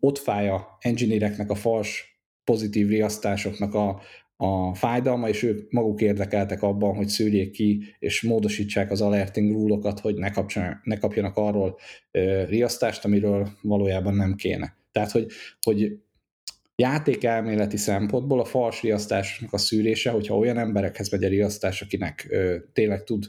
ott 0.01 0.19
fáj 0.19 0.49
a 0.49 0.77
engineereknek 0.81 1.51
a 1.51 1.55
fals 1.55 2.21
pozitív 2.45 2.89
riasztásoknak 2.89 3.75
a, 3.75 4.01
a 4.37 4.75
fájdalma, 4.75 5.29
és 5.29 5.43
ők 5.43 5.73
maguk 5.73 6.01
érdekeltek 6.01 6.63
abban, 6.63 6.95
hogy 6.95 7.09
szűrjék 7.09 7.51
ki, 7.51 7.83
és 7.99 8.23
módosítsák 8.23 8.91
az 8.91 9.01
alerting 9.01 9.53
rúlokat, 9.53 10.01
hogy 10.01 10.15
ne, 10.15 10.31
kapjanak, 10.31 10.85
ne 10.85 10.99
kapjanak 10.99 11.37
arról 11.37 11.79
ö, 12.11 12.45
riasztást, 12.45 13.05
amiről 13.05 13.49
valójában 13.63 14.15
nem 14.15 14.35
kéne. 14.35 14.77
Tehát, 14.93 15.11
hogy, 15.11 15.27
hogy 15.61 15.99
játékelméleti 16.77 17.77
szempontból 17.77 18.41
a 18.41 18.45
fals 18.45 18.83
riasztásnak 18.83 19.53
a 19.53 19.59
szűrése, 19.59 20.11
hogyha 20.11 20.37
olyan 20.37 20.59
emberekhez 20.59 21.11
megy 21.11 21.25
a 21.25 21.29
riasztás, 21.29 21.83
akinek 21.83 22.27
ö, 22.31 22.57
tényleg 22.73 23.05
tud 23.05 23.25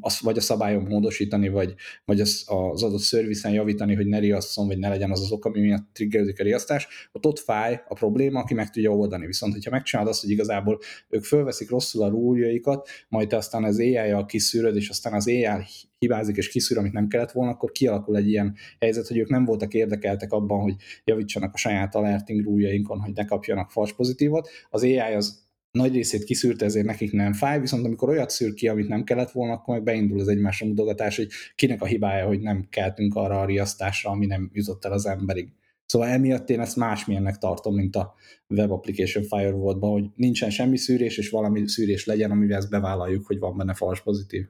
az, 0.00 0.20
vagy 0.20 0.36
a 0.36 0.40
szabályon 0.40 0.82
módosítani, 0.82 1.48
vagy, 1.48 1.74
vagy 2.04 2.20
az, 2.20 2.44
az 2.46 2.82
adott 2.82 3.00
szervisen 3.00 3.52
javítani, 3.52 3.94
hogy 3.94 4.06
ne 4.06 4.18
riasszon, 4.18 4.66
vagy 4.66 4.78
ne 4.78 4.88
legyen 4.88 5.10
az 5.10 5.20
az 5.20 5.32
ok, 5.32 5.44
ami 5.44 5.60
miatt 5.60 5.88
triggerődik 5.92 6.40
a 6.40 6.42
riasztás, 6.42 7.08
ott 7.12 7.26
ott 7.26 7.38
fáj 7.38 7.80
a 7.88 7.94
probléma, 7.94 8.40
aki 8.40 8.54
meg 8.54 8.70
tudja 8.70 8.90
oldani. 8.90 9.26
Viszont, 9.26 9.52
hogyha 9.52 9.70
megcsinálod 9.70 10.10
azt, 10.12 10.20
hogy 10.20 10.30
igazából 10.30 10.78
ők 11.08 11.24
fölveszik 11.24 11.70
rosszul 11.70 12.02
a 12.02 12.08
rúljaikat, 12.08 12.88
majd 13.08 13.28
te 13.28 13.36
aztán 13.36 13.64
az 13.64 13.78
AI-jal 13.78 14.26
kiszűröd, 14.26 14.76
és 14.76 14.88
aztán 14.88 15.12
az 15.12 15.28
AI 15.28 15.64
hibázik 15.98 16.36
és 16.36 16.48
kiszűr, 16.48 16.78
amit 16.78 16.92
nem 16.92 17.08
kellett 17.08 17.32
volna, 17.32 17.50
akkor 17.50 17.72
kialakul 17.72 18.16
egy 18.16 18.28
ilyen 18.28 18.54
helyzet, 18.78 19.06
hogy 19.06 19.18
ők 19.18 19.28
nem 19.28 19.44
voltak 19.44 19.74
érdekeltek 19.74 20.32
abban, 20.32 20.60
hogy 20.60 20.74
javítsanak 21.04 21.54
a 21.54 21.56
saját 21.56 21.94
alerting 21.94 22.44
rúljainkon, 22.44 23.00
hogy 23.00 23.12
ne 23.12 23.24
kapjanak 23.24 23.70
fals 23.70 23.92
pozitívot. 23.92 24.48
Az 24.70 24.82
AI 24.82 24.98
az 24.98 25.43
nagy 25.74 25.94
részét 25.94 26.24
kiszűrte, 26.24 26.64
ezért 26.64 26.86
nekik 26.86 27.12
nem 27.12 27.32
fáj, 27.32 27.60
viszont 27.60 27.84
amikor 27.84 28.08
olyat 28.08 28.30
szűr 28.30 28.54
ki, 28.54 28.68
amit 28.68 28.88
nem 28.88 29.04
kellett 29.04 29.30
volna, 29.30 29.52
akkor 29.52 29.74
meg 29.74 29.84
beindul 29.84 30.20
az 30.20 30.28
egymásra 30.28 30.66
mutogatás, 30.66 31.16
hogy 31.16 31.28
kinek 31.54 31.82
a 31.82 31.86
hibája, 31.86 32.26
hogy 32.26 32.40
nem 32.40 32.66
keltünk 32.70 33.14
arra 33.14 33.40
a 33.40 33.44
riasztásra, 33.44 34.10
ami 34.10 34.26
nem 34.26 34.50
jutott 34.52 34.84
el 34.84 34.92
az 34.92 35.06
emberig. 35.06 35.52
Szóval 35.86 36.08
emiatt 36.08 36.50
én 36.50 36.60
ezt 36.60 36.76
másmilyennek 36.76 37.38
tartom, 37.38 37.74
mint 37.74 37.96
a 37.96 38.14
Web 38.48 38.70
Application 38.70 39.24
Firewall-ban, 39.24 39.90
hogy 39.90 40.10
nincsen 40.14 40.50
semmi 40.50 40.76
szűrés, 40.76 41.18
és 41.18 41.30
valami 41.30 41.68
szűrés 41.68 42.04
legyen, 42.04 42.30
amivel 42.30 42.58
ezt 42.58 42.70
bevállaljuk, 42.70 43.26
hogy 43.26 43.38
van 43.38 43.56
benne 43.56 43.74
fals 43.74 44.02
pozitív, 44.02 44.46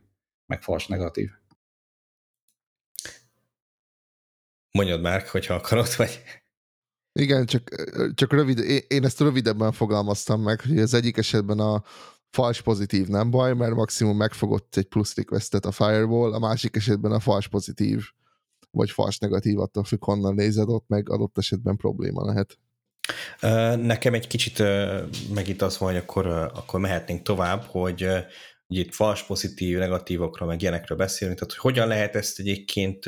meg 0.46 0.62
fals 0.62 0.86
negatív. 0.86 1.30
Mondjad 4.70 5.00
már, 5.00 5.22
hogyha 5.22 5.54
akarod, 5.54 5.88
vagy... 5.96 6.22
Igen, 7.18 7.46
csak, 7.46 7.68
csak 8.14 8.32
rövid, 8.32 8.58
én, 8.88 9.04
ezt 9.04 9.20
rövidebben 9.20 9.72
fogalmaztam 9.72 10.42
meg, 10.42 10.60
hogy 10.60 10.78
az 10.78 10.94
egyik 10.94 11.16
esetben 11.16 11.58
a 11.58 11.82
fals 12.30 12.62
pozitív 12.62 13.06
nem 13.06 13.30
baj, 13.30 13.54
mert 13.54 13.74
maximum 13.74 14.16
megfogott 14.16 14.76
egy 14.76 14.86
plusz 14.86 15.16
requestet 15.16 15.66
a 15.66 15.72
firewall, 15.72 16.32
a 16.32 16.38
másik 16.38 16.76
esetben 16.76 17.12
a 17.12 17.20
fals 17.20 17.48
pozitív 17.48 18.02
vagy 18.70 18.90
fals 18.90 19.18
negatív, 19.18 19.58
attól 19.58 19.84
függ, 19.84 20.04
honnan 20.04 20.34
nézed, 20.34 20.68
ott 20.68 20.88
meg 20.88 21.08
adott 21.08 21.38
esetben 21.38 21.76
probléma 21.76 22.24
lehet. 22.24 22.58
Nekem 23.80 24.14
egy 24.14 24.26
kicsit 24.26 24.62
megint 25.34 25.62
az 25.62 25.78
van, 25.78 25.88
hogy 25.88 26.00
akkor, 26.00 26.26
akkor 26.26 26.80
mehetnénk 26.80 27.22
tovább, 27.22 27.62
hogy 27.62 28.02
ugye 28.66 28.80
itt 28.80 28.94
fals 28.94 29.22
pozitív, 29.22 29.78
negatívokról, 29.78 30.48
meg 30.48 30.62
ilyenekről 30.62 30.98
beszélünk, 30.98 31.38
tehát 31.38 31.52
hogy 31.54 31.62
hogyan 31.62 31.88
lehet 31.88 32.14
ezt 32.14 32.38
egyébként 32.38 33.04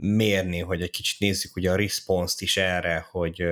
mérni, 0.00 0.58
hogy 0.58 0.82
egy 0.82 0.90
kicsit 0.90 1.18
nézzük 1.18 1.56
ugye 1.56 1.70
a 1.70 1.76
response-t 1.76 2.40
is 2.40 2.56
erre, 2.56 3.06
hogy, 3.10 3.44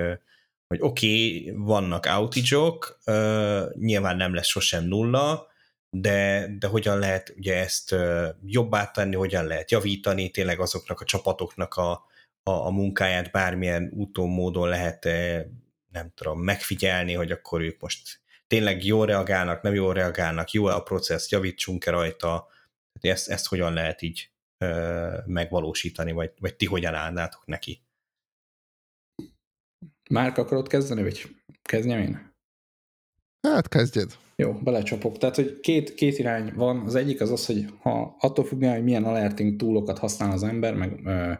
hogy 0.67 0.77
oké, 0.81 1.37
okay, 1.39 1.53
vannak 1.55 2.05
outage-ok, 2.05 2.99
nyilván 3.79 4.17
nem 4.17 4.33
lesz 4.33 4.47
sosem 4.47 4.83
nulla, 4.83 5.47
de, 5.89 6.47
de 6.59 6.67
hogyan 6.67 6.99
lehet 6.99 7.33
ugye 7.37 7.55
ezt 7.55 7.95
jobbá 8.45 8.91
tenni, 8.91 9.15
hogyan 9.15 9.45
lehet 9.45 9.71
javítani, 9.71 10.29
tényleg 10.29 10.59
azoknak 10.59 11.01
a 11.01 11.05
csapatoknak 11.05 11.73
a, 11.73 11.91
a, 12.43 12.51
a 12.51 12.69
munkáját 12.69 13.31
bármilyen 13.31 13.91
úton, 13.95 14.29
módon 14.29 14.69
lehet 14.69 15.03
nem 15.91 16.11
tudom, 16.15 16.39
megfigyelni, 16.39 17.13
hogy 17.13 17.31
akkor 17.31 17.61
ők 17.61 17.81
most 17.81 18.21
tényleg 18.47 18.85
jól 18.85 19.05
reagálnak, 19.05 19.61
nem 19.61 19.73
jól 19.73 19.93
reagálnak, 19.93 20.51
jó 20.51 20.65
a 20.65 20.83
processz, 20.83 21.31
javítsunk-e 21.31 21.91
rajta, 21.91 22.47
ezt, 23.01 23.29
ezt 23.29 23.47
hogyan 23.47 23.73
lehet 23.73 24.01
így 24.01 24.30
megvalósítani, 25.25 26.11
vagy, 26.11 26.31
vagy 26.39 26.55
ti 26.55 26.65
hogyan 26.65 26.93
állnátok 26.93 27.45
neki? 27.45 27.81
Márk, 30.09 30.37
akarod 30.37 30.67
kezdeni, 30.67 31.01
vagy 31.01 31.35
kezdjem 31.61 31.99
én? 31.99 32.33
Hát 33.41 33.67
kezdjed. 33.67 34.17
Jó, 34.35 34.53
belecsapok. 34.53 35.17
Tehát, 35.17 35.35
hogy 35.35 35.59
két, 35.59 35.93
két 35.93 36.17
irány 36.17 36.53
van. 36.55 36.79
Az 36.79 36.95
egyik 36.95 37.21
az 37.21 37.31
az, 37.31 37.45
hogy 37.45 37.65
ha 37.79 38.15
attól 38.19 38.45
függően, 38.45 38.73
hogy 38.73 38.83
milyen 38.83 39.03
alerting 39.03 39.55
túlokat 39.55 39.97
használ 39.97 40.31
az 40.31 40.43
ember, 40.43 40.75
meg 40.75 40.99
ö, 41.05 41.31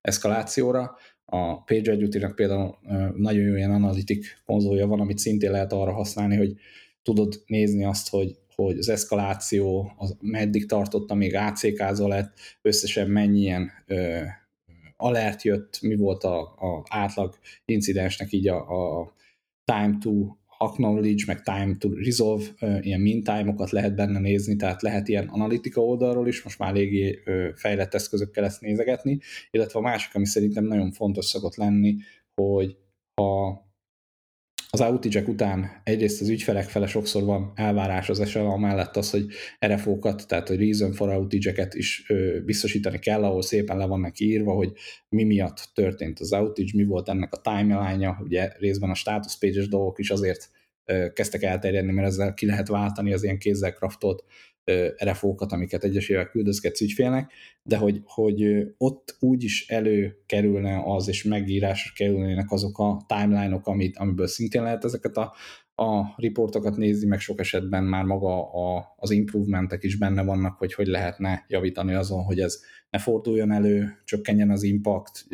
eszkalációra, 0.00 0.96
a 1.24 1.62
PagerDuty-nak 1.62 2.34
például 2.34 2.78
ö, 2.88 3.08
nagyon 3.16 3.42
jó 3.42 3.54
ilyen 3.54 3.70
analitik 3.70 4.42
konzolja 4.44 4.86
van, 4.86 5.00
amit 5.00 5.18
szintén 5.18 5.50
lehet 5.50 5.72
arra 5.72 5.92
használni, 5.92 6.36
hogy 6.36 6.54
tudod 7.02 7.42
nézni 7.46 7.84
azt, 7.84 8.08
hogy 8.08 8.38
hogy 8.64 8.78
az 8.78 8.88
eszkaláció, 8.88 9.92
az 9.96 10.16
meddig 10.20 10.66
tartotta, 10.66 11.14
még 11.14 11.34
ACK-zva 11.34 12.08
lett, 12.08 12.38
összesen 12.62 13.10
mennyi 13.10 13.40
ilyen 13.40 13.70
ö, 13.86 14.20
alert 14.96 15.42
jött, 15.42 15.78
mi 15.82 15.96
volt 15.96 16.24
a, 16.24 16.40
a 16.40 16.84
átlag 16.88 17.38
incidensnek 17.64 18.32
így 18.32 18.48
a, 18.48 18.56
a 18.56 19.12
time 19.64 19.96
to 20.00 20.10
acknowledge, 20.58 21.24
meg 21.26 21.42
time 21.42 21.76
to 21.78 21.88
resolve, 21.94 22.44
ilyen 22.80 23.00
min 23.00 23.22
time-okat 23.22 23.70
lehet 23.70 23.94
benne 23.94 24.18
nézni, 24.18 24.56
tehát 24.56 24.82
lehet 24.82 25.08
ilyen 25.08 25.28
analitika 25.28 25.80
oldalról 25.80 26.28
is, 26.28 26.42
most 26.42 26.58
már 26.58 26.70
eléggé 26.70 27.22
fejlett 27.54 27.94
eszközökkel 27.94 28.44
ezt 28.44 28.60
nézegetni, 28.60 29.18
illetve 29.50 29.78
a 29.78 29.82
másik, 29.82 30.14
ami 30.14 30.26
szerintem 30.26 30.64
nagyon 30.64 30.92
fontos 30.92 31.24
szokott 31.24 31.54
lenni, 31.54 31.96
hogy 32.34 32.76
ha 33.14 33.69
az 34.72 34.80
outage 34.80 35.24
után 35.26 35.80
egyrészt 35.84 36.20
az 36.20 36.28
ügyfelek 36.28 36.68
fele 36.68 36.86
sokszor 36.86 37.24
van 37.24 37.52
elvárás 37.54 38.08
az 38.08 38.28
SLA 38.28 38.56
mellett 38.56 38.96
az, 38.96 39.10
hogy 39.10 39.26
RFO-kat, 39.66 40.26
tehát 40.28 40.50
a 40.50 40.56
reason 40.56 40.92
for 40.92 41.08
outage 41.08 41.68
is 41.70 42.04
ö, 42.08 42.40
biztosítani 42.44 42.98
kell, 42.98 43.24
ahol 43.24 43.42
szépen 43.42 43.76
le 43.76 43.86
vannak 43.86 44.18
írva, 44.18 44.52
hogy 44.52 44.72
mi 45.08 45.24
miatt 45.24 45.70
történt 45.74 46.20
az 46.20 46.32
outage, 46.32 46.70
mi 46.74 46.84
volt 46.84 47.08
ennek 47.08 47.32
a 47.32 47.40
timeline-ja, 47.40 48.20
ugye 48.22 48.52
részben 48.58 48.90
a 48.90 48.94
status 48.94 49.38
pages 49.38 49.68
dolgok 49.68 49.98
is 49.98 50.10
azért 50.10 50.50
ö, 50.84 51.12
kezdtek 51.12 51.42
elterjedni, 51.42 51.92
mert 51.92 52.08
ezzel 52.08 52.34
ki 52.34 52.46
lehet 52.46 52.68
váltani 52.68 53.12
az 53.12 53.22
ilyen 53.22 53.38
kézzel 53.38 53.72
kraftolt 53.72 54.24
RFO-kat, 55.04 55.52
amiket 55.52 55.84
egyesével 55.84 56.26
küldözgetsz 56.26 56.80
ügyfélnek, 56.80 57.32
de 57.62 57.76
hogy, 57.76 58.00
hogy 58.04 58.66
ott 58.78 59.16
úgy 59.20 59.44
is 59.44 59.68
előkerülne 59.68 60.82
az, 60.84 61.08
és 61.08 61.24
megírásra 61.24 61.92
kerülnének 61.94 62.50
azok 62.50 62.78
a 62.78 63.04
timeline-ok, 63.06 63.66
amit, 63.66 63.96
amiből 63.96 64.26
szintén 64.26 64.62
lehet 64.62 64.84
ezeket 64.84 65.16
a, 65.16 65.34
a 65.82 66.14
riportokat 66.16 66.76
nézni, 66.76 67.08
meg 67.08 67.20
sok 67.20 67.40
esetben 67.40 67.84
már 67.84 68.04
maga 68.04 68.52
a, 68.52 68.94
az 68.96 69.10
improvementek 69.10 69.82
is 69.82 69.96
benne 69.96 70.22
vannak, 70.22 70.58
hogy 70.58 70.74
hogy 70.74 70.86
lehetne 70.86 71.44
javítani 71.48 71.94
azon, 71.94 72.22
hogy 72.22 72.40
ez 72.40 72.60
ne 72.90 72.98
forduljon 72.98 73.52
elő, 73.52 74.00
csökkenjen 74.04 74.50
az 74.50 74.62
impact, 74.62 75.26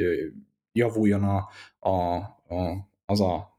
javuljon 0.73 1.23
a, 1.23 1.49
a, 1.79 1.95
a, 1.95 2.89
az 3.07 3.21
a 3.21 3.56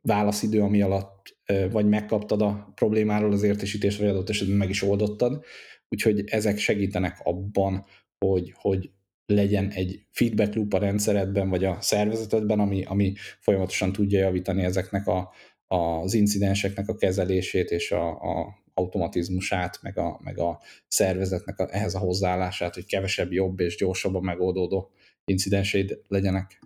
válaszidő, 0.00 0.60
ami 0.60 0.82
alatt 0.82 1.36
vagy 1.70 1.88
megkaptad 1.88 2.42
a 2.42 2.72
problémáról 2.74 3.32
az 3.32 3.42
értesítést, 3.42 3.98
vagy 3.98 4.08
adott 4.08 4.28
esetben 4.28 4.56
meg 4.56 4.68
is 4.68 4.82
oldottad. 4.82 5.44
Úgyhogy 5.88 6.22
ezek 6.26 6.58
segítenek 6.58 7.20
abban, 7.22 7.84
hogy, 8.18 8.52
hogy 8.56 8.90
legyen 9.26 9.70
egy 9.70 10.06
feedback 10.10 10.54
loop 10.54 10.72
a 10.72 10.78
rendszeredben, 10.78 11.48
vagy 11.48 11.64
a 11.64 11.80
szervezetedben, 11.80 12.60
ami, 12.60 12.84
ami 12.84 13.12
folyamatosan 13.40 13.92
tudja 13.92 14.18
javítani 14.18 14.62
ezeknek 14.62 15.06
a, 15.06 15.32
az 15.66 16.14
incidenseknek 16.14 16.88
a 16.88 16.96
kezelését 16.96 17.70
és 17.70 17.92
a, 17.92 18.08
a 18.08 18.62
automatizmusát, 18.74 19.78
meg 19.82 19.98
a, 19.98 20.20
meg 20.22 20.38
a 20.38 20.60
szervezetnek 20.88 21.58
a, 21.58 21.68
ehhez 21.70 21.94
a 21.94 21.98
hozzáállását, 21.98 22.74
hogy 22.74 22.86
kevesebb, 22.86 23.32
jobb 23.32 23.60
és 23.60 23.76
gyorsabban 23.76 24.22
megoldódó 24.22 24.90
incidenseid 25.24 26.00
legyenek. 26.08 26.60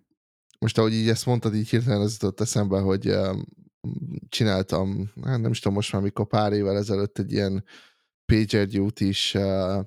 Most 0.59 0.79
ahogy 0.79 0.93
így 0.93 1.09
ezt 1.09 1.27
mondtad, 1.27 1.55
így 1.55 1.69
hirtelen 1.69 2.01
az 2.01 2.13
jutott 2.13 2.41
eszembe, 2.41 2.81
hogy 2.81 3.15
csináltam, 4.29 5.13
hát 5.23 5.41
nem 5.41 5.51
is 5.51 5.59
tudom 5.59 5.77
most 5.77 5.93
már 5.93 6.03
mikor 6.03 6.27
pár 6.27 6.53
évvel 6.53 6.77
ezelőtt 6.77 7.19
egy 7.19 7.33
ilyen 7.33 7.65
PagerDuty 8.33 9.09
is 9.09 9.35
uh, 9.35 9.85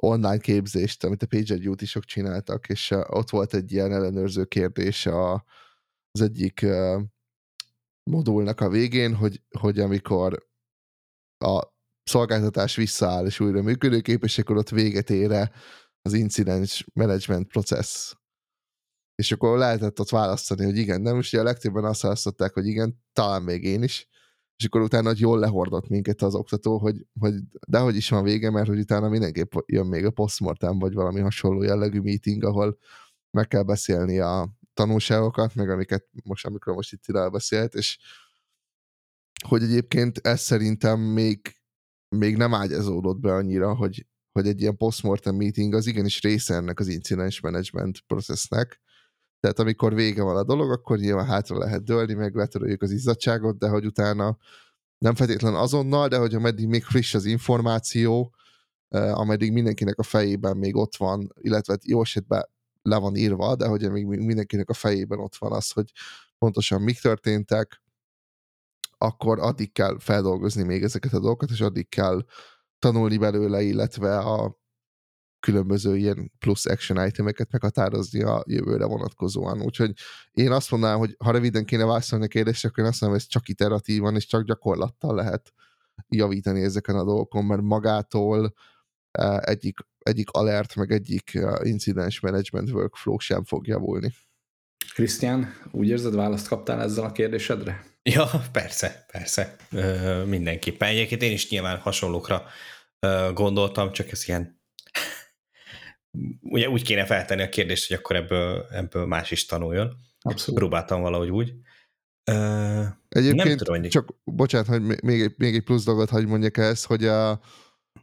online 0.00 0.38
képzést, 0.38 1.04
amit 1.04 1.22
a 1.22 1.26
PagerDuty-sok 1.26 2.04
csináltak, 2.04 2.68
és 2.68 2.90
uh, 2.90 3.00
ott 3.06 3.30
volt 3.30 3.54
egy 3.54 3.72
ilyen 3.72 3.92
ellenőrző 3.92 4.44
kérdés 4.44 5.06
a, 5.06 5.44
az 6.10 6.20
egyik 6.20 6.60
uh, 6.62 7.02
modulnak 8.10 8.60
a 8.60 8.68
végén, 8.68 9.14
hogy, 9.14 9.42
hogy 9.58 9.78
amikor 9.78 10.48
a 11.38 11.62
szolgáltatás 12.02 12.76
visszaáll 12.76 13.26
és 13.26 13.40
újra 13.40 13.62
működőképes, 13.62 14.38
akkor 14.38 14.56
ott 14.56 14.68
véget 14.68 15.10
ére 15.10 15.50
az 16.02 16.12
incident 16.12 16.68
management 16.92 17.48
process 17.48 18.14
és 19.20 19.32
akkor 19.32 19.58
lehetett 19.58 20.00
ott 20.00 20.08
választani, 20.08 20.64
hogy 20.64 20.76
igen, 20.76 21.00
nem, 21.00 21.18
és 21.18 21.32
ugye 21.32 21.40
a 21.40 21.44
legtöbben 21.44 21.84
azt 21.84 22.02
választották, 22.02 22.52
hogy 22.52 22.66
igen, 22.66 23.02
talán 23.12 23.42
még 23.42 23.64
én 23.64 23.82
is, 23.82 24.08
és 24.56 24.64
akkor 24.64 24.80
utána 24.80 25.12
jól 25.14 25.38
lehordott 25.38 25.88
minket 25.88 26.22
az 26.22 26.34
oktató, 26.34 26.78
hogy, 26.78 27.06
hogy 27.20 27.34
dehogy 27.68 27.96
is 27.96 28.08
van 28.08 28.22
vége, 28.22 28.50
mert 28.50 28.68
hogy 28.68 28.78
utána 28.78 29.08
mindenképp 29.08 29.52
jön 29.66 29.86
még 29.86 30.04
a 30.04 30.10
postmortem, 30.10 30.78
vagy 30.78 30.92
valami 30.92 31.20
hasonló 31.20 31.62
jellegű 31.62 32.00
meeting, 32.00 32.44
ahol 32.44 32.78
meg 33.30 33.48
kell 33.48 33.62
beszélni 33.62 34.18
a 34.18 34.48
tanulságokat, 34.74 35.54
meg 35.54 35.70
amiket 35.70 36.06
most, 36.24 36.46
amikor 36.46 36.74
most 36.74 36.92
itt 36.92 37.30
beszélt, 37.30 37.74
és 37.74 37.98
hogy 39.48 39.62
egyébként 39.62 40.18
ez 40.18 40.40
szerintem 40.40 41.00
még, 41.00 41.56
még 42.16 42.36
nem 42.36 42.54
ágyazódott 42.54 43.20
be 43.20 43.32
annyira, 43.32 43.74
hogy, 43.74 44.06
hogy 44.32 44.46
egy 44.46 44.60
ilyen 44.60 44.76
postmortem 44.76 45.34
meeting 45.34 45.74
az 45.74 45.86
igenis 45.86 46.20
része 46.20 46.54
ennek 46.54 46.80
az 46.80 46.88
incident 46.88 47.42
management 47.42 48.00
processnek, 48.06 48.80
tehát 49.40 49.58
amikor 49.58 49.94
vége 49.94 50.22
van 50.22 50.36
a 50.36 50.44
dolog, 50.44 50.70
akkor 50.70 50.98
nyilván 50.98 51.26
hátra 51.26 51.58
lehet 51.58 51.84
dőlni, 51.84 52.14
meg 52.14 52.34
letöröljük 52.34 52.82
az 52.82 52.90
izzadságot, 52.90 53.58
de 53.58 53.68
hogy 53.68 53.86
utána 53.86 54.36
nem 54.98 55.14
feltétlen 55.14 55.54
azonnal, 55.54 56.08
de 56.08 56.18
hogy 56.18 56.34
ameddig 56.34 56.66
még 56.68 56.84
friss 56.84 57.14
az 57.14 57.24
információ, 57.24 58.34
eh, 58.88 59.18
ameddig 59.18 59.52
mindenkinek 59.52 59.98
a 59.98 60.02
fejében 60.02 60.56
még 60.56 60.76
ott 60.76 60.96
van, 60.96 61.32
illetve 61.40 61.78
jó 61.84 62.00
esetben 62.00 62.48
le 62.82 62.96
van 62.96 63.16
írva, 63.16 63.56
de 63.56 63.66
hogy 63.66 63.90
még 63.90 64.06
mindenkinek 64.06 64.68
a 64.68 64.74
fejében 64.74 65.18
ott 65.18 65.36
van 65.36 65.52
az, 65.52 65.70
hogy 65.70 65.92
pontosan 66.38 66.82
mik 66.82 67.00
történtek, 67.00 67.82
akkor 68.98 69.38
addig 69.38 69.72
kell 69.72 69.98
feldolgozni 69.98 70.62
még 70.62 70.82
ezeket 70.82 71.12
a 71.12 71.20
dolgokat, 71.20 71.50
és 71.50 71.60
addig 71.60 71.88
kell 71.88 72.24
tanulni 72.78 73.16
belőle, 73.16 73.62
illetve 73.62 74.18
a 74.18 74.59
különböző 75.40 75.96
ilyen 75.96 76.32
plusz 76.38 76.66
action 76.66 77.06
itemeket 77.06 77.50
meghatározni 77.50 78.22
a 78.22 78.44
jövőre 78.46 78.84
vonatkozóan. 78.84 79.62
Úgyhogy 79.62 79.92
én 80.32 80.50
azt 80.50 80.70
mondanám, 80.70 80.98
hogy 80.98 81.16
ha 81.18 81.30
röviden 81.30 81.64
kéne 81.64 81.84
válaszolni 81.84 82.24
a 82.24 82.28
kérdésre, 82.28 82.68
akkor 82.68 82.84
én 82.84 82.90
azt 82.90 83.00
mondom, 83.00 83.18
hogy 83.18 83.26
ez 83.28 83.32
csak 83.32 83.48
iteratívan 83.48 84.16
és 84.16 84.26
csak 84.26 84.42
gyakorlattal 84.42 85.14
lehet 85.14 85.52
javítani 86.08 86.62
ezeken 86.62 86.96
a 86.96 87.04
dolgokon, 87.04 87.44
mert 87.44 87.62
magától 87.62 88.54
e, 89.10 89.42
egyik, 89.44 89.78
egyik 89.98 90.30
alert, 90.30 90.74
meg 90.74 90.90
egyik 90.90 91.34
e, 91.34 91.60
incidens 91.62 92.20
management 92.20 92.70
workflow 92.70 93.18
sem 93.18 93.44
fog 93.44 93.66
javulni. 93.66 94.14
Krisztián, 94.94 95.54
úgy 95.70 95.88
érzed, 95.88 96.14
választ 96.14 96.48
kaptál 96.48 96.82
ezzel 96.82 97.04
a 97.04 97.12
kérdésedre? 97.12 97.84
Ja, 98.02 98.26
persze, 98.52 99.04
persze. 99.12 99.56
Ö, 99.70 100.24
mindenképpen. 100.24 100.88
Egyébként 100.88 101.22
én 101.22 101.32
is 101.32 101.50
nyilván 101.50 101.78
hasonlókra 101.78 102.44
ö, 102.98 103.30
gondoltam, 103.34 103.92
csak 103.92 104.10
ez 104.10 104.28
ilyen 104.28 104.59
ugye 106.40 106.68
úgy 106.68 106.82
kéne 106.82 107.04
feltenni 107.04 107.42
a 107.42 107.48
kérdést, 107.48 107.88
hogy 107.88 107.96
akkor 107.96 108.16
ebből, 108.16 108.66
ebből 108.70 109.06
más 109.06 109.30
is 109.30 109.46
tanuljon. 109.46 109.96
Abszolút. 110.20 110.60
Próbáltam 110.60 111.00
valahogy 111.00 111.30
úgy. 111.30 111.54
Uh, 112.30 112.86
Egyébként 113.08 113.48
nem 113.48 113.56
tudom, 113.56 113.80
hogy... 113.80 113.88
csak, 113.88 114.14
bocsánat, 114.24 114.66
hogy 114.66 114.82
még 115.02 115.20
egy, 115.20 115.34
még 115.36 115.54
egy 115.54 115.62
plusz 115.62 115.84
dolgot 115.84 116.10
hagy 116.10 116.26
mondjak 116.26 116.56
ezt, 116.56 116.86
hogy 116.86 117.04
a, 117.04 117.40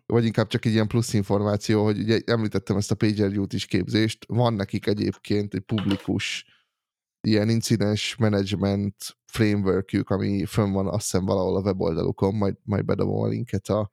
vagy 0.05 0.25
inkább 0.25 0.47
csak 0.47 0.65
egy 0.65 0.71
ilyen 0.71 0.87
plusz 0.87 1.13
információ, 1.13 1.83
hogy 1.83 1.99
ugye 1.99 2.19
említettem 2.25 2.77
ezt 2.77 2.91
a 2.91 2.95
PagerDuty 2.95 3.55
is 3.55 3.65
képzést, 3.65 4.25
van 4.27 4.53
nekik 4.53 4.87
egyébként 4.87 5.53
egy 5.53 5.61
publikus 5.61 6.45
ilyen 7.27 7.49
incidens 7.49 8.15
management 8.15 8.95
frameworkjük, 9.25 10.09
ami 10.09 10.45
fönn 10.45 10.71
van 10.71 10.87
azt 10.87 11.11
hiszem 11.11 11.25
valahol 11.25 11.55
a 11.55 11.61
weboldalukon, 11.61 12.35
majd, 12.35 12.55
majd 12.63 12.85
bedobom 12.85 13.23
a 13.23 13.27
linket 13.27 13.67
a 13.67 13.89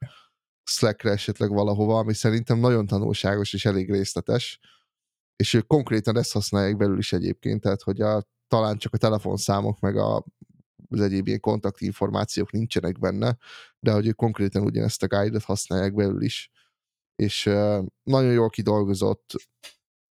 Slackre 0.65 1.11
esetleg 1.11 1.51
valahova, 1.51 1.99
ami 1.99 2.15
szerintem 2.15 2.59
nagyon 2.59 2.87
tanulságos 2.87 3.53
és 3.53 3.65
elég 3.65 3.91
részletes, 3.91 4.61
és 5.37 5.55
ők 5.55 5.67
konkrétan 5.67 6.17
ezt 6.17 6.33
használják 6.33 6.77
belül 6.77 6.99
is 6.99 7.13
egyébként, 7.13 7.61
tehát 7.61 7.83
hogy 7.83 8.01
a, 8.01 8.23
talán 8.49 8.79
csak 8.79 8.95
a 8.95 8.99
telefonszámok 8.99 9.81
meg 9.81 9.97
a, 9.97 10.25
az 10.89 11.01
egyéb 11.01 11.27
ilyen 11.27 11.41
kontaktinformációk 11.41 12.53
nincsenek 12.53 12.99
benne, 12.99 13.37
de 13.81 13.93
hogy 13.93 14.07
ők 14.07 14.17
konkrétan 14.17 14.63
ugyanezt 14.63 15.03
a 15.03 15.07
guide-ot 15.07 15.43
használják 15.43 15.95
belül 15.95 16.23
is, 16.23 16.51
és 17.17 17.47
uh, 17.47 17.85
nagyon 18.03 18.33
jól 18.33 18.51
kidolgozott, 18.51 19.33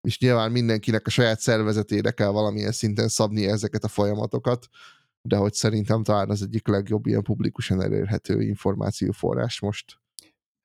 és 0.08 0.20
nyilván 0.20 0.52
mindenkinek 0.52 1.08
a 1.08 1.10
saját 1.10 1.40
szervezetére 1.40 2.12
kell 2.12 2.30
valamilyen 2.30 2.72
szinten 2.72 3.08
szabni 3.08 3.48
ezeket 3.48 3.84
a 3.84 3.88
folyamatokat, 3.88 4.68
de 5.22 5.36
hogy 5.36 5.54
szerintem 5.54 6.04
talán 6.04 6.30
az 6.30 6.42
egyik 6.42 6.68
legjobb 6.68 7.06
ilyen 7.06 7.24
publikusan 7.24 7.82
elérhető 7.82 8.42
információforrás 8.42 9.60
most. 9.60 10.01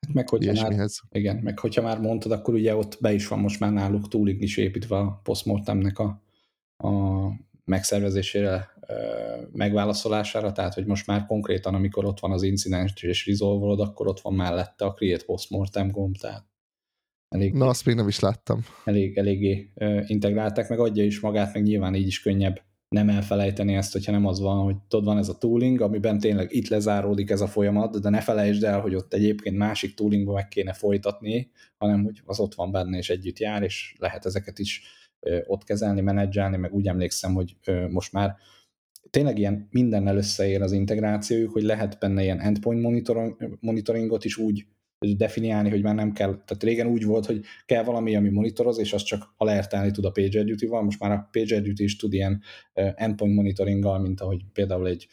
Hát 0.00 0.14
meg 0.14 0.28
hogyha 0.28 0.52
már, 0.52 0.88
igen, 1.10 1.36
meg 1.36 1.58
hogyha 1.58 1.82
már 1.82 2.00
mondtad, 2.00 2.32
akkor 2.32 2.54
ugye 2.54 2.76
ott 2.76 2.98
be 3.00 3.12
is 3.12 3.28
van 3.28 3.38
most 3.38 3.60
már 3.60 3.72
náluk 3.72 4.08
túlig 4.08 4.42
is 4.42 4.56
építve 4.56 4.96
a 4.96 5.20
postmortemnek 5.22 5.98
a, 5.98 6.22
a 6.76 6.90
megszervezésére, 7.64 8.74
megválaszolására, 9.52 10.52
tehát 10.52 10.74
hogy 10.74 10.86
most 10.86 11.06
már 11.06 11.26
konkrétan, 11.26 11.74
amikor 11.74 12.04
ott 12.04 12.20
van 12.20 12.32
az 12.32 12.42
incidens 12.42 13.02
és 13.02 13.26
resolve 13.26 13.82
akkor 13.82 14.06
ott 14.06 14.20
van 14.20 14.34
mellette 14.34 14.84
a 14.84 14.92
create 14.92 15.24
postmortem 15.24 15.90
gomb, 15.90 16.16
tehát 16.16 16.46
elég, 17.28 17.52
Na, 17.52 17.66
azt 17.66 17.84
még 17.84 17.94
nem 17.94 18.08
is 18.08 18.20
láttam. 18.20 18.64
Elég, 18.84 19.16
eléggé 19.16 19.72
integrálták, 20.06 20.68
meg 20.68 20.78
adja 20.78 21.04
is 21.04 21.20
magát, 21.20 21.54
meg 21.54 21.62
nyilván 21.62 21.94
így 21.94 22.06
is 22.06 22.20
könnyebb 22.20 22.62
nem 22.96 23.08
elfelejteni 23.08 23.74
ezt, 23.74 23.92
hogyha 23.92 24.12
nem 24.12 24.26
az 24.26 24.40
van, 24.40 24.64
hogy 24.64 24.76
tudod, 24.88 25.04
van 25.04 25.18
ez 25.18 25.28
a 25.28 25.38
tooling, 25.38 25.80
amiben 25.80 26.18
tényleg 26.18 26.52
itt 26.52 26.68
lezáródik 26.68 27.30
ez 27.30 27.40
a 27.40 27.46
folyamat, 27.46 28.00
de 28.00 28.08
ne 28.08 28.20
felejtsd 28.20 28.64
el, 28.64 28.80
hogy 28.80 28.94
ott 28.94 29.14
egyébként 29.14 29.56
másik 29.56 29.94
toolingba 29.94 30.32
meg 30.32 30.48
kéne 30.48 30.72
folytatni, 30.72 31.50
hanem 31.76 32.04
hogy 32.04 32.20
az 32.24 32.40
ott 32.40 32.54
van 32.54 32.70
benne 32.70 32.96
és 32.96 33.10
együtt 33.10 33.38
jár, 33.38 33.62
és 33.62 33.94
lehet 33.98 34.26
ezeket 34.26 34.58
is 34.58 34.82
ott 35.46 35.64
kezelni, 35.64 36.00
menedzselni, 36.00 36.56
meg 36.56 36.72
úgy 36.74 36.86
emlékszem, 36.86 37.34
hogy 37.34 37.56
most 37.88 38.12
már 38.12 38.36
tényleg 39.10 39.38
ilyen 39.38 39.68
mindennel 39.70 40.16
összeér 40.16 40.62
az 40.62 40.72
integrációjuk, 40.72 41.52
hogy 41.52 41.62
lehet 41.62 41.98
benne 41.98 42.22
ilyen 42.22 42.40
endpoint 42.40 43.08
monitoringot 43.60 44.24
is 44.24 44.36
úgy 44.36 44.66
definiálni, 44.98 45.70
hogy 45.70 45.82
már 45.82 45.94
nem 45.94 46.12
kell, 46.12 46.30
tehát 46.30 46.62
régen 46.62 46.86
úgy 46.86 47.04
volt, 47.04 47.26
hogy 47.26 47.40
kell 47.66 47.82
valami, 47.82 48.16
ami 48.16 48.28
monitoroz, 48.28 48.78
és 48.78 48.92
az 48.92 49.02
csak 49.02 49.34
alertálni 49.36 49.90
tud 49.90 50.04
a 50.04 50.10
PagerDuty-val, 50.10 50.82
most 50.82 51.00
már 51.00 51.10
a 51.10 51.28
PagerDuty 51.32 51.82
is 51.82 51.96
tud 51.96 52.12
ilyen 52.12 52.42
endpoint 52.94 53.34
monitoringgal, 53.34 53.98
mint 53.98 54.20
ahogy 54.20 54.44
például 54.52 54.86
egy 54.86 55.08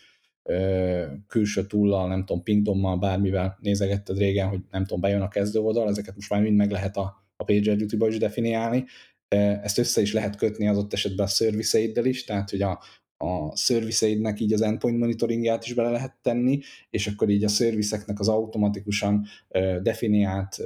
külső 1.27 1.65
túllal, 1.65 2.07
nem 2.07 2.25
tudom, 2.25 2.43
pingdommal, 2.43 2.97
bármivel 2.97 3.57
nézegetted 3.61 4.17
régen, 4.17 4.47
hogy 4.47 4.59
nem 4.71 4.81
tudom, 4.81 5.01
bejön 5.01 5.21
a 5.21 5.27
kezdő 5.27 5.59
oldal, 5.59 5.89
ezeket 5.89 6.15
most 6.15 6.29
már 6.29 6.41
mind 6.41 6.55
meg 6.55 6.71
lehet 6.71 6.97
a, 6.97 7.25
a 7.36 7.43
PagerDuty-ba 7.43 8.07
is 8.07 8.17
definiálni, 8.17 8.86
ezt 9.63 9.77
össze 9.77 10.01
is 10.01 10.13
lehet 10.13 10.36
kötni 10.36 10.67
az 10.67 10.77
ott 10.77 10.93
esetben 10.93 11.25
a 11.25 11.29
service 11.29 11.79
is, 12.03 12.23
tehát 12.23 12.49
hogy 12.49 12.61
a, 12.61 12.79
a 13.24 13.55
szerviceidnek 13.55 14.39
így 14.39 14.53
az 14.53 14.61
endpoint 14.61 14.99
monitoringját 14.99 15.65
is 15.65 15.74
bele 15.74 15.89
lehet 15.89 16.15
tenni, 16.21 16.59
és 16.89 17.07
akkor 17.07 17.30
így 17.30 17.43
a 17.43 17.47
szervizeknek 17.47 18.19
az 18.19 18.28
automatikusan 18.28 19.26
uh, 19.49 19.76
definiált 19.82 20.57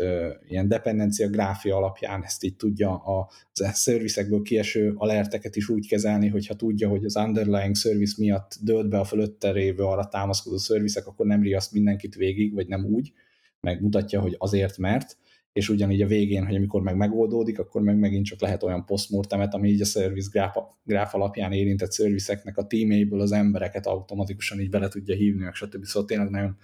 ilyen 0.48 0.68
dependencia 0.68 1.30
gráfia 1.30 1.76
alapján 1.76 2.24
ezt 2.24 2.44
így 2.44 2.56
tudja 2.56 2.96
a 2.96 3.30
szervizekből 3.54 4.42
kieső 4.42 4.94
alerteket 4.98 5.56
is 5.56 5.70
úgy 5.70 5.88
kezelni, 5.88 6.28
hogyha 6.28 6.56
tudja, 6.56 6.90
hogy 6.90 7.06
az 7.06 7.16
underlying 7.16 7.76
service 7.76 8.16
miatt 8.18 8.58
dölt 8.62 8.90
be 8.90 9.00
a 9.00 9.04
fölötte 9.04 9.52
révő 9.52 9.84
arra 9.84 10.08
támaszkodó 10.08 10.58
szervizek, 10.58 11.08
akkor 11.08 11.26
nem 11.26 11.42
riaszt 11.42 11.72
mindenkit 11.72 12.16
végig, 12.16 12.54
vagy 12.54 12.68
nem 12.68 12.86
úgy, 12.86 13.12
meg 13.62 13.82
mutatja, 13.82 14.22
hogy 14.22 14.36
azért, 14.38 14.78
mert, 14.78 15.18
és 15.58 15.70
ugyanígy 15.70 16.02
a 16.02 16.08
végén, 16.08 16.46
hogy 16.46 16.56
amikor 16.56 16.82
meg 16.82 16.96
megoldódik, 16.96 17.60
akkor 17.60 17.82
meg 17.82 17.98
megint 17.98 18.26
csak 18.26 18.42
lehet 18.42 18.64
olyan 18.64 18.86
postmortemet, 18.86 19.54
ami 19.54 19.70
így 19.70 19.82
a 19.82 19.86
service 19.86 20.30
gráf, 20.32 20.56
gráf 20.84 21.14
alapján 21.14 21.52
érintett 21.52 21.92
szervizeknek 21.92 22.58
a 22.58 22.68
tíméből 22.68 23.22
az 23.22 23.32
embereket 23.32 23.86
automatikusan 23.86 24.60
így 24.60 24.70
bele 24.70 24.88
tudja 24.88 25.16
hívni, 25.16 25.44
meg 25.44 25.54
stb. 25.54 25.84
Szóval 25.86 26.08
tényleg 26.08 26.30
nagyon 26.30 26.58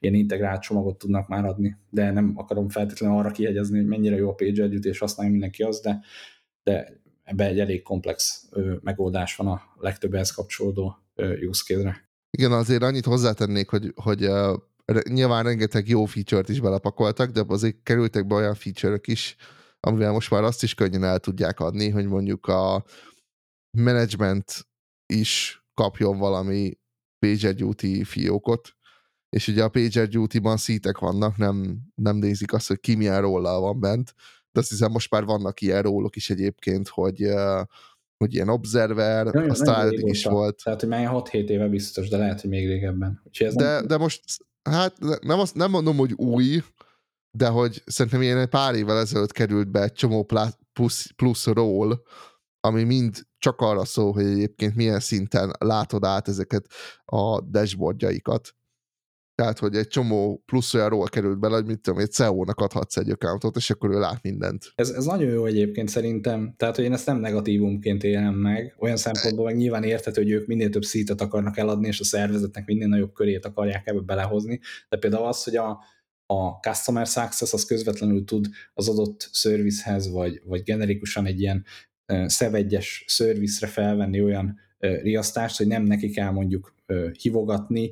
ilyen 0.00 0.14
integrált 0.14 0.62
csomagot 0.62 0.98
tudnak 0.98 1.28
már 1.28 1.44
adni, 1.44 1.76
de 1.90 2.10
nem 2.10 2.32
akarom 2.36 2.68
feltétlenül 2.68 3.16
arra 3.16 3.30
kihegyezni, 3.30 3.78
hogy 3.78 3.86
mennyire 3.86 4.16
jó 4.16 4.28
a 4.28 4.34
page 4.34 4.62
együtt, 4.62 4.84
és 4.84 4.98
használja 4.98 5.32
mindenki 5.32 5.62
az, 5.62 5.80
de, 5.80 6.00
de 6.62 7.00
ebbe 7.24 7.46
egy 7.46 7.60
elég 7.60 7.82
komplex 7.82 8.48
ö, 8.50 8.74
megoldás 8.82 9.36
van 9.36 9.46
a 9.46 9.60
legtöbb 9.76 10.14
ehhez 10.14 10.30
kapcsolódó 10.30 10.96
ö, 11.14 11.46
use 11.46 11.62
case-re. 11.66 12.08
Igen, 12.30 12.52
azért 12.52 12.82
annyit 12.82 13.04
hozzátennék, 13.04 13.68
hogy, 13.68 13.92
hogy 13.94 14.22
nyilván 15.08 15.44
rengeteg 15.44 15.88
jó 15.88 16.04
feature-t 16.04 16.48
is 16.48 16.60
belepakoltak, 16.60 17.30
de 17.30 17.44
azért 17.46 17.82
kerültek 17.82 18.26
be 18.26 18.34
olyan 18.34 18.54
feature-ök 18.54 19.06
is, 19.06 19.36
amivel 19.80 20.12
most 20.12 20.30
már 20.30 20.42
azt 20.42 20.62
is 20.62 20.74
könnyen 20.74 21.04
el 21.04 21.18
tudják 21.18 21.60
adni, 21.60 21.88
hogy 21.88 22.06
mondjuk 22.06 22.46
a 22.46 22.84
management 23.78 24.68
is 25.06 25.64
kapjon 25.74 26.18
valami 26.18 26.78
PagerDuty 27.18 28.04
fiókot, 28.04 28.74
és 29.28 29.48
ugye 29.48 29.62
a 29.62 29.68
PagerDuty-ban 29.68 30.56
szítek 30.56 30.98
vannak, 30.98 31.36
nem, 31.36 31.78
nem 31.94 32.16
nézik 32.16 32.52
azt, 32.52 32.68
hogy 32.68 32.80
ki 32.80 32.94
milyen 32.94 33.20
róla 33.20 33.60
van 33.60 33.80
bent, 33.80 34.14
de 34.52 34.60
azt 34.60 34.68
hiszem 34.68 34.90
most 34.90 35.10
már 35.10 35.24
vannak 35.24 35.60
ilyen 35.60 35.82
rólok 35.82 36.16
is 36.16 36.30
egyébként, 36.30 36.88
hogy, 36.88 37.28
hogy 38.16 38.34
ilyen 38.34 38.48
observer, 38.48 39.24
nagyon, 39.24 39.50
aztán 39.50 39.86
eddig 39.86 40.06
is 40.06 40.24
volt. 40.24 40.60
Tehát, 40.64 40.80
hogy 40.80 40.88
már 40.88 41.10
6-7 41.12 41.32
éve 41.32 41.68
biztos, 41.68 42.08
de 42.08 42.16
lehet, 42.16 42.40
hogy 42.40 42.50
még 42.50 42.66
régebben. 42.66 43.22
ez 43.38 43.54
de, 43.54 43.64
nem... 43.64 43.86
de 43.86 43.96
most 43.96 44.22
hát 44.62 44.98
nem, 45.20 45.38
azt, 45.38 45.54
nem 45.54 45.70
mondom, 45.70 45.96
hogy 45.96 46.12
új, 46.12 46.62
de 47.30 47.48
hogy 47.48 47.82
szerintem 47.86 48.22
ilyen 48.22 48.48
pár 48.48 48.74
évvel 48.74 48.98
ezelőtt 48.98 49.32
került 49.32 49.70
be 49.70 49.82
egy 49.82 49.92
csomó 49.92 50.26
plusz, 50.72 51.10
plusz 51.16 51.46
ról, 51.46 52.02
ami 52.60 52.82
mind 52.82 53.26
csak 53.38 53.60
arra 53.60 53.84
szól, 53.84 54.12
hogy 54.12 54.24
egyébként 54.24 54.74
milyen 54.74 55.00
szinten 55.00 55.52
látod 55.58 56.04
át 56.04 56.28
ezeket 56.28 56.66
a 57.04 57.40
dashboardjaikat. 57.40 58.54
Tehát, 59.40 59.58
hogy 59.58 59.74
egy 59.74 59.88
csomó 59.88 60.42
plusz 60.46 60.74
olyan 60.74 60.88
ról 60.88 61.06
került 61.06 61.38
bele, 61.38 61.54
hogy 61.54 61.64
mit 61.66 61.80
tudom, 61.80 62.00
egy 62.00 62.10
CEO-nak 62.10 62.60
adhatsz 62.60 62.96
egy 62.96 63.10
accountot, 63.10 63.56
és 63.56 63.70
akkor 63.70 63.90
ő 63.90 63.98
lát 63.98 64.22
mindent. 64.22 64.72
Ez, 64.74 64.90
ez 64.90 65.04
nagyon 65.04 65.30
jó 65.30 65.44
egyébként 65.44 65.88
szerintem. 65.88 66.54
Tehát, 66.56 66.76
hogy 66.76 66.84
én 66.84 66.92
ezt 66.92 67.06
nem 67.06 67.18
negatívumként 67.18 68.04
élem 68.04 68.34
meg. 68.34 68.74
Olyan 68.78 68.96
szempontból 68.96 69.44
meg 69.44 69.56
nyilván 69.56 69.82
érthető, 69.82 70.22
hogy 70.22 70.30
ők 70.30 70.46
minél 70.46 70.70
több 70.70 70.82
szítet 70.82 71.20
akarnak 71.20 71.56
eladni, 71.58 71.86
és 71.86 72.00
a 72.00 72.04
szervezetnek 72.04 72.66
minél 72.66 72.86
nagyobb 72.86 73.12
körét 73.12 73.44
akarják 73.44 73.86
ebbe 73.86 74.00
belehozni. 74.00 74.60
De 74.88 74.96
például 74.96 75.26
az, 75.26 75.44
hogy 75.44 75.56
a, 75.56 75.78
a 76.26 76.48
customer 76.50 77.06
success 77.06 77.52
az 77.52 77.64
közvetlenül 77.64 78.24
tud 78.24 78.46
az 78.74 78.88
adott 78.88 79.28
servicehez, 79.32 80.10
vagy, 80.10 80.40
vagy 80.44 80.62
generikusan 80.62 81.26
egy 81.26 81.40
ilyen 81.40 81.64
szevegyes 82.26 83.04
service-re 83.06 83.72
felvenni 83.72 84.22
olyan 84.22 84.58
riasztást, 84.78 85.56
hogy 85.56 85.66
nem 85.66 85.82
neki 85.82 86.10
kell 86.10 86.30
mondjuk 86.30 86.74
hívogatni, 87.20 87.90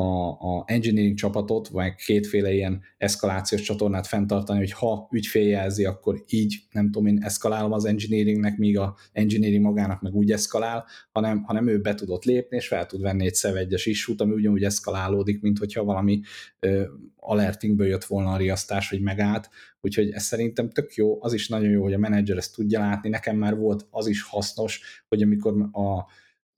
a, 0.00 0.30
a 0.30 0.64
engineering 0.66 1.16
csapatot, 1.16 1.68
vagy 1.68 1.94
kétféle 1.94 2.52
ilyen 2.52 2.82
eszkalációs 2.98 3.60
csatornát 3.60 4.06
fenntartani, 4.06 4.58
hogy 4.58 4.72
ha 4.72 5.08
ügyfél 5.12 5.48
jelzi, 5.48 5.84
akkor 5.84 6.24
így, 6.28 6.56
nem 6.70 6.84
tudom 6.84 7.06
én, 7.06 7.22
eszkalálom 7.22 7.72
az 7.72 7.84
engineeringnek, 7.84 8.56
míg 8.58 8.78
a 8.78 8.96
engineering 9.12 9.62
magának 9.62 10.00
meg 10.00 10.14
úgy 10.14 10.32
eszkalál, 10.32 10.84
hanem, 11.12 11.42
hanem 11.42 11.68
ő 11.68 11.80
be 11.80 11.94
tudott 11.94 12.24
lépni, 12.24 12.56
és 12.56 12.66
fel 12.66 12.86
tud 12.86 13.00
venni 13.00 13.26
egy 13.26 13.34
szev 13.34 13.56
issút, 13.84 14.20
ami 14.20 14.32
ugyanúgy 14.32 14.64
eszkalálódik, 14.64 15.40
mint 15.40 15.58
hogyha 15.58 15.84
valami 15.84 16.20
ö, 16.58 16.82
alertingből 17.16 17.86
jött 17.86 18.04
volna 18.04 18.32
a 18.32 18.36
riasztás, 18.36 18.88
hogy 18.88 19.00
megállt, 19.00 19.48
úgyhogy 19.80 20.10
ez 20.10 20.22
szerintem 20.22 20.70
tök 20.70 20.94
jó, 20.94 21.22
az 21.22 21.32
is 21.32 21.48
nagyon 21.48 21.70
jó, 21.70 21.82
hogy 21.82 21.92
a 21.92 21.98
menedzser 21.98 22.36
ezt 22.36 22.54
tudja 22.54 22.80
látni, 22.80 23.08
nekem 23.08 23.36
már 23.36 23.56
volt 23.56 23.86
az 23.90 24.06
is 24.06 24.22
hasznos, 24.22 24.80
hogy 25.08 25.22
amikor 25.22 25.68
a 25.72 26.06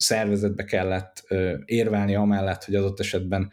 szervezetbe 0.03 0.64
kellett 0.64 1.26
érvelni 1.64 2.14
amellett, 2.14 2.64
hogy 2.64 2.74
adott 2.74 3.00
esetben 3.00 3.50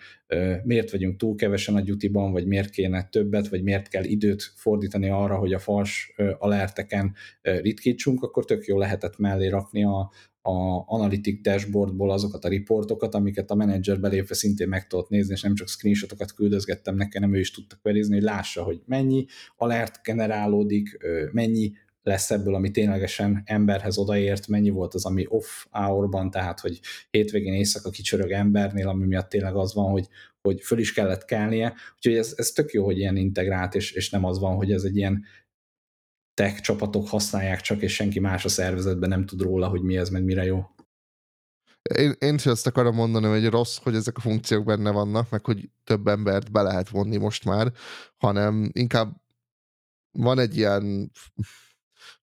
miért 0.64 0.92
vagyunk 0.92 1.18
túl 1.18 1.36
kevesen 1.36 1.76
a 1.76 1.82
duty-ban, 1.82 2.32
vagy 2.32 2.46
miért 2.46 2.70
kéne 2.70 3.04
többet, 3.04 3.48
vagy 3.48 3.64
miért 3.64 3.88
kell 3.88 4.04
időt 4.04 4.52
fordítani 4.56 5.10
arra, 5.10 5.36
hogy 5.38 5.54
a 5.54 5.60
fals 5.60 6.14
alerteken 6.38 7.16
ritkítsunk, 7.42 8.24
akkor 8.24 8.46
tök 8.46 8.66
jó 8.66 8.78
lehetett 8.78 9.18
mellé 9.18 9.48
rakni 9.48 9.84
a, 9.84 10.12
a 10.42 10.84
Analytic 10.86 11.42
dashboardból 11.42 12.12
azokat 12.12 12.46
a 12.46 12.50
riportokat, 12.50 13.16
amiket 13.16 13.52
a 13.52 13.56
menedzser 13.56 14.00
belépve 14.00 14.34
szintén 14.34 14.68
meg 14.68 14.88
tudott 14.88 15.10
nézni, 15.10 15.34
és 15.34 15.42
nem 15.42 15.56
csak 15.56 15.68
screenshotokat 15.68 16.34
küldözgettem 16.34 16.96
neki, 16.96 17.20
nem 17.20 17.34
ő 17.34 17.40
is 17.40 17.52
tudta 17.52 17.76
queryzni, 17.82 18.14
hogy 18.14 18.24
lássa, 18.24 18.64
hogy 18.64 18.82
mennyi 18.86 19.26
alert 19.58 20.00
generálódik, 20.04 20.98
mennyi 21.32 21.72
lesz 22.04 22.32
ebből, 22.32 22.56
ami 22.56 22.72
ténylegesen 22.72 23.42
emberhez 23.46 23.98
odaért, 23.98 24.48
mennyi 24.48 24.70
volt 24.70 24.94
az, 24.94 25.06
ami 25.06 25.26
off 25.28 25.66
hourban, 25.70 26.32
tehát 26.32 26.60
hogy 26.60 26.80
hétvégén 27.10 27.54
éjszaka 27.54 27.90
kicsörög 27.90 28.32
embernél, 28.32 28.88
ami 28.88 29.06
miatt 29.06 29.30
tényleg 29.30 29.56
az 29.56 29.74
van, 29.74 29.92
hogy, 29.92 30.08
hogy 30.42 30.62
föl 30.62 30.80
is 30.80 30.94
kellett 30.94 31.26
kelnie. 31.26 31.74
Úgyhogy 31.96 32.18
ez, 32.18 32.34
ez 32.38 32.50
tök 32.50 32.72
jó, 32.72 32.86
hogy 32.86 32.98
ilyen 32.98 33.16
integrált, 33.16 33.76
és, 33.76 33.92
és 33.92 34.10
nem 34.10 34.24
az 34.24 34.40
van, 34.40 34.56
hogy 34.56 34.72
ez 34.72 34.84
egy 34.84 34.98
ilyen 34.98 35.26
tech 36.34 36.62
csapatok 36.62 37.08
használják 37.08 37.62
csak, 37.62 37.82
és 37.82 37.94
senki 37.94 38.20
más 38.20 38.46
a 38.46 38.50
szervezetben 38.50 39.10
nem 39.10 39.26
tud 39.26 39.42
róla, 39.42 39.68
hogy 39.68 39.82
mi 39.82 39.98
ez, 39.98 40.10
meg 40.10 40.24
mire 40.24 40.44
jó. 40.44 40.66
Én, 41.98 42.16
én 42.20 42.34
is 42.34 42.46
azt 42.46 42.68
akarom 42.68 42.96
mondani, 42.96 43.28
hogy 43.28 43.46
rossz, 43.46 43.78
hogy 43.78 43.96
ezek 43.96 44.18
a 44.18 44.22
funkciók 44.22 44.66
benne 44.66 44.92
vannak, 44.92 45.30
meg 45.30 45.46
hogy 45.46 45.70
több 45.84 46.08
embert 46.08 46.52
be 46.52 46.62
lehet 46.62 46.90
vonni 46.90 47.18
most 47.18 47.46
már, 47.46 47.72
hanem 48.18 48.70
inkább 48.74 49.16
van 50.12 50.40
egy 50.40 50.58
ilyen 50.58 51.12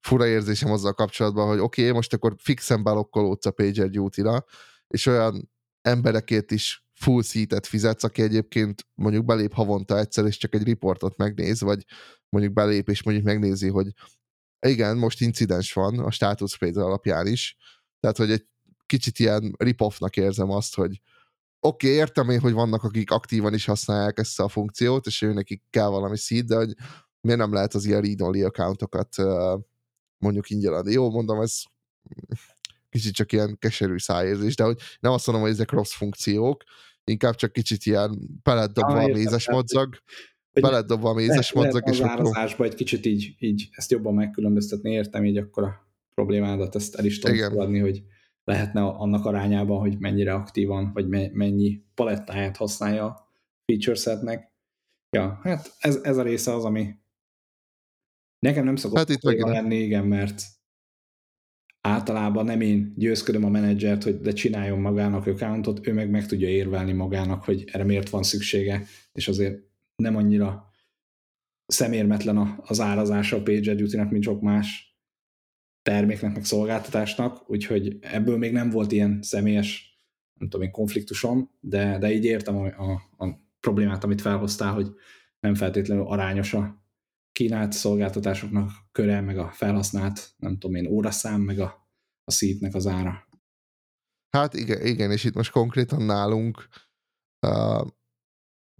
fura 0.00 0.26
érzésem 0.26 0.72
azzal 0.72 0.92
kapcsolatban, 0.92 1.48
hogy 1.48 1.58
oké, 1.58 1.82
okay, 1.82 1.94
most 1.94 2.12
akkor 2.12 2.34
fixen 2.38 2.82
belokkolódsz 2.82 3.46
a 3.46 3.54
duty 3.88 4.22
és 4.88 5.06
olyan 5.06 5.50
emberekért 5.82 6.50
is 6.50 6.84
full 6.92 7.22
seatet 7.22 7.66
fizetsz, 7.66 8.04
aki 8.04 8.22
egyébként 8.22 8.86
mondjuk 8.94 9.24
belép 9.24 9.52
havonta 9.52 9.98
egyszer, 9.98 10.24
és 10.24 10.36
csak 10.36 10.54
egy 10.54 10.62
riportot 10.62 11.16
megnéz, 11.16 11.60
vagy 11.60 11.84
mondjuk 12.28 12.54
belép, 12.54 12.88
és 12.88 13.02
mondjuk 13.02 13.26
megnézi, 13.26 13.68
hogy 13.68 13.86
igen, 14.66 14.96
most 14.96 15.20
incidens 15.20 15.72
van 15.72 15.98
a 15.98 16.10
status 16.10 16.58
page 16.58 16.82
alapján 16.82 17.26
is, 17.26 17.56
tehát, 18.00 18.16
hogy 18.16 18.30
egy 18.30 18.46
kicsit 18.86 19.18
ilyen 19.18 19.54
rip-offnak 19.58 20.16
érzem 20.16 20.50
azt, 20.50 20.74
hogy 20.74 21.00
oké, 21.60 21.86
okay, 21.86 21.98
értem 21.98 22.30
én, 22.30 22.40
hogy 22.40 22.52
vannak, 22.52 22.82
akik 22.82 23.10
aktívan 23.10 23.54
is 23.54 23.64
használják 23.64 24.18
ezt 24.18 24.40
a 24.40 24.48
funkciót, 24.48 25.06
és 25.06 25.22
ő 25.22 25.32
nekik 25.32 25.62
kell 25.70 25.88
valami 25.88 26.16
seed, 26.16 26.46
de 26.46 26.56
hogy 26.56 26.74
miért 27.26 27.40
nem 27.40 27.52
lehet 27.52 27.74
az 27.74 27.84
ilyen 27.84 28.00
read-only 28.00 28.42
accountokat 28.42 29.16
mondjuk 30.18 30.50
ingyen 30.50 30.72
adni. 30.72 30.92
Jó, 30.92 31.10
mondom, 31.10 31.40
ez 31.40 31.62
kicsit 32.88 33.14
csak 33.14 33.32
ilyen 33.32 33.58
keserű 33.58 33.98
szájérzés, 33.98 34.56
de 34.56 34.64
hogy 34.64 34.78
nem 35.00 35.12
azt 35.12 35.26
mondom, 35.26 35.44
hogy 35.44 35.54
ezek 35.54 35.70
rossz 35.70 35.92
funkciók, 35.92 36.62
inkább 37.04 37.34
csak 37.34 37.52
kicsit 37.52 37.86
ilyen 37.86 38.40
dobva 38.42 38.96
ah, 38.96 39.04
a 39.04 39.06
mézes 39.06 39.50
madzag, 39.50 39.94
dobva 40.86 41.10
a 41.10 41.14
mézes 41.14 41.52
le, 41.52 41.60
madzag, 41.62 41.88
és 41.88 42.00
az 42.00 42.08
árazásba 42.08 42.64
egy 42.64 42.74
kicsit 42.74 43.06
így, 43.06 43.34
így 43.38 43.68
ezt 43.70 43.90
jobban 43.90 44.14
megkülönböztetni, 44.14 44.92
értem 44.92 45.24
így 45.24 45.36
akkor 45.36 45.62
a 45.62 45.88
problémádat, 46.14 46.74
ezt 46.74 46.94
el 46.94 47.04
is 47.04 47.18
tudom 47.18 47.58
adni, 47.58 47.78
hogy 47.78 48.02
lehetne 48.44 48.82
annak 48.82 49.24
arányában, 49.24 49.78
hogy 49.78 49.98
mennyire 49.98 50.34
aktívan, 50.34 50.90
vagy 50.92 51.08
mennyi 51.32 51.82
palettáját 51.94 52.56
használja 52.56 53.04
a 53.04 53.28
feature 53.64 53.96
setnek. 53.96 54.52
Ja, 55.16 55.40
hát 55.42 55.72
ez, 55.78 55.98
ez 56.02 56.16
a 56.16 56.22
része 56.22 56.54
az, 56.54 56.64
ami 56.64 56.94
nekem 58.38 58.64
nem 58.64 58.76
szokott 58.76 58.98
hát 58.98 59.08
itt 59.08 59.22
lenni, 59.22 59.76
igen, 59.76 60.06
mert 60.06 60.42
általában 61.80 62.44
nem 62.44 62.60
én 62.60 62.92
győzködöm 62.96 63.44
a 63.44 63.48
menedzsert, 63.48 64.02
hogy 64.02 64.20
de 64.20 64.32
csináljon 64.32 64.78
magának 64.78 65.26
accountot, 65.26 65.86
ő 65.86 65.92
meg 65.92 66.10
meg 66.10 66.26
tudja 66.26 66.48
érvelni 66.48 66.92
magának, 66.92 67.44
hogy 67.44 67.64
erre 67.72 67.84
miért 67.84 68.08
van 68.08 68.22
szüksége, 68.22 68.84
és 69.12 69.28
azért 69.28 69.62
nem 69.96 70.16
annyira 70.16 70.70
szemérmetlen 71.66 72.58
az 72.62 72.80
árazása 72.80 73.36
a 73.36 73.42
PagerDuty-nek, 73.42 74.10
mint 74.10 74.24
sok 74.24 74.40
más 74.40 74.96
terméknek, 75.82 76.34
meg 76.34 76.44
szolgáltatásnak, 76.44 77.50
úgyhogy 77.50 77.98
ebből 78.00 78.38
még 78.38 78.52
nem 78.52 78.70
volt 78.70 78.92
ilyen 78.92 79.22
személyes, 79.22 79.98
nem 80.34 80.48
tudom 80.48 80.66
én, 80.66 80.72
konfliktusom, 80.72 81.50
de, 81.60 81.98
de 81.98 82.12
így 82.12 82.24
értem 82.24 82.56
a, 82.56 82.66
a, 82.66 83.24
a 83.24 83.40
problémát, 83.60 84.04
amit 84.04 84.20
felhoztál, 84.20 84.72
hogy 84.72 84.94
nem 85.40 85.54
feltétlenül 85.54 86.06
arányos 86.06 86.54
a 86.54 86.85
kínált 87.36 87.72
szolgáltatásoknak 87.72 88.70
köre, 88.92 89.20
meg 89.20 89.38
a 89.38 89.50
felhasznált, 89.50 90.34
nem 90.36 90.58
tudom 90.58 90.76
én, 90.76 90.86
óraszám, 90.86 91.40
meg 91.40 91.58
a, 91.58 91.90
a 92.24 92.30
szítnek 92.30 92.74
az 92.74 92.86
ára. 92.86 93.28
Hát 94.30 94.54
igen, 94.54 94.86
igen, 94.86 95.10
és 95.10 95.24
itt 95.24 95.34
most 95.34 95.50
konkrétan 95.50 96.02
nálunk 96.02 96.68
uh, 97.46 97.86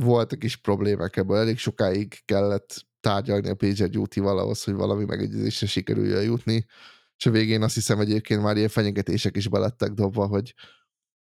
voltak 0.02 0.44
is 0.44 0.57
problémák 0.57 1.16
ebből, 1.16 1.36
elég 1.36 1.59
sokáig 1.59 2.24
kellett 2.24 2.86
tárgyalni 3.00 3.48
a 3.48 3.54
PagerDuty-val 3.54 4.38
ahhoz, 4.38 4.64
hogy 4.64 4.74
valami 4.74 5.04
megegyezésre 5.04 5.66
sikerüljön 5.66 6.22
jutni, 6.22 6.66
és 7.16 7.26
a 7.26 7.30
végén 7.30 7.62
azt 7.62 7.74
hiszem 7.74 8.00
egyébként 8.00 8.42
már 8.42 8.57
ilyen 8.57 8.68
fenyegetések 8.68 9.36
is 9.36 9.48
belettek 9.48 9.92
dobva, 9.92 10.26
hogy 10.26 10.54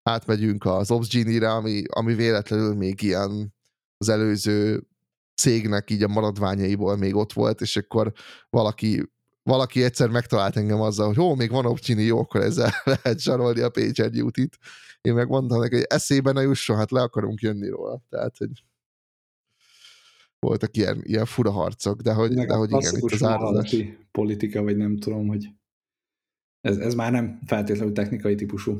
átmegyünk 0.09 0.65
az 0.65 0.91
Ops 0.91 1.09
Genie-re, 1.09 1.51
ami, 1.51 1.83
ami 1.87 2.13
véletlenül 2.13 2.75
még 2.75 3.01
ilyen 3.01 3.53
az 3.97 4.09
előző 4.09 4.87
cégnek 5.35 5.89
így 5.89 6.03
a 6.03 6.07
maradványaiból 6.07 6.97
még 6.97 7.15
ott 7.15 7.33
volt, 7.33 7.61
és 7.61 7.77
akkor 7.77 8.13
valaki 8.49 9.13
valaki 9.43 9.83
egyszer 9.83 10.09
megtalált 10.09 10.57
engem 10.57 10.81
azzal, 10.81 11.07
hogy 11.07 11.19
ó, 11.19 11.35
még 11.35 11.51
van 11.51 11.65
opcsini, 11.65 12.03
jó, 12.03 12.19
akkor 12.19 12.41
ezzel 12.41 12.71
lehet 13.03 13.19
zsarolni 13.19 13.61
a 13.61 13.69
Pager 13.69 14.09
Duty-t. 14.09 14.57
Én 15.01 15.13
meg 15.13 15.27
mondtam 15.27 15.59
neki, 15.59 15.75
hogy 15.75 15.85
eszébe 15.89 16.31
ne 16.31 16.41
jusson, 16.41 16.77
hát 16.77 16.91
le 16.91 17.01
akarunk 17.01 17.41
jönni 17.41 17.69
róla. 17.69 18.01
Tehát, 18.09 18.37
hogy 18.37 18.63
voltak 20.39 20.77
ilyen, 20.77 21.01
ilyen 21.03 21.25
fura 21.25 21.51
harcok, 21.51 22.01
de 22.01 22.13
hogy, 22.13 22.33
de 22.33 22.55
hogy 22.55 22.69
igen, 22.69 22.95
itt 22.95 23.11
az 23.11 23.23
árazás. 23.23 23.75
politika, 24.11 24.61
vagy 24.61 24.77
nem 24.77 24.97
tudom, 24.97 25.27
hogy 25.27 25.49
ez, 26.61 26.77
ez 26.77 26.93
már 26.93 27.11
nem 27.11 27.39
feltétlenül 27.45 27.93
technikai 27.93 28.35
típusú. 28.35 28.79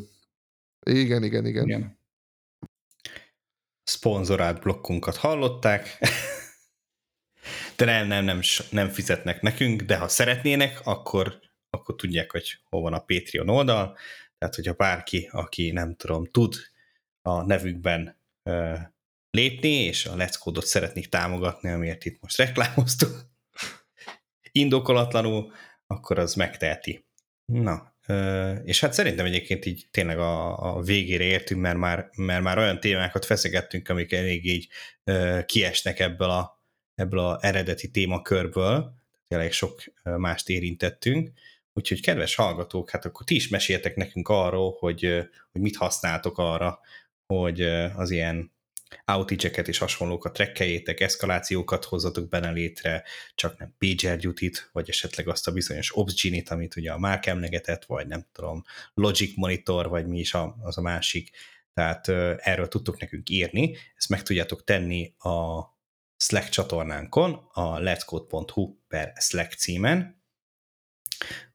Igen, 0.86 1.24
igen, 1.24 1.46
igen. 1.46 1.64
igen. 1.64 1.98
Szponzorált 3.84 4.62
blokkunkat 4.62 5.16
hallották. 5.16 5.98
de 7.76 7.86
nem, 7.86 8.08
nem, 8.08 8.26
nem, 8.26 8.40
nem 8.70 8.90
fizetnek 8.90 9.42
nekünk, 9.42 9.82
de 9.82 9.98
ha 9.98 10.08
szeretnének, 10.08 10.82
akkor, 10.84 11.40
akkor 11.70 11.96
tudják, 11.96 12.32
hogy 12.32 12.58
hol 12.70 12.82
van 12.82 12.94
a 12.94 13.00
Patreon 13.00 13.50
oldal, 13.50 13.98
tehát 14.38 14.56
hogyha 14.56 14.74
bárki, 14.74 15.30
aki 15.32 15.72
nem 15.72 15.96
tudom, 15.96 16.26
tud 16.32 16.56
a 17.22 17.42
nevükben 17.42 18.22
uh, 18.44 18.80
lépni, 19.30 19.70
és 19.70 20.06
a 20.06 20.16
Let's 20.16 20.36
Code-ot 20.40 20.66
szeretnék 20.66 21.10
támogatni, 21.10 21.70
amiért 21.70 22.06
itt 22.06 22.22
most 22.22 22.38
reklámoztuk, 22.38 23.26
indokolatlanul, 24.52 25.52
akkor 25.88 26.20
az 26.20 26.34
megteheti. 26.34 27.06
Na, 27.46 27.96
és 28.64 28.80
hát 28.80 28.94
szerintem 28.94 29.26
egyébként 29.26 29.66
így 29.66 29.88
tényleg 29.92 30.20
a, 30.20 30.58
a 30.76 30.82
végére 30.82 31.24
értünk, 31.24 31.62
mert 31.62 31.78
már, 31.78 32.10
mert 32.16 32.44
már 32.44 32.58
olyan 32.58 32.80
témákat 32.80 33.26
feszegettünk, 33.26 33.90
amik 33.90 34.14
elég 34.14 34.46
így 34.46 34.68
kiesnek 35.46 36.00
ebből 36.00 36.30
a, 36.30 36.55
ebből 36.96 37.20
a 37.20 37.38
eredeti 37.42 37.92
témakörből, 37.92 38.94
tényleg 39.28 39.52
sok 39.52 39.84
mást 40.04 40.50
érintettünk, 40.50 41.32
úgyhogy 41.74 42.02
kedves 42.02 42.36
hallgatók, 42.36 42.90
hát 42.90 43.06
akkor 43.06 43.26
ti 43.26 43.36
is 43.36 43.48
meséltek 43.48 43.96
nekünk 43.96 44.30
arról, 44.30 44.76
hogy, 44.80 45.02
hogy 45.52 45.62
mit 45.62 45.76
használtok 45.76 46.38
arra, 46.38 46.80
hogy 47.26 47.62
az 47.96 48.12
ilyen 48.12 48.54
outage 49.06 49.50
és 49.50 49.78
hasonlókat 49.78 50.34
trekkeljétek, 50.34 51.00
eszkalációkat 51.00 51.86
hozzatok 51.86 52.30
benne 52.30 52.52
létre, 52.52 53.04
csak 53.36 53.58
nem 53.58 53.76
PagerDuty-t, 53.78 54.70
vagy 54.72 54.90
esetleg 54.90 55.28
azt 55.28 55.48
a 55.48 55.52
bizonyos 55.52 55.98
OpsGenie-t, 55.98 56.50
amit 56.50 56.76
ugye 56.76 56.92
a 56.92 56.98
Mark 56.98 57.26
emlegetett, 57.26 57.86
vagy 57.86 58.08
nem 58.08 58.26
tudom, 58.32 58.64
Logic 58.94 59.36
Monitor, 59.36 59.90
vagy 59.90 60.08
mi 60.08 60.20
is 60.20 60.34
a, 60.34 60.56
az 60.62 60.78
a 60.78 60.82
másik. 60.82 61.30
Tehát 61.74 62.08
erről 62.40 62.68
tudtok 62.68 63.00
nekünk 63.00 63.30
írni, 63.30 63.78
ezt 63.96 64.10
meg 64.10 64.24
tudjátok 64.24 64.64
tenni 64.64 65.14
a 65.18 65.64
Slack 66.18 66.50
csatornánkon, 66.50 67.50
a 67.52 67.80
letscode.hu 67.80 68.78
per 68.88 69.14
Slack 69.20 69.54
címen, 69.54 70.24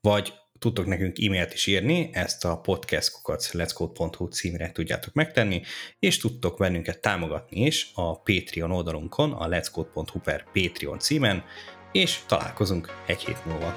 vagy 0.01 0.33
tudtok 0.59 0.87
nekünk 0.87 1.19
e-mailt 1.19 1.53
is 1.53 1.67
írni, 1.67 2.11
ezt 2.13 2.45
a 2.45 2.61
podcastkukat 2.61 3.51
letscode.hu 3.53 4.27
címre 4.27 4.73
tudjátok 4.73 5.15
megtenni, 5.15 5.63
és 5.99 6.19
tudtok 6.19 6.59
bennünket 6.59 7.01
támogatni 7.01 7.61
is 7.61 7.91
a 7.95 8.21
Patreon 8.21 8.71
oldalunkon, 8.71 9.33
a 9.33 9.47
letscode.hu 9.47 10.21
per 10.21 10.45
Patreon 10.53 10.99
címen, 10.99 11.45
és 11.93 12.21
találkozunk 12.27 13.03
egy 13.07 13.25
hét 13.25 13.45
múlva. 13.45 13.75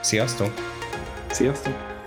Sziasztok! 0.00 0.54
Sziasztok! 1.30 1.97